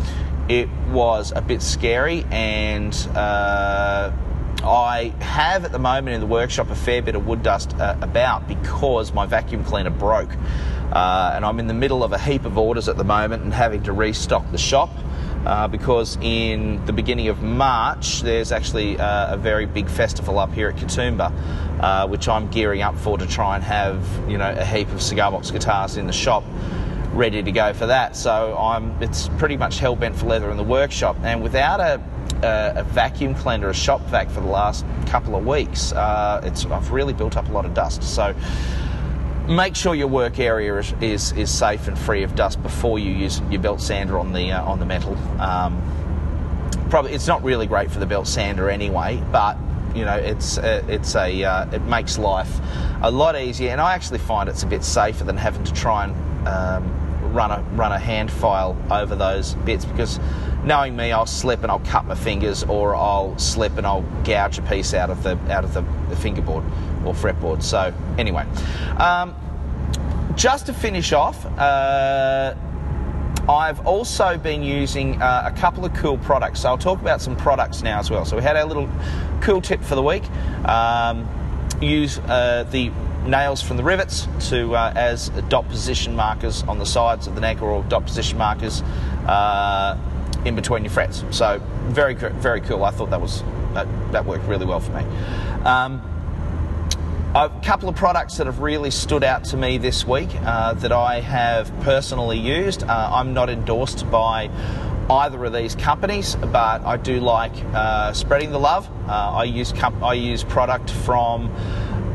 it 0.49 0.69
was 0.89 1.33
a 1.35 1.41
bit 1.41 1.61
scary 1.61 2.23
and 2.29 2.93
uh, 3.15 4.11
I 4.63 5.13
have 5.19 5.65
at 5.65 5.71
the 5.71 5.79
moment 5.79 6.13
in 6.13 6.21
the 6.21 6.27
workshop 6.27 6.69
a 6.69 6.75
fair 6.75 7.01
bit 7.01 7.15
of 7.15 7.25
wood 7.25 7.41
dust 7.41 7.73
uh, 7.75 7.97
about 8.01 8.47
because 8.47 9.11
my 9.11 9.25
vacuum 9.25 9.63
cleaner 9.63 9.89
broke. 9.89 10.29
Uh, 10.91 11.31
and 11.33 11.43
I'm 11.43 11.59
in 11.59 11.65
the 11.65 11.73
middle 11.73 12.03
of 12.03 12.13
a 12.13 12.19
heap 12.19 12.45
of 12.45 12.57
orders 12.57 12.87
at 12.87 12.97
the 12.97 13.03
moment 13.03 13.43
and 13.43 13.53
having 13.53 13.81
to 13.83 13.93
restock 13.93 14.49
the 14.51 14.57
shop. 14.59 14.91
Uh, 15.45 15.67
because 15.67 16.17
in 16.21 16.83
the 16.85 16.93
beginning 16.93 17.27
of 17.27 17.41
March 17.41 18.21
there's 18.21 18.51
actually 18.51 18.97
uh, 18.99 19.35
a 19.35 19.37
very 19.37 19.65
big 19.65 19.87
festival 19.87 20.39
up 20.39 20.51
here 20.51 20.69
at 20.69 20.75
Katoomba, 20.75 21.31
uh, 21.81 22.07
which 22.07 22.27
I'm 22.27 22.49
gearing 22.49 22.81
up 22.81 22.97
for 22.97 23.17
to 23.17 23.27
try 23.27 23.55
and 23.55 23.63
have 23.63 24.03
you 24.27 24.37
know 24.37 24.51
a 24.57 24.65
heap 24.65 24.89
of 24.89 25.01
cigar 25.01 25.31
box 25.31 25.51
guitars 25.51 25.97
in 25.97 26.07
the 26.07 26.13
shop 26.13 26.43
ready 27.13 27.41
to 27.41 27.51
go 27.51 27.73
for 27.73 27.85
that. 27.85 28.15
So 28.15 28.57
I'm 28.57 29.01
it's 29.01 29.29
pretty 29.37 29.57
much 29.57 29.79
hell 29.79 29.95
bent 29.95 30.15
for 30.15 30.25
leather 30.25 30.49
in 30.49 30.57
the 30.57 30.63
workshop, 30.63 31.15
and 31.23 31.43
without 31.43 31.79
a 31.79 32.01
a, 32.43 32.73
a 32.77 32.83
vacuum 32.83 33.35
cleaner, 33.35 33.69
a 33.69 33.73
shop 33.73 34.01
vac 34.01 34.29
for 34.29 34.41
the 34.41 34.47
last 34.47 34.85
couple 35.07 35.35
of 35.35 35.45
weeks, 35.45 35.93
uh, 35.93 36.41
it's 36.43 36.65
I've 36.65 36.91
really 36.91 37.13
built 37.13 37.37
up 37.37 37.47
a 37.49 37.51
lot 37.51 37.65
of 37.65 37.73
dust. 37.73 38.03
So 38.03 38.35
make 39.47 39.75
sure 39.75 39.93
your 39.95 40.07
work 40.07 40.39
area 40.39 40.77
is, 40.77 40.93
is, 41.01 41.31
is, 41.33 41.51
safe 41.51 41.87
and 41.87 41.97
free 41.97 42.23
of 42.23 42.35
dust 42.35 42.61
before 42.63 42.99
you 42.99 43.11
use 43.11 43.41
your 43.49 43.61
belt 43.61 43.81
sander 43.81 44.17
on 44.17 44.33
the 44.33 44.51
uh, 44.51 44.63
on 44.63 44.79
the 44.79 44.85
metal. 44.85 45.15
Um, 45.39 45.81
probably 46.89 47.13
it's 47.13 47.27
not 47.27 47.43
really 47.43 47.67
great 47.67 47.91
for 47.91 47.99
the 47.99 48.05
belt 48.05 48.27
sander 48.27 48.69
anyway, 48.69 49.21
but 49.31 49.57
you 49.93 50.05
know 50.05 50.15
it's 50.15 50.57
uh, 50.57 50.83
it's 50.87 51.15
a 51.15 51.43
uh, 51.43 51.71
it 51.71 51.83
makes 51.83 52.17
life 52.17 52.59
a 53.01 53.11
lot 53.11 53.39
easier, 53.39 53.71
and 53.71 53.81
I 53.81 53.93
actually 53.93 54.19
find 54.19 54.49
it's 54.49 54.63
a 54.63 54.67
bit 54.67 54.83
safer 54.83 55.23
than 55.23 55.37
having 55.37 55.63
to 55.63 55.73
try 55.73 56.05
and 56.05 56.47
um, 56.47 57.33
run 57.33 57.51
a 57.51 57.61
run 57.73 57.91
a 57.91 57.99
hand 57.99 58.31
file 58.31 58.77
over 58.89 59.15
those 59.15 59.53
bits 59.65 59.85
because 59.85 60.19
knowing 60.65 60.95
me, 60.95 61.11
I'll 61.11 61.25
slip 61.25 61.61
and 61.63 61.71
I'll 61.71 61.79
cut 61.79 62.05
my 62.05 62.15
fingers, 62.15 62.63
or 62.63 62.95
I'll 62.95 63.37
slip 63.37 63.77
and 63.77 63.87
I'll 63.87 64.03
gouge 64.23 64.57
a 64.57 64.61
piece 64.63 64.93
out 64.93 65.09
of 65.09 65.23
the 65.23 65.37
out 65.51 65.63
of 65.63 65.73
the, 65.73 65.81
the 66.09 66.15
fingerboard 66.15 66.63
or 67.05 67.13
fretboard. 67.13 67.63
So 67.63 67.93
anyway, 68.17 68.45
um, 68.97 69.35
just 70.35 70.65
to 70.65 70.73
finish 70.73 71.13
off. 71.13 71.45
Uh, 71.57 72.55
I've 73.47 73.85
also 73.85 74.37
been 74.39 74.63
using 74.63 75.21
uh, 75.21 75.51
a 75.53 75.59
couple 75.59 75.85
of 75.85 75.93
cool 75.93 76.17
products. 76.17 76.61
So 76.61 76.69
I'll 76.69 76.79
talk 76.79 76.99
about 76.99 77.21
some 77.21 77.35
products 77.35 77.83
now 77.83 77.99
as 77.99 78.09
well. 78.09 78.25
So 78.25 78.35
we 78.35 78.41
had 78.41 78.55
our 78.55 78.65
little 78.65 78.89
cool 79.41 79.61
tip 79.61 79.83
for 79.83 79.93
the 79.93 80.01
week. 80.01 80.23
Um, 80.67 81.27
use 81.79 82.17
uh, 82.17 82.65
the 82.71 82.91
nails 83.27 83.61
from 83.61 83.77
the 83.77 83.83
rivets 83.83 84.27
to 84.49 84.75
uh, 84.75 84.93
as 84.95 85.29
dot 85.49 85.67
position 85.69 86.15
markers 86.15 86.63
on 86.63 86.79
the 86.79 86.85
sides 86.85 87.27
of 87.27 87.35
the 87.35 87.41
neck 87.41 87.61
or 87.61 87.83
dot 87.83 88.05
position 88.05 88.37
markers 88.37 88.81
uh, 89.27 89.97
in 90.45 90.55
between 90.55 90.83
your 90.83 90.91
frets. 90.91 91.23
So 91.31 91.59
very 91.87 92.13
very 92.13 92.61
cool. 92.61 92.83
I 92.83 92.91
thought 92.91 93.09
that 93.09 93.21
was 93.21 93.43
that, 93.73 93.87
that 94.11 94.25
worked 94.25 94.45
really 94.45 94.65
well 94.65 94.79
for 94.79 94.91
me. 94.93 95.03
Um, 95.65 96.01
a 97.35 97.49
couple 97.63 97.89
of 97.89 97.95
products 97.95 98.37
that 98.37 98.45
have 98.47 98.59
really 98.59 98.89
stood 98.91 99.23
out 99.23 99.43
to 99.43 99.57
me 99.57 99.77
this 99.77 100.07
week 100.07 100.29
uh, 100.45 100.73
that 100.75 100.93
I 100.93 101.19
have 101.19 101.69
personally 101.81 102.39
used. 102.39 102.83
Uh, 102.83 103.09
I'm 103.13 103.33
not 103.33 103.49
endorsed 103.49 104.09
by 104.09 104.49
either 105.09 105.43
of 105.43 105.51
these 105.51 105.75
companies, 105.75 106.35
but 106.35 106.81
I 106.85 106.95
do 106.95 107.19
like 107.19 107.51
uh, 107.73 108.13
spreading 108.13 108.51
the 108.51 108.59
love. 108.59 108.89
Uh, 109.07 109.11
I 109.11 109.43
use 109.43 109.73
comp- 109.73 110.01
I 110.01 110.13
use 110.13 110.45
product 110.45 110.89
from 110.89 111.53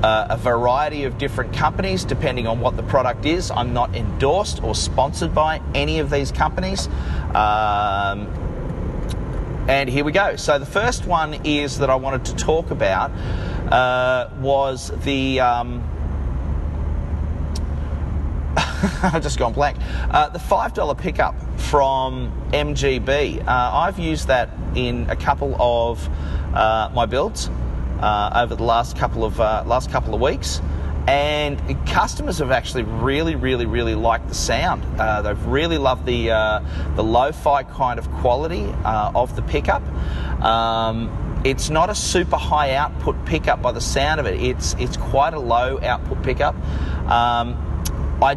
uh, 0.03 0.29
a 0.31 0.37
variety 0.37 1.05
of 1.05 1.19
different 1.19 1.53
companies 1.53 2.05
depending 2.05 2.47
on 2.47 2.61
what 2.61 2.77
the 2.77 2.83
product 2.85 3.27
is. 3.27 3.51
I'm 3.51 3.73
not 3.73 3.95
endorsed 3.95 4.63
or 4.63 4.75
sponsored 4.75 5.35
by 5.35 5.61
any 5.75 5.99
of 5.99 6.11
these 6.11 6.33
companies. 6.33 6.89
Um, 7.35 8.29
and 9.69 9.89
here 9.89 10.05
we 10.05 10.13
go. 10.13 10.37
So 10.37 10.59
the 10.59 10.67
first 10.67 11.07
one 11.07 11.35
is 11.45 11.79
that 11.79 11.91
I 11.91 11.95
wanted 11.95 12.25
to 12.27 12.37
talk 12.37 12.71
about 12.71 13.11
uh, 13.71 14.31
was 14.41 14.91
the. 15.05 15.41
Um, 15.41 15.85
I've 19.03 19.23
just 19.23 19.39
gone 19.39 19.53
blank. 19.53 19.77
Uh, 20.11 20.31
the 20.31 20.39
$5 20.39 20.99
pickup 20.99 21.35
from 21.59 22.33
MGB. 22.53 23.47
Uh, 23.47 23.47
I've 23.47 23.99
used 23.99 24.29
that 24.29 24.51
in 24.75 25.09
a 25.11 25.17
couple 25.17 25.55
of 25.61 26.09
uh, 26.55 26.91
my 26.95 27.07
builds 27.07 27.51
uh, 28.01 28.31
over 28.35 28.55
the 28.55 28.65
last 28.65 28.97
couple 28.97 29.25
of 29.25 29.41
uh, 29.41 29.63
last 29.67 29.91
couple 29.91 30.15
of 30.15 30.21
weeks, 30.21 30.61
and 31.07 31.59
customers 31.87 32.39
have 32.39 32.51
actually 32.51 32.83
really, 32.83 33.35
really, 33.35 33.67
really 33.67 33.95
liked 33.95 34.29
the 34.29 34.35
sound. 34.35 34.85
Uh, 34.99 35.23
they've 35.23 35.47
really 35.47 35.79
loved 35.79 36.07
the 36.07 36.31
uh, 36.31 36.61
the 36.97 37.05
lo-fi 37.05 37.63
kind 37.63 37.99
of 37.99 38.11
quality 38.13 38.65
uh, 38.85 39.13
of 39.15 39.37
the 39.37 39.43
pickup. 39.43 39.83
Um, 40.43 41.43
it's 41.45 41.71
not 41.71 41.89
a 41.89 41.95
super 41.95 42.37
high 42.37 42.75
output 42.75 43.25
pickup 43.25 43.63
by 43.63 43.73
the 43.73 43.81
sound 43.81 44.21
of 44.21 44.27
it. 44.27 44.41
It's 44.43 44.75
it's 44.79 44.97
quite 44.97 45.35
a 45.35 45.41
low 45.41 45.81
output 45.83 46.23
pickup. 46.23 46.55
Um, 47.07 47.70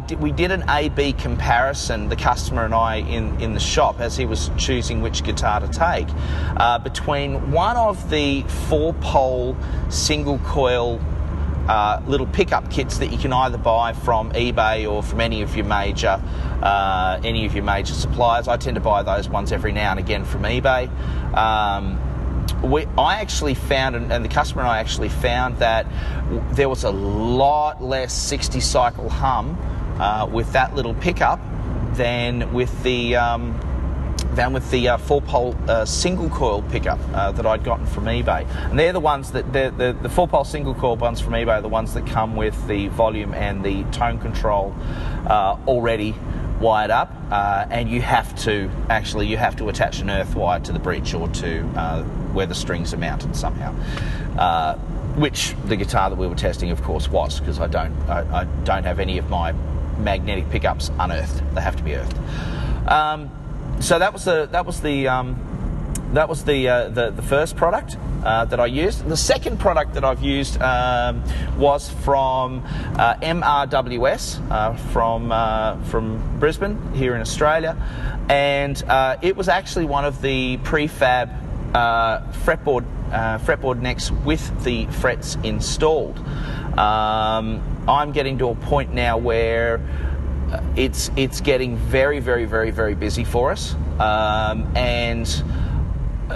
did, 0.06 0.20
we 0.20 0.32
did 0.32 0.50
an 0.50 0.64
A-B 0.68 1.12
comparison, 1.14 2.08
the 2.08 2.16
customer 2.16 2.64
and 2.64 2.74
I, 2.74 2.96
in, 2.96 3.40
in 3.40 3.54
the 3.54 3.60
shop 3.60 4.00
as 4.00 4.16
he 4.16 4.24
was 4.24 4.50
choosing 4.56 5.02
which 5.02 5.22
guitar 5.22 5.60
to 5.60 5.68
take, 5.68 6.08
uh, 6.56 6.78
between 6.78 7.52
one 7.52 7.76
of 7.76 8.10
the 8.10 8.42
four-pole 8.68 9.56
single 9.90 10.38
coil 10.38 11.00
uh, 11.68 12.02
little 12.06 12.26
pickup 12.26 12.70
kits 12.70 12.98
that 12.98 13.10
you 13.10 13.18
can 13.18 13.32
either 13.32 13.58
buy 13.58 13.92
from 13.92 14.30
eBay 14.32 14.90
or 14.90 15.02
from 15.02 15.20
any 15.20 15.40
of 15.40 15.56
your 15.56 15.64
major 15.64 16.20
uh, 16.62 17.20
any 17.24 17.46
of 17.46 17.54
your 17.54 17.64
major 17.64 17.94
suppliers. 17.94 18.48
I 18.48 18.56
tend 18.56 18.74
to 18.74 18.80
buy 18.80 19.02
those 19.02 19.28
ones 19.28 19.52
every 19.52 19.72
now 19.72 19.90
and 19.90 20.00
again 20.00 20.24
from 20.24 20.42
eBay. 20.42 20.88
Um, 21.34 21.98
we, 22.64 22.86
I 22.98 23.20
actually 23.20 23.54
found, 23.54 23.96
and, 23.96 24.24
the 24.24 24.28
customer 24.28 24.62
and 24.62 24.70
I 24.70 24.78
actually 24.78 25.08
found 25.08 25.58
that 25.58 25.86
there 26.52 26.68
was 26.68 26.84
a 26.84 26.90
lot 26.90 27.82
less 27.82 28.12
60 28.12 28.60
cycle 28.60 29.08
hum 29.08 29.58
uh, 30.00 30.26
with 30.26 30.52
that 30.52 30.74
little 30.74 30.94
pickup 30.94 31.40
than 31.94 32.52
with 32.52 32.82
the 32.82 33.14
um, 33.16 33.60
than 34.34 34.52
with 34.52 34.68
the 34.70 34.88
uh, 34.88 34.96
four 34.96 35.22
pole 35.22 35.56
uh, 35.68 35.84
single 35.84 36.28
coil 36.28 36.62
pickup 36.62 36.98
uh, 37.12 37.30
that 37.32 37.46
I'd 37.46 37.62
gotten 37.62 37.86
from 37.86 38.06
eBay. 38.06 38.46
And 38.68 38.78
they're 38.78 38.92
the 38.92 39.00
ones 39.00 39.30
that 39.32 39.52
the, 39.52 39.72
the, 39.76 39.96
the 40.02 40.08
four 40.08 40.26
pole 40.26 40.44
single 40.44 40.74
coil 40.74 40.96
ones 40.96 41.20
from 41.20 41.34
eBay 41.34 41.58
are 41.58 41.62
the 41.62 41.68
ones 41.68 41.94
that 41.94 42.06
come 42.06 42.34
with 42.34 42.66
the 42.66 42.88
volume 42.88 43.32
and 43.34 43.64
the 43.64 43.84
tone 43.84 44.18
control 44.18 44.74
uh, 45.26 45.56
already 45.66 46.14
wired 46.60 46.90
up, 46.90 47.12
uh, 47.30 47.66
and 47.70 47.88
you 47.88 48.00
have 48.00 48.34
to 48.44 48.70
actually 48.88 49.26
you 49.26 49.36
have 49.36 49.56
to 49.56 49.68
attach 49.68 50.00
an 50.00 50.10
earth 50.10 50.34
wire 50.34 50.60
to 50.60 50.72
the 50.72 50.78
bridge 50.78 51.14
or 51.14 51.28
to 51.28 51.66
uh, 51.76 52.02
where 52.32 52.46
the 52.46 52.54
strings 52.54 52.94
are 52.94 52.98
mounted 52.98 53.34
somehow 53.36 53.72
which 55.16 55.54
the 55.66 55.76
guitar 55.76 56.10
that 56.10 56.16
we 56.16 56.26
were 56.26 56.34
testing, 56.34 56.70
of 56.70 56.82
course, 56.82 57.08
was 57.08 57.38
because 57.38 57.60
I 57.60 57.66
don't 57.66 57.94
I, 58.08 58.40
I, 58.40 58.44
don't 58.64 58.84
have 58.84 58.98
any 58.98 59.18
of 59.18 59.30
my 59.30 59.52
magnetic 59.98 60.50
pickups 60.50 60.90
unearthed. 60.98 61.42
They 61.54 61.60
have 61.60 61.76
to 61.76 61.82
be 61.82 61.94
earthed. 61.94 62.18
Um, 62.88 63.30
so 63.80 63.98
that 63.98 64.12
was 64.12 64.24
the 64.24 64.48
that 64.50 64.66
was 64.66 64.80
the 64.80 65.08
um, 65.08 65.36
that 66.16 66.28
was 66.28 66.44
the, 66.44 66.68
uh, 66.68 66.88
the, 66.88 67.10
the 67.10 67.22
first 67.22 67.56
product 67.56 67.96
uh, 68.24 68.44
that 68.46 68.60
I 68.60 68.66
used. 68.66 69.06
The 69.08 69.16
second 69.16 69.58
product 69.58 69.94
that 69.94 70.04
I've 70.04 70.22
used 70.22 70.60
um, 70.60 71.22
was 71.58 71.90
from 71.90 72.64
uh, 72.98 73.14
MRWS 73.16 74.50
uh, 74.50 74.74
from 74.92 75.32
uh, 75.32 75.82
from 75.84 76.38
Brisbane 76.38 76.92
here 76.94 77.14
in 77.14 77.20
Australia, 77.20 77.76
and 78.28 78.82
it 79.22 79.36
was 79.36 79.48
actually 79.48 79.84
one 79.84 80.04
of 80.04 80.22
the 80.22 80.58
prefab 80.58 81.30
fretboard 81.72 82.84
fretboard 83.10 83.80
necks 83.80 84.10
with 84.10 84.64
the 84.64 84.86
frets 84.86 85.36
installed. 85.42 86.18
Um, 86.78 87.62
I'm 87.86 88.12
getting 88.12 88.38
to 88.38 88.48
a 88.48 88.54
point 88.54 88.92
now 88.92 89.18
where 89.18 89.80
it's 90.76 91.10
it's 91.16 91.40
getting 91.40 91.76
very, 91.76 92.20
very, 92.20 92.44
very, 92.44 92.70
very 92.70 92.94
busy 92.94 93.24
for 93.24 93.50
us, 93.50 93.74
um, 93.98 94.74
and 94.76 95.28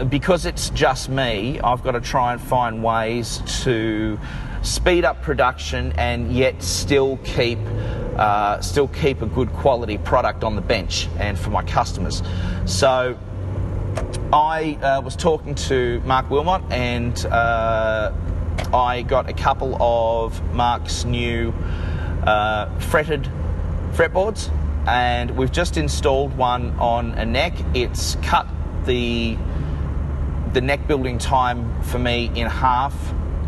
because 0.09 0.47
it's 0.47 0.70
just 0.70 1.09
me, 1.09 1.61
I've 1.61 1.82
got 1.82 1.93
to 1.93 2.01
try 2.01 2.32
and 2.32 2.41
find 2.41 2.82
ways 2.82 3.41
to 3.62 4.18
speed 4.62 5.05
up 5.05 5.22
production 5.22 5.93
and 5.93 6.32
yet 6.32 6.62
still 6.62 7.16
keep 7.18 7.59
uh, 8.16 8.61
still 8.61 8.89
keep 8.89 9.22
a 9.22 9.26
good 9.26 9.53
quality 9.53 9.97
product 9.99 10.43
on 10.43 10.57
the 10.57 10.61
bench 10.61 11.09
and 11.18 11.39
for 11.39 11.51
my 11.51 11.62
customers. 11.62 12.22
So 12.66 13.16
I 14.32 14.74
uh, 14.82 15.01
was 15.01 15.14
talking 15.14 15.55
to 15.55 16.01
Mark 16.01 16.28
Wilmot 16.28 16.62
and 16.72 17.24
uh, 17.26 18.12
I 18.74 19.03
got 19.03 19.30
a 19.30 19.32
couple 19.32 19.80
of 19.80 20.43
Mark's 20.53 21.05
new 21.05 21.55
uh, 22.24 22.76
fretted 22.80 23.30
fretboards 23.93 24.51
and 24.89 25.30
we've 25.36 25.53
just 25.53 25.76
installed 25.76 26.36
one 26.36 26.76
on 26.78 27.12
a 27.12 27.24
neck. 27.24 27.55
It's 27.74 28.16
cut 28.16 28.49
the 28.84 29.39
the 30.53 30.61
neck 30.61 30.86
building 30.86 31.18
time 31.18 31.82
for 31.82 31.99
me 31.99 32.30
in 32.34 32.46
half. 32.46 32.94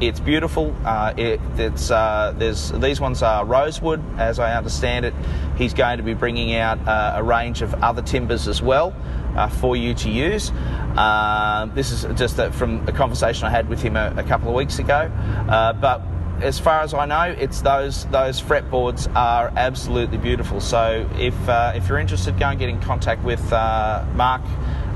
It's 0.00 0.20
beautiful. 0.20 0.74
Uh, 0.84 1.12
it, 1.16 1.40
it's 1.58 1.90
uh, 1.90 2.34
there's 2.36 2.72
these 2.72 3.00
ones 3.00 3.22
are 3.22 3.44
rosewood, 3.44 4.02
as 4.18 4.38
I 4.38 4.56
understand 4.56 5.04
it. 5.04 5.12
He's 5.56 5.74
going 5.74 5.98
to 5.98 6.02
be 6.02 6.14
bringing 6.14 6.54
out 6.54 6.78
uh, 6.88 7.14
a 7.16 7.22
range 7.22 7.60
of 7.60 7.74
other 7.82 8.00
timbers 8.00 8.48
as 8.48 8.62
well 8.62 8.94
uh, 9.36 9.48
for 9.48 9.76
you 9.76 9.92
to 9.94 10.08
use. 10.08 10.50
Uh, 10.96 11.68
this 11.74 11.92
is 11.92 12.06
just 12.18 12.36
from 12.54 12.88
a 12.88 12.92
conversation 12.92 13.44
I 13.44 13.50
had 13.50 13.68
with 13.68 13.82
him 13.82 13.96
a, 13.96 14.14
a 14.16 14.22
couple 14.22 14.48
of 14.48 14.54
weeks 14.54 14.78
ago. 14.78 15.10
Uh, 15.48 15.74
but 15.74 16.00
as 16.40 16.58
far 16.58 16.80
as 16.80 16.94
I 16.94 17.04
know, 17.04 17.36
it's 17.38 17.60
those 17.60 18.06
those 18.06 18.40
fretboards 18.40 19.14
are 19.14 19.52
absolutely 19.54 20.16
beautiful. 20.16 20.62
So 20.62 21.06
if 21.18 21.34
if 21.46 21.88
you're 21.90 21.98
interested, 21.98 22.38
go 22.38 22.46
and 22.46 22.58
get 22.58 22.70
in 22.70 22.80
contact 22.80 23.22
with 23.22 23.50
Mark 23.50 24.40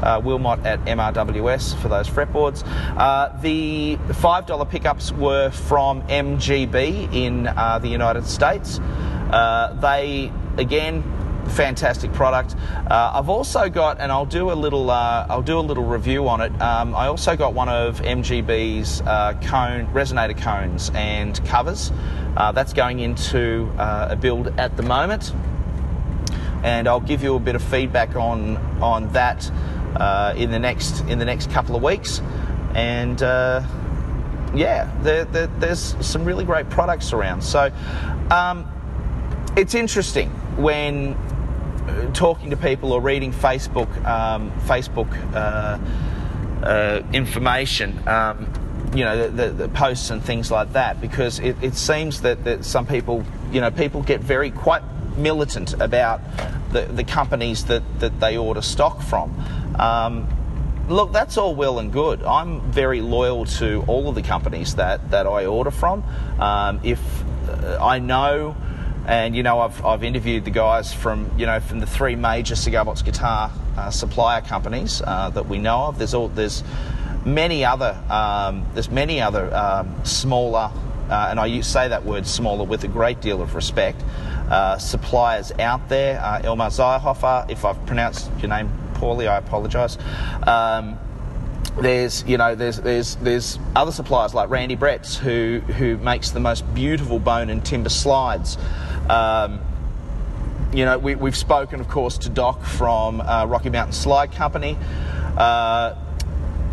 uh, 0.04 0.20
Wilmot 0.22 0.64
at 0.64 0.84
MRWS 0.84 1.80
for 1.80 1.88
those 1.88 2.08
fretboards. 2.08 2.62
Uh, 2.96 3.36
the 3.40 3.96
$5 4.08 4.70
pickups 4.70 5.12
were 5.12 5.50
from 5.50 6.02
MGB 6.02 7.12
in 7.12 7.48
uh, 7.48 7.78
the 7.78 7.88
United 7.88 8.26
States. 8.26 8.78
Uh, 8.78 9.76
they, 9.80 10.30
again, 10.58 11.02
fantastic 11.50 12.12
product. 12.12 12.54
Uh, 12.90 13.12
I've 13.14 13.28
also 13.28 13.68
got, 13.68 14.00
and 14.00 14.12
I'll 14.12 14.26
do 14.26 14.50
a 14.50 14.54
little, 14.54 14.90
uh, 14.90 15.26
I'll 15.28 15.42
do 15.42 15.58
a 15.58 15.60
little 15.60 15.84
review 15.84 16.28
on 16.28 16.40
it. 16.40 16.52
Um, 16.60 16.94
I 16.94 17.06
also 17.06 17.36
got 17.36 17.54
one 17.54 17.68
of 17.68 18.00
MGB's 18.00 19.00
uh, 19.02 19.34
cone 19.42 19.86
resonator 19.88 20.38
cones 20.38 20.90
and 20.94 21.42
covers. 21.46 21.92
Uh, 22.36 22.52
that's 22.52 22.72
going 22.72 23.00
into 23.00 23.70
a 23.78 24.16
build 24.16 24.48
at 24.58 24.76
the 24.76 24.82
moment, 24.82 25.32
and 26.64 26.88
I'll 26.88 27.00
give 27.00 27.22
you 27.22 27.36
a 27.36 27.40
bit 27.40 27.54
of 27.54 27.62
feedback 27.62 28.16
on 28.16 28.56
on 28.82 29.12
that 29.12 29.50
uh, 29.96 30.34
in 30.36 30.50
the 30.50 30.58
next 30.58 31.00
in 31.02 31.18
the 31.18 31.24
next 31.24 31.50
couple 31.50 31.76
of 31.76 31.82
weeks, 31.82 32.20
and 32.74 33.22
uh, 33.22 33.62
yeah, 34.54 34.90
there, 35.02 35.24
there, 35.24 35.46
there's 35.58 35.96
some 36.00 36.24
really 36.24 36.44
great 36.44 36.68
products 36.70 37.12
around. 37.12 37.42
So 37.42 37.70
um, 38.30 38.66
it's 39.56 39.74
interesting 39.74 40.30
when 40.56 41.14
uh, 41.14 42.10
talking 42.12 42.50
to 42.50 42.56
people 42.56 42.92
or 42.92 43.00
reading 43.00 43.32
Facebook 43.32 43.88
um, 44.04 44.50
Facebook 44.62 45.10
uh, 45.34 45.78
uh, 46.64 47.02
information. 47.12 48.06
Um, 48.08 48.52
you 48.94 49.02
know 49.02 49.28
the, 49.28 49.28
the, 49.28 49.50
the, 49.50 49.68
posts 49.70 50.10
and 50.10 50.22
things 50.22 50.52
like 50.52 50.72
that 50.74 51.00
because 51.00 51.40
it, 51.40 51.56
it 51.60 51.74
seems 51.74 52.20
that, 52.20 52.44
that 52.44 52.64
some 52.64 52.86
people 52.86 53.24
you 53.50 53.60
know 53.60 53.72
people 53.72 54.02
get 54.02 54.20
very 54.20 54.52
quite 54.52 54.82
militant 55.16 55.72
about 55.80 56.20
the, 56.70 56.82
the 56.82 57.02
companies 57.02 57.64
that, 57.64 57.82
that 57.98 58.20
they 58.20 58.36
order 58.36 58.62
stock 58.62 59.02
from 59.02 59.34
um, 59.78 60.28
look, 60.88 61.12
that's 61.12 61.36
all 61.36 61.54
well 61.54 61.78
and 61.78 61.92
good. 61.92 62.22
I'm 62.22 62.60
very 62.70 63.00
loyal 63.00 63.44
to 63.46 63.84
all 63.86 64.08
of 64.08 64.14
the 64.14 64.22
companies 64.22 64.74
that, 64.76 65.10
that 65.10 65.26
I 65.26 65.46
order 65.46 65.70
from. 65.70 66.04
Um, 66.38 66.80
if 66.82 67.00
uh, 67.48 67.78
I 67.80 67.98
know, 67.98 68.56
and 69.06 69.36
you 69.36 69.42
know, 69.42 69.60
I've, 69.60 69.84
I've 69.84 70.04
interviewed 70.04 70.44
the 70.44 70.50
guys 70.50 70.92
from 70.92 71.30
you 71.38 71.46
know 71.46 71.60
from 71.60 71.80
the 71.80 71.86
three 71.86 72.16
major 72.16 72.56
cigar 72.56 72.84
box 72.84 73.02
guitar 73.02 73.50
uh, 73.76 73.90
supplier 73.90 74.40
companies 74.40 75.02
uh, 75.02 75.30
that 75.30 75.46
we 75.46 75.58
know 75.58 75.84
of. 75.84 75.98
There's 75.98 76.14
all 76.14 76.28
there's 76.28 76.62
many 77.24 77.64
other 77.64 77.98
um, 78.08 78.66
there's 78.74 78.90
many 78.90 79.20
other 79.20 79.54
um, 79.54 80.04
smaller, 80.04 80.70
uh, 81.10 81.28
and 81.30 81.38
I 81.38 81.60
say 81.60 81.88
that 81.88 82.04
word 82.04 82.26
smaller 82.26 82.64
with 82.64 82.84
a 82.84 82.88
great 82.88 83.20
deal 83.20 83.42
of 83.42 83.54
respect. 83.54 84.02
Uh, 84.50 84.76
suppliers 84.78 85.52
out 85.52 85.88
there, 85.88 86.20
uh, 86.20 86.42
Elmar 86.42 86.68
Zeyhofer, 86.68 87.48
if 87.50 87.64
I've 87.64 87.84
pronounced 87.86 88.30
your 88.40 88.48
name 88.48 88.70
poorly, 89.04 89.28
I 89.28 89.36
apologise. 89.36 89.98
Um, 90.46 90.98
there's 91.78 92.24
you 92.26 92.38
know 92.38 92.54
there's 92.54 92.80
there's 92.80 93.16
there's 93.16 93.58
other 93.76 93.92
suppliers 93.92 94.32
like 94.32 94.48
Randy 94.48 94.76
Bretts 94.76 95.14
who 95.14 95.60
who 95.74 95.98
makes 95.98 96.30
the 96.30 96.40
most 96.40 96.62
beautiful 96.74 97.18
bone 97.18 97.50
and 97.50 97.62
timber 97.62 97.90
slides. 97.90 98.56
Um, 99.10 99.60
you 100.72 100.86
know 100.86 100.96
we, 100.96 101.12
have 101.12 101.36
spoken 101.36 101.80
of 101.80 101.88
course 101.88 102.16
to 102.18 102.30
Doc 102.30 102.62
from 102.62 103.20
uh, 103.20 103.44
Rocky 103.44 103.68
Mountain 103.68 103.92
Slide 103.92 104.32
Company. 104.32 104.78
Uh, 105.36 105.96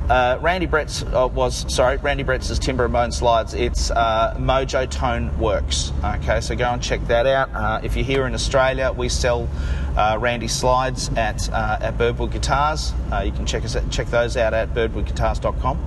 uh, 0.10 0.38
Randy 0.41 0.66
Brett's 0.66 1.04
uh, 1.04 1.30
was 1.34 1.74
sorry, 1.74 1.97
Randy 1.97 2.24
Brett's 2.24 2.58
Timber 2.60 2.86
and 2.86 2.93
Bone 2.93 3.12
Slides. 3.12 3.54
It's 3.54 3.91
uh, 3.91 4.36
Mojo 4.38 4.89
Tone 4.89 5.38
Works. 5.39 5.91
Okay, 6.04 6.41
so 6.41 6.56
go 6.56 6.66
and 6.66 6.82
check 6.82 7.06
that 7.08 7.26
out. 7.26 7.49
Uh, 7.54 7.80
if 7.84 7.95
you're 7.95 8.06
here 8.06 8.28
in 8.28 8.34
Australia, 8.34 8.91
we 8.91 9.08
sell 9.10 9.47
uh, 9.95 10.18
Randy 10.20 10.47
slides 10.47 11.10
at 11.16 11.49
uh, 11.52 11.78
at 11.82 11.97
Birdwood 11.97 12.32
Guitars. 12.32 12.93
you 13.24 13.32
can 13.32 13.45
check 13.45 13.64
us 13.64 13.78
check 13.89 14.08
those 14.08 14.36
out 14.38 14.54
at 14.54 14.74
birdwoodguitars.com. 14.74 15.78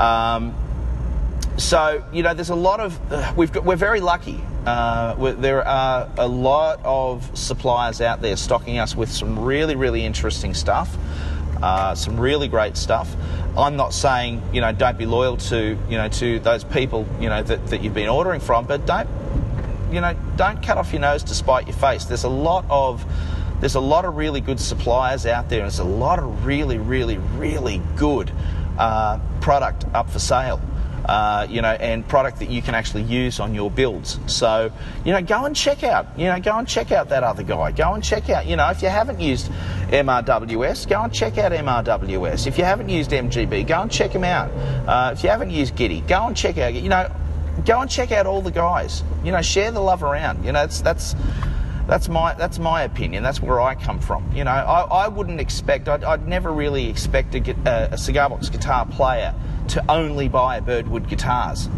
Um, 0.00 0.54
so 1.56 2.04
you 2.12 2.22
know, 2.22 2.34
there's 2.34 2.50
a 2.50 2.54
lot 2.54 2.80
of 2.80 3.36
we've 3.36 3.52
got, 3.52 3.64
we're 3.64 3.76
very 3.76 4.00
lucky. 4.00 4.40
there 4.64 5.66
are 5.66 6.10
a 6.18 6.26
lot 6.26 6.80
of 6.84 7.38
suppliers 7.38 8.00
out 8.00 8.22
there 8.22 8.36
stocking 8.36 8.78
us 8.78 8.96
with 8.96 9.10
some 9.10 9.38
really 9.38 9.76
really 9.76 10.04
interesting 10.04 10.52
stuff 10.52 10.96
uh, 11.62 11.94
some 11.94 12.18
really 12.18 12.48
great 12.48 12.76
stuff. 12.76 13.14
I'm 13.56 13.76
not 13.76 13.94
saying 13.94 14.42
you 14.52 14.60
know 14.60 14.72
don't 14.72 14.98
be 14.98 15.06
loyal 15.06 15.36
to 15.36 15.78
you 15.88 15.96
know 15.96 16.08
to 16.08 16.38
those 16.40 16.64
people 16.64 17.06
you 17.20 17.28
know 17.28 17.42
that, 17.42 17.66
that 17.68 17.82
you've 17.82 17.94
been 17.94 18.08
ordering 18.08 18.40
from, 18.40 18.66
but 18.66 18.86
don't 18.86 19.08
you 19.90 20.00
know 20.00 20.14
don't 20.36 20.62
cut 20.62 20.78
off 20.78 20.92
your 20.92 21.00
nose 21.00 21.22
to 21.24 21.34
spite 21.34 21.66
your 21.66 21.76
face. 21.76 22.04
There's 22.04 22.24
a 22.24 22.28
lot 22.28 22.64
of 22.68 23.04
there's 23.60 23.74
a 23.74 23.80
lot 23.80 24.04
of 24.04 24.16
really 24.16 24.40
good 24.40 24.60
suppliers 24.60 25.24
out 25.24 25.48
there, 25.48 25.60
and 25.60 25.64
there's 25.64 25.78
a 25.78 25.84
lot 25.84 26.18
of 26.18 26.44
really 26.44 26.78
really 26.78 27.18
really 27.18 27.80
good 27.96 28.30
uh, 28.78 29.18
product 29.40 29.84
up 29.94 30.10
for 30.10 30.18
sale 30.18 30.60
uh, 31.06 31.46
you 31.48 31.62
know, 31.62 31.70
and 31.70 32.06
product 32.06 32.40
that 32.40 32.50
you 32.50 32.60
can 32.60 32.74
actually 32.74 33.02
use 33.02 33.38
on 33.38 33.54
your 33.54 33.70
builds. 33.70 34.18
So, 34.26 34.72
you 35.04 35.12
know, 35.12 35.22
go 35.22 35.44
and 35.44 35.54
check 35.54 35.84
out, 35.84 36.06
you 36.18 36.26
know, 36.26 36.40
go 36.40 36.58
and 36.58 36.66
check 36.66 36.90
out 36.92 37.10
that 37.10 37.22
other 37.22 37.42
guy. 37.42 37.70
Go 37.72 37.94
and 37.94 38.02
check 38.02 38.28
out, 38.28 38.46
you 38.46 38.56
know, 38.56 38.68
if 38.70 38.82
you 38.82 38.88
haven't 38.88 39.20
used 39.20 39.50
MRWS, 39.88 40.88
go 40.88 41.02
and 41.02 41.12
check 41.12 41.38
out 41.38 41.52
MRWS. 41.52 42.46
If 42.46 42.58
you 42.58 42.64
haven't 42.64 42.88
used 42.88 43.10
MGB, 43.10 43.66
go 43.66 43.82
and 43.82 43.90
check 43.90 44.12
them 44.12 44.24
out. 44.24 44.50
Uh, 44.88 45.12
if 45.12 45.22
you 45.22 45.30
haven't 45.30 45.50
used 45.50 45.76
Gitty, 45.76 46.06
go 46.06 46.26
and 46.26 46.36
check 46.36 46.58
out, 46.58 46.74
you 46.74 46.88
know, 46.88 47.10
go 47.64 47.80
and 47.80 47.90
check 47.90 48.12
out 48.12 48.26
all 48.26 48.42
the 48.42 48.50
guys. 48.50 49.02
You 49.24 49.32
know, 49.32 49.42
share 49.42 49.70
the 49.70 49.80
love 49.80 50.02
around. 50.02 50.44
You 50.44 50.52
know, 50.52 50.60
that's 50.60 50.80
that's 50.80 51.14
that's 51.86 52.08
my 52.08 52.34
that's 52.34 52.58
my 52.58 52.82
opinion. 52.82 53.22
That's 53.22 53.40
where 53.40 53.60
I 53.60 53.74
come 53.74 54.00
from. 54.00 54.30
You 54.32 54.44
know, 54.44 54.50
I, 54.50 54.82
I 54.82 55.08
wouldn't 55.08 55.40
expect. 55.40 55.88
I'd, 55.88 56.04
I'd 56.04 56.26
never 56.26 56.52
really 56.52 56.88
expect 56.88 57.34
a, 57.34 57.54
a, 57.66 57.94
a 57.94 57.98
cigar 57.98 58.28
box 58.28 58.48
guitar 58.48 58.86
player 58.86 59.34
to 59.68 59.84
only 59.90 60.28
buy 60.28 60.60
Birdwood 60.60 61.08
guitars. 61.08 61.68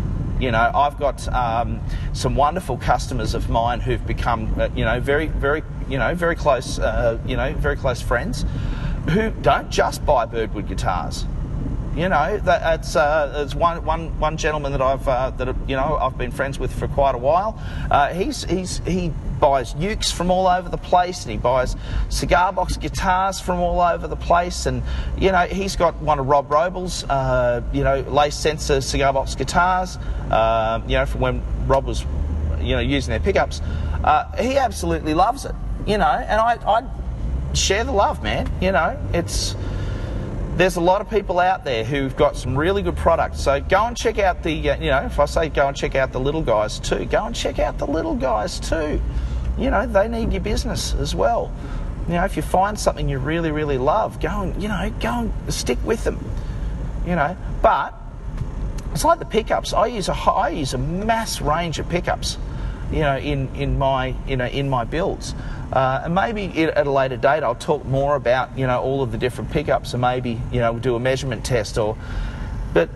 You 0.40 0.52
know, 0.52 0.70
I've 0.72 0.98
got 0.98 1.26
um, 1.34 1.80
some 2.12 2.36
wonderful 2.36 2.76
customers 2.76 3.34
of 3.34 3.50
mine 3.50 3.80
who've 3.80 4.06
become, 4.06 4.54
uh, 4.60 4.68
you 4.74 4.84
know, 4.84 5.00
very, 5.00 5.26
very, 5.26 5.62
you 5.88 5.98
know, 5.98 6.14
very 6.14 6.36
close, 6.36 6.78
uh, 6.78 7.18
you 7.26 7.36
know, 7.36 7.52
very 7.54 7.76
close 7.76 8.00
friends, 8.00 8.44
who 9.10 9.30
don't 9.30 9.68
just 9.68 10.04
buy 10.06 10.26
Birdwood 10.26 10.68
guitars. 10.68 11.26
You 11.96 12.08
know, 12.08 12.38
that, 12.38 12.80
it's, 12.80 12.94
uh, 12.94 13.42
it's 13.44 13.54
one, 13.54 13.84
one, 13.84 14.18
one 14.20 14.36
gentleman 14.36 14.72
that 14.72 14.82
I've 14.82 15.08
uh, 15.08 15.30
that 15.30 15.56
you 15.66 15.74
know 15.74 15.98
I've 16.00 16.16
been 16.16 16.30
friends 16.30 16.58
with 16.58 16.72
for 16.72 16.86
quite 16.86 17.14
a 17.14 17.18
while. 17.18 17.60
Uh, 17.90 18.12
he's, 18.14 18.44
he's 18.44 18.78
he 18.86 19.12
buys 19.38 19.74
ukes 19.74 20.12
from 20.12 20.30
all 20.30 20.46
over 20.46 20.68
the 20.68 20.76
place 20.78 21.22
and 21.22 21.32
he 21.32 21.38
buys 21.38 21.76
cigar 22.08 22.52
box 22.52 22.76
guitars 22.76 23.40
from 23.40 23.60
all 23.60 23.80
over 23.80 24.06
the 24.06 24.16
place. 24.16 24.66
And, 24.66 24.82
you 25.16 25.32
know, 25.32 25.46
he's 25.46 25.76
got 25.76 25.96
one 25.96 26.18
of 26.18 26.26
Rob 26.26 26.50
Robles, 26.50 27.04
uh, 27.04 27.62
you 27.72 27.84
know, 27.84 28.00
lace 28.00 28.36
sensor 28.36 28.80
cigar 28.80 29.12
box 29.12 29.34
guitars, 29.34 29.96
uh, 30.30 30.80
you 30.86 30.96
know, 30.96 31.06
from 31.06 31.20
when 31.20 31.42
Rob 31.66 31.84
was, 31.86 32.04
you 32.60 32.74
know, 32.74 32.80
using 32.80 33.10
their 33.10 33.20
pickups. 33.20 33.60
Uh, 34.04 34.30
he 34.36 34.56
absolutely 34.58 35.14
loves 35.14 35.44
it, 35.44 35.54
you 35.86 35.98
know, 35.98 36.04
and 36.04 36.40
I, 36.40 36.58
I 36.66 37.54
share 37.54 37.84
the 37.84 37.92
love, 37.92 38.22
man. 38.22 38.50
You 38.60 38.72
know, 38.72 38.98
it's 39.12 39.54
there's 40.58 40.74
a 40.74 40.80
lot 40.80 41.00
of 41.00 41.08
people 41.08 41.38
out 41.38 41.64
there 41.64 41.84
who've 41.84 42.16
got 42.16 42.36
some 42.36 42.58
really 42.58 42.82
good 42.82 42.96
products. 42.96 43.40
So 43.40 43.60
go 43.60 43.84
and 43.84 43.96
check 43.96 44.18
out 44.18 44.42
the, 44.42 44.70
uh, 44.70 44.76
you 44.76 44.90
know, 44.90 45.04
if 45.04 45.20
I 45.20 45.24
say 45.26 45.48
go 45.48 45.68
and 45.68 45.76
check 45.76 45.94
out 45.94 46.10
the 46.10 46.18
little 46.18 46.42
guys 46.42 46.80
too, 46.80 47.04
go 47.04 47.26
and 47.26 47.34
check 47.34 47.60
out 47.60 47.78
the 47.78 47.86
little 47.86 48.16
guys 48.16 48.58
too. 48.58 49.00
You 49.56 49.70
know, 49.70 49.86
they 49.86 50.08
need 50.08 50.32
your 50.32 50.40
business 50.40 50.94
as 50.94 51.14
well. 51.14 51.52
You 52.08 52.14
know, 52.14 52.24
if 52.24 52.36
you 52.36 52.42
find 52.42 52.78
something 52.78 53.08
you 53.08 53.18
really, 53.18 53.52
really 53.52 53.78
love, 53.78 54.20
go 54.20 54.42
and, 54.42 54.60
you 54.60 54.68
know, 54.68 54.92
go 54.98 55.10
and 55.10 55.54
stick 55.54 55.78
with 55.84 56.02
them. 56.02 56.18
You 57.06 57.14
know, 57.14 57.36
but 57.62 57.94
it's 58.92 59.04
like 59.04 59.20
the 59.20 59.26
pickups. 59.26 59.72
I 59.72 59.86
use 59.86 60.08
a 60.08 60.14
I 60.14 60.48
use 60.48 60.74
a 60.74 60.78
mass 60.78 61.40
range 61.40 61.78
of 61.78 61.88
pickups, 61.88 62.36
you 62.90 63.00
know, 63.00 63.16
in, 63.16 63.54
in 63.54 63.78
my 63.78 64.14
you 64.26 64.36
know 64.36 64.46
in 64.46 64.68
my 64.68 64.84
builds. 64.84 65.34
Uh, 65.72 66.02
and 66.04 66.14
maybe 66.14 66.64
at 66.64 66.86
a 66.86 66.90
later 66.90 67.16
date, 67.16 67.42
I'll 67.42 67.54
talk 67.54 67.84
more 67.84 68.16
about 68.16 68.56
you 68.56 68.66
know 68.66 68.80
all 68.80 69.02
of 69.02 69.12
the 69.12 69.18
different 69.18 69.50
pickups, 69.50 69.92
and 69.92 70.00
maybe 70.00 70.40
you 70.50 70.60
know 70.60 70.78
do 70.78 70.94
a 70.94 71.00
measurement 71.00 71.44
test 71.44 71.76
or. 71.76 71.96
But 72.72 72.88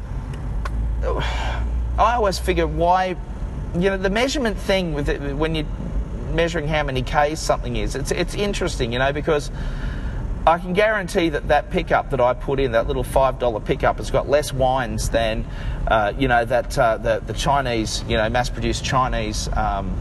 I 1.02 2.14
always 2.14 2.38
figure 2.38 2.66
why, 2.66 3.16
you 3.74 3.90
know, 3.90 3.96
the 3.96 4.10
measurement 4.10 4.56
thing 4.56 4.94
with 4.94 5.08
it, 5.08 5.34
when 5.36 5.54
you're 5.54 5.66
measuring 6.32 6.68
how 6.68 6.82
many 6.82 7.02
k's 7.02 7.40
something 7.40 7.76
is, 7.76 7.94
it's 7.94 8.10
it's 8.10 8.34
interesting, 8.34 8.92
you 8.92 8.98
know, 8.98 9.12
because. 9.12 9.50
I 10.44 10.58
can 10.58 10.72
guarantee 10.72 11.28
that 11.28 11.46
that 11.46 11.70
pickup 11.70 12.10
that 12.10 12.20
I 12.20 12.34
put 12.34 12.58
in, 12.58 12.72
that 12.72 12.88
little 12.88 13.04
five 13.04 13.38
dollar 13.38 13.60
pickup, 13.60 13.98
has 13.98 14.10
got 14.10 14.28
less 14.28 14.52
wines 14.52 15.08
than, 15.08 15.46
uh, 15.86 16.14
you 16.18 16.26
know, 16.26 16.44
that 16.44 16.76
uh, 16.76 16.96
the 16.96 17.22
the 17.24 17.32
Chinese, 17.32 18.02
you 18.08 18.16
know, 18.16 18.28
mass 18.28 18.50
produced 18.50 18.84
Chinese 18.84 19.48
um, 19.56 19.96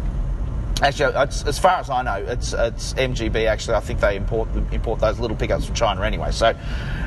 Actually, 0.81 1.15
as 1.15 1.59
far 1.59 1.77
as 1.77 1.89
I 1.89 2.01
know, 2.01 2.15
it's 2.15 2.53
it's 2.53 2.93
MGB. 2.95 3.45
Actually, 3.45 3.75
I 3.75 3.81
think 3.81 3.99
they 3.99 4.15
import 4.15 4.49
import 4.71 4.99
those 4.99 5.19
little 5.19 5.37
pickups 5.37 5.65
from 5.65 5.75
China 5.75 6.01
anyway. 6.01 6.31
So, 6.31 6.55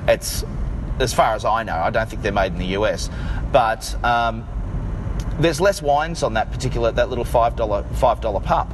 it's 0.06 0.44
as 1.00 1.12
far 1.12 1.34
as 1.34 1.44
I 1.44 1.64
know. 1.64 1.74
I 1.74 1.90
don't 1.90 2.08
think 2.08 2.22
they're 2.22 2.32
made 2.32 2.52
in 2.52 2.58
the 2.58 2.78
US, 2.78 3.10
but 3.50 3.96
um, 4.04 4.46
there's 5.40 5.60
less 5.60 5.82
wines 5.82 6.22
on 6.22 6.34
that 6.34 6.52
particular 6.52 6.92
that 6.92 7.08
little 7.08 7.24
five 7.24 7.56
dollar 7.56 7.82
five 7.94 8.20
dollar 8.20 8.40
pup, 8.40 8.72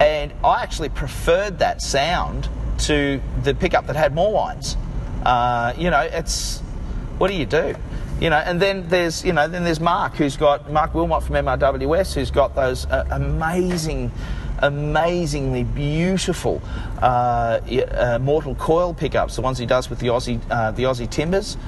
and 0.00 0.32
I 0.44 0.62
actually 0.62 0.90
preferred 0.90 1.58
that 1.60 1.80
sound 1.80 2.48
to 2.80 3.22
the 3.42 3.54
pickup 3.54 3.86
that 3.86 3.96
had 3.96 4.14
more 4.14 4.32
wines. 4.32 4.76
Uh, 5.24 5.72
you 5.78 5.90
know, 5.90 6.00
it's 6.00 6.60
what 7.18 7.28
do 7.28 7.34
you 7.34 7.46
do? 7.46 7.74
You 8.24 8.30
know, 8.30 8.38
and 8.38 8.58
then 8.58 8.88
there's 8.88 9.22
you 9.22 9.34
know 9.34 9.46
then 9.48 9.64
there's 9.64 9.80
Mark 9.80 10.14
who's 10.14 10.38
got 10.38 10.72
Mark 10.72 10.94
Wilmot 10.94 11.24
from 11.24 11.34
MRWS 11.34 12.14
who's 12.14 12.30
got 12.30 12.54
those 12.54 12.86
uh, 12.86 13.06
amazing, 13.10 14.10
amazingly 14.60 15.64
beautiful 15.64 16.62
uh, 17.02 17.60
uh, 17.90 18.18
mortal 18.22 18.54
coil 18.54 18.94
pickups, 18.94 19.36
the 19.36 19.42
ones 19.42 19.58
he 19.58 19.66
does 19.66 19.90
with 19.90 19.98
the 19.98 20.06
Aussie 20.06 20.40
uh, 20.50 20.70
the 20.70 20.84
Aussie 20.84 21.10
timbers, 21.10 21.58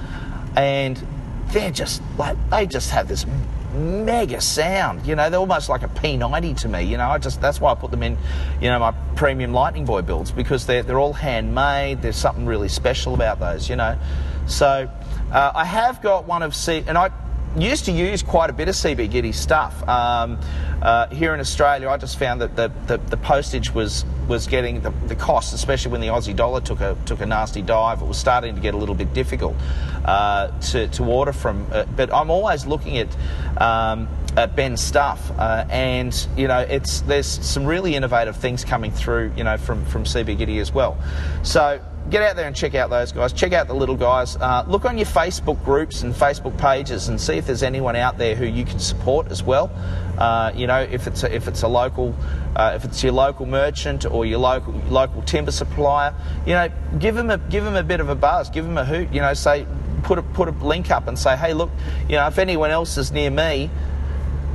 and 0.56 1.06
they're 1.48 1.70
just 1.70 2.00
like 2.16 2.38
they 2.48 2.64
just 2.64 2.88
have 2.88 3.06
this 3.06 3.26
mega 3.74 4.40
sound. 4.40 5.06
You 5.06 5.14
know, 5.14 5.28
they're 5.28 5.38
almost 5.38 5.68
like 5.68 5.82
a 5.82 5.88
P90 5.88 6.58
to 6.62 6.68
me. 6.70 6.84
You 6.84 6.96
know, 6.96 7.10
I 7.10 7.18
just 7.18 7.38
that's 7.38 7.60
why 7.60 7.72
I 7.72 7.74
put 7.74 7.90
them 7.90 8.02
in, 8.02 8.16
you 8.62 8.70
know, 8.70 8.78
my 8.78 8.92
premium 9.14 9.52
Lightning 9.52 9.84
Boy 9.84 10.00
builds 10.00 10.30
because 10.30 10.64
they're 10.64 10.82
they're 10.82 11.00
all 11.00 11.12
handmade. 11.12 12.00
There's 12.00 12.16
something 12.16 12.46
really 12.46 12.68
special 12.70 13.12
about 13.12 13.40
those. 13.40 13.68
You 13.68 13.76
know, 13.76 13.98
so 14.46 14.90
uh, 15.32 15.52
I 15.54 15.64
have 15.64 16.02
got 16.02 16.26
one 16.26 16.42
of 16.42 16.54
C, 16.54 16.84
and 16.86 16.96
I 16.96 17.10
used 17.58 17.86
to 17.86 17.92
use 17.92 18.22
quite 18.22 18.50
a 18.50 18.52
bit 18.52 18.68
of 18.68 18.74
CB 18.74 19.10
Gitty 19.10 19.32
stuff. 19.32 19.86
Um, 19.88 20.38
uh, 20.82 21.08
here 21.08 21.32
in 21.34 21.40
Australia, 21.40 21.88
I 21.88 21.96
just 21.96 22.18
found 22.18 22.40
that 22.42 22.54
the, 22.54 22.70
the, 22.86 22.98
the 22.98 23.16
postage 23.16 23.72
was 23.72 24.04
was 24.28 24.48
getting 24.48 24.80
the, 24.80 24.90
the 25.06 25.14
cost, 25.14 25.54
especially 25.54 25.92
when 25.92 26.00
the 26.00 26.08
Aussie 26.08 26.34
dollar 26.34 26.60
took 26.60 26.80
a 26.80 26.96
took 27.06 27.20
a 27.20 27.26
nasty 27.26 27.62
dive. 27.62 28.02
It 28.02 28.06
was 28.06 28.18
starting 28.18 28.54
to 28.54 28.60
get 28.60 28.74
a 28.74 28.76
little 28.76 28.94
bit 28.94 29.14
difficult 29.14 29.54
uh, 30.04 30.48
to, 30.48 30.88
to 30.88 31.04
order 31.04 31.32
from. 31.32 31.66
Uh, 31.72 31.84
but 31.96 32.12
I'm 32.12 32.30
always 32.30 32.66
looking 32.66 32.98
at. 32.98 33.08
Um, 33.60 34.08
at 34.36 34.54
Ben's 34.54 34.82
stuff, 34.82 35.30
uh, 35.38 35.64
and 35.70 36.28
you 36.36 36.46
know, 36.46 36.58
it's 36.58 37.00
there's 37.00 37.26
some 37.26 37.64
really 37.64 37.94
innovative 37.94 38.36
things 38.36 38.66
coming 38.66 38.90
through, 38.90 39.32
you 39.34 39.44
know, 39.44 39.56
from 39.56 39.82
from 39.86 40.04
CB 40.04 40.36
Gitty 40.36 40.58
as 40.58 40.74
well. 40.74 40.98
So 41.42 41.80
get 42.10 42.22
out 42.22 42.36
there 42.36 42.46
and 42.46 42.54
check 42.54 42.74
out 42.74 42.90
those 42.90 43.12
guys. 43.12 43.32
Check 43.32 43.52
out 43.52 43.66
the 43.66 43.74
little 43.74 43.96
guys. 43.96 44.36
Uh, 44.36 44.64
look 44.66 44.84
on 44.84 44.98
your 44.98 45.06
Facebook 45.06 45.62
groups 45.64 46.02
and 46.02 46.14
Facebook 46.14 46.56
pages 46.58 47.08
and 47.08 47.20
see 47.20 47.34
if 47.34 47.46
there's 47.46 47.62
anyone 47.62 47.96
out 47.96 48.18
there 48.18 48.34
who 48.34 48.46
you 48.46 48.64
can 48.64 48.78
support 48.78 49.30
as 49.30 49.42
well. 49.42 49.70
Uh, 50.18 50.52
you 50.54 50.66
know, 50.66 50.80
if 50.80 51.06
it's 51.06 51.24
a, 51.24 51.34
if 51.34 51.48
it's 51.48 51.62
a 51.62 51.68
local, 51.68 52.14
uh, 52.54 52.72
if 52.74 52.84
it's 52.84 53.02
your 53.02 53.12
local 53.12 53.46
merchant 53.46 54.06
or 54.06 54.24
your 54.24 54.38
local 54.38 54.72
local 54.88 55.22
timber 55.22 55.50
supplier, 55.50 56.14
you 56.46 56.52
know, 56.52 56.68
give 56.98 57.14
them 57.14 57.30
a 57.30 57.38
give 57.38 57.64
them 57.64 57.76
a 57.76 57.82
bit 57.82 58.00
of 58.00 58.08
a 58.08 58.14
buzz, 58.14 58.50
give 58.50 58.64
them 58.64 58.78
a 58.78 58.84
hoot. 58.84 59.12
You 59.12 59.20
know, 59.20 59.34
say 59.34 59.66
put 60.02 60.18
a 60.18 60.22
put 60.22 60.48
a 60.48 60.52
link 60.52 60.90
up 60.90 61.08
and 61.08 61.18
say, 61.18 61.36
hey, 61.36 61.52
look, 61.52 61.70
you 62.08 62.16
know, 62.16 62.26
if 62.26 62.38
anyone 62.38 62.70
else 62.70 62.96
is 62.96 63.12
near 63.12 63.30
me. 63.30 63.70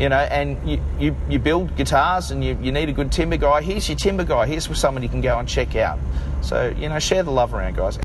You 0.01 0.09
know, 0.09 0.17
and 0.17 0.57
you, 0.67 0.81
you, 0.99 1.15
you 1.29 1.37
build 1.37 1.75
guitars 1.75 2.31
and 2.31 2.43
you, 2.43 2.57
you 2.59 2.71
need 2.71 2.89
a 2.89 2.91
good 2.91 3.11
timber 3.11 3.37
guy. 3.37 3.61
Here's 3.61 3.87
your 3.87 3.99
timber 3.99 4.23
guy. 4.23 4.47
Here's 4.47 4.65
someone 4.75 5.03
you 5.03 5.09
can 5.09 5.21
go 5.21 5.37
and 5.37 5.47
check 5.47 5.75
out. 5.75 5.99
So, 6.41 6.73
you 6.75 6.89
know, 6.89 6.97
share 6.97 7.21
the 7.21 7.29
love 7.29 7.53
around, 7.53 7.75
guys. 7.75 7.99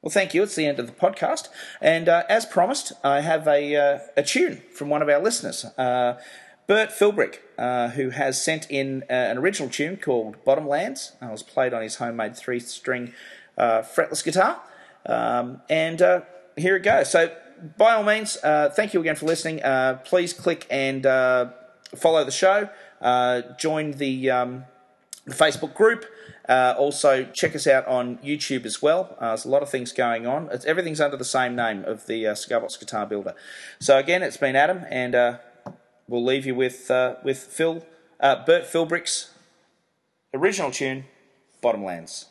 Well, 0.00 0.10
thank 0.10 0.32
you. 0.32 0.42
It's 0.42 0.54
the 0.54 0.64
end 0.64 0.78
of 0.78 0.86
the 0.86 0.94
podcast. 0.94 1.48
And 1.82 2.08
uh, 2.08 2.22
as 2.30 2.46
promised, 2.46 2.94
I 3.04 3.20
have 3.20 3.46
a, 3.46 3.76
uh, 3.76 3.98
a 4.16 4.22
tune 4.22 4.62
from 4.72 4.88
one 4.88 5.02
of 5.02 5.10
our 5.10 5.20
listeners, 5.20 5.66
uh, 5.76 6.18
Bert 6.66 6.88
Philbrick, 6.88 7.40
uh, 7.58 7.88
who 7.90 8.08
has 8.08 8.42
sent 8.42 8.66
in 8.70 9.02
uh, 9.10 9.12
an 9.12 9.36
original 9.36 9.68
tune 9.68 9.98
called 9.98 10.42
Bottomlands. 10.46 11.12
It 11.20 11.30
was 11.30 11.42
played 11.42 11.74
on 11.74 11.82
his 11.82 11.96
homemade 11.96 12.38
three 12.38 12.58
string 12.58 13.12
uh, 13.58 13.82
fretless 13.82 14.24
guitar. 14.24 14.62
Um, 15.04 15.60
and 15.68 16.00
here 16.56 16.76
it 16.76 16.84
goes. 16.84 17.10
So, 17.10 17.36
by 17.76 17.94
all 17.94 18.02
means, 18.02 18.36
thank 18.42 18.94
you 18.94 19.00
again 19.00 19.16
for 19.16 19.26
listening. 19.26 19.60
please 20.04 20.32
click 20.32 20.66
and 20.70 21.02
follow 21.94 22.24
the 22.24 22.30
show, 22.30 22.68
join 23.58 23.92
the, 23.92 24.30
um, 24.30 24.64
the 25.24 25.34
Facebook 25.34 25.74
group. 25.74 26.04
Uh, 26.48 26.74
also, 26.78 27.24
check 27.32 27.56
us 27.56 27.66
out 27.66 27.86
on 27.86 28.18
YouTube 28.18 28.64
as 28.64 28.80
well. 28.80 29.16
Uh, 29.18 29.28
there's 29.28 29.44
a 29.44 29.48
lot 29.48 29.62
of 29.62 29.68
things 29.68 29.92
going 29.92 30.26
on. 30.26 30.48
It's, 30.52 30.64
everything's 30.64 31.00
under 31.00 31.16
the 31.16 31.24
same 31.24 31.56
name 31.56 31.84
of 31.84 32.06
the 32.06 32.26
uh, 32.26 32.34
Cigarbox 32.34 32.78
Guitar 32.78 33.06
Builder. 33.06 33.34
So 33.80 33.98
again, 33.98 34.22
it's 34.22 34.36
been 34.36 34.54
Adam, 34.54 34.84
and 34.88 35.14
uh, 35.14 35.38
we'll 36.06 36.24
leave 36.24 36.46
you 36.46 36.54
with 36.54 36.90
uh, 36.90 37.16
with 37.24 37.38
Phil 37.38 37.84
uh, 38.20 38.44
Bert 38.44 38.64
Philbrick's 38.64 39.30
original 40.32 40.70
tune, 40.70 41.04
Bottomlands. 41.62 42.26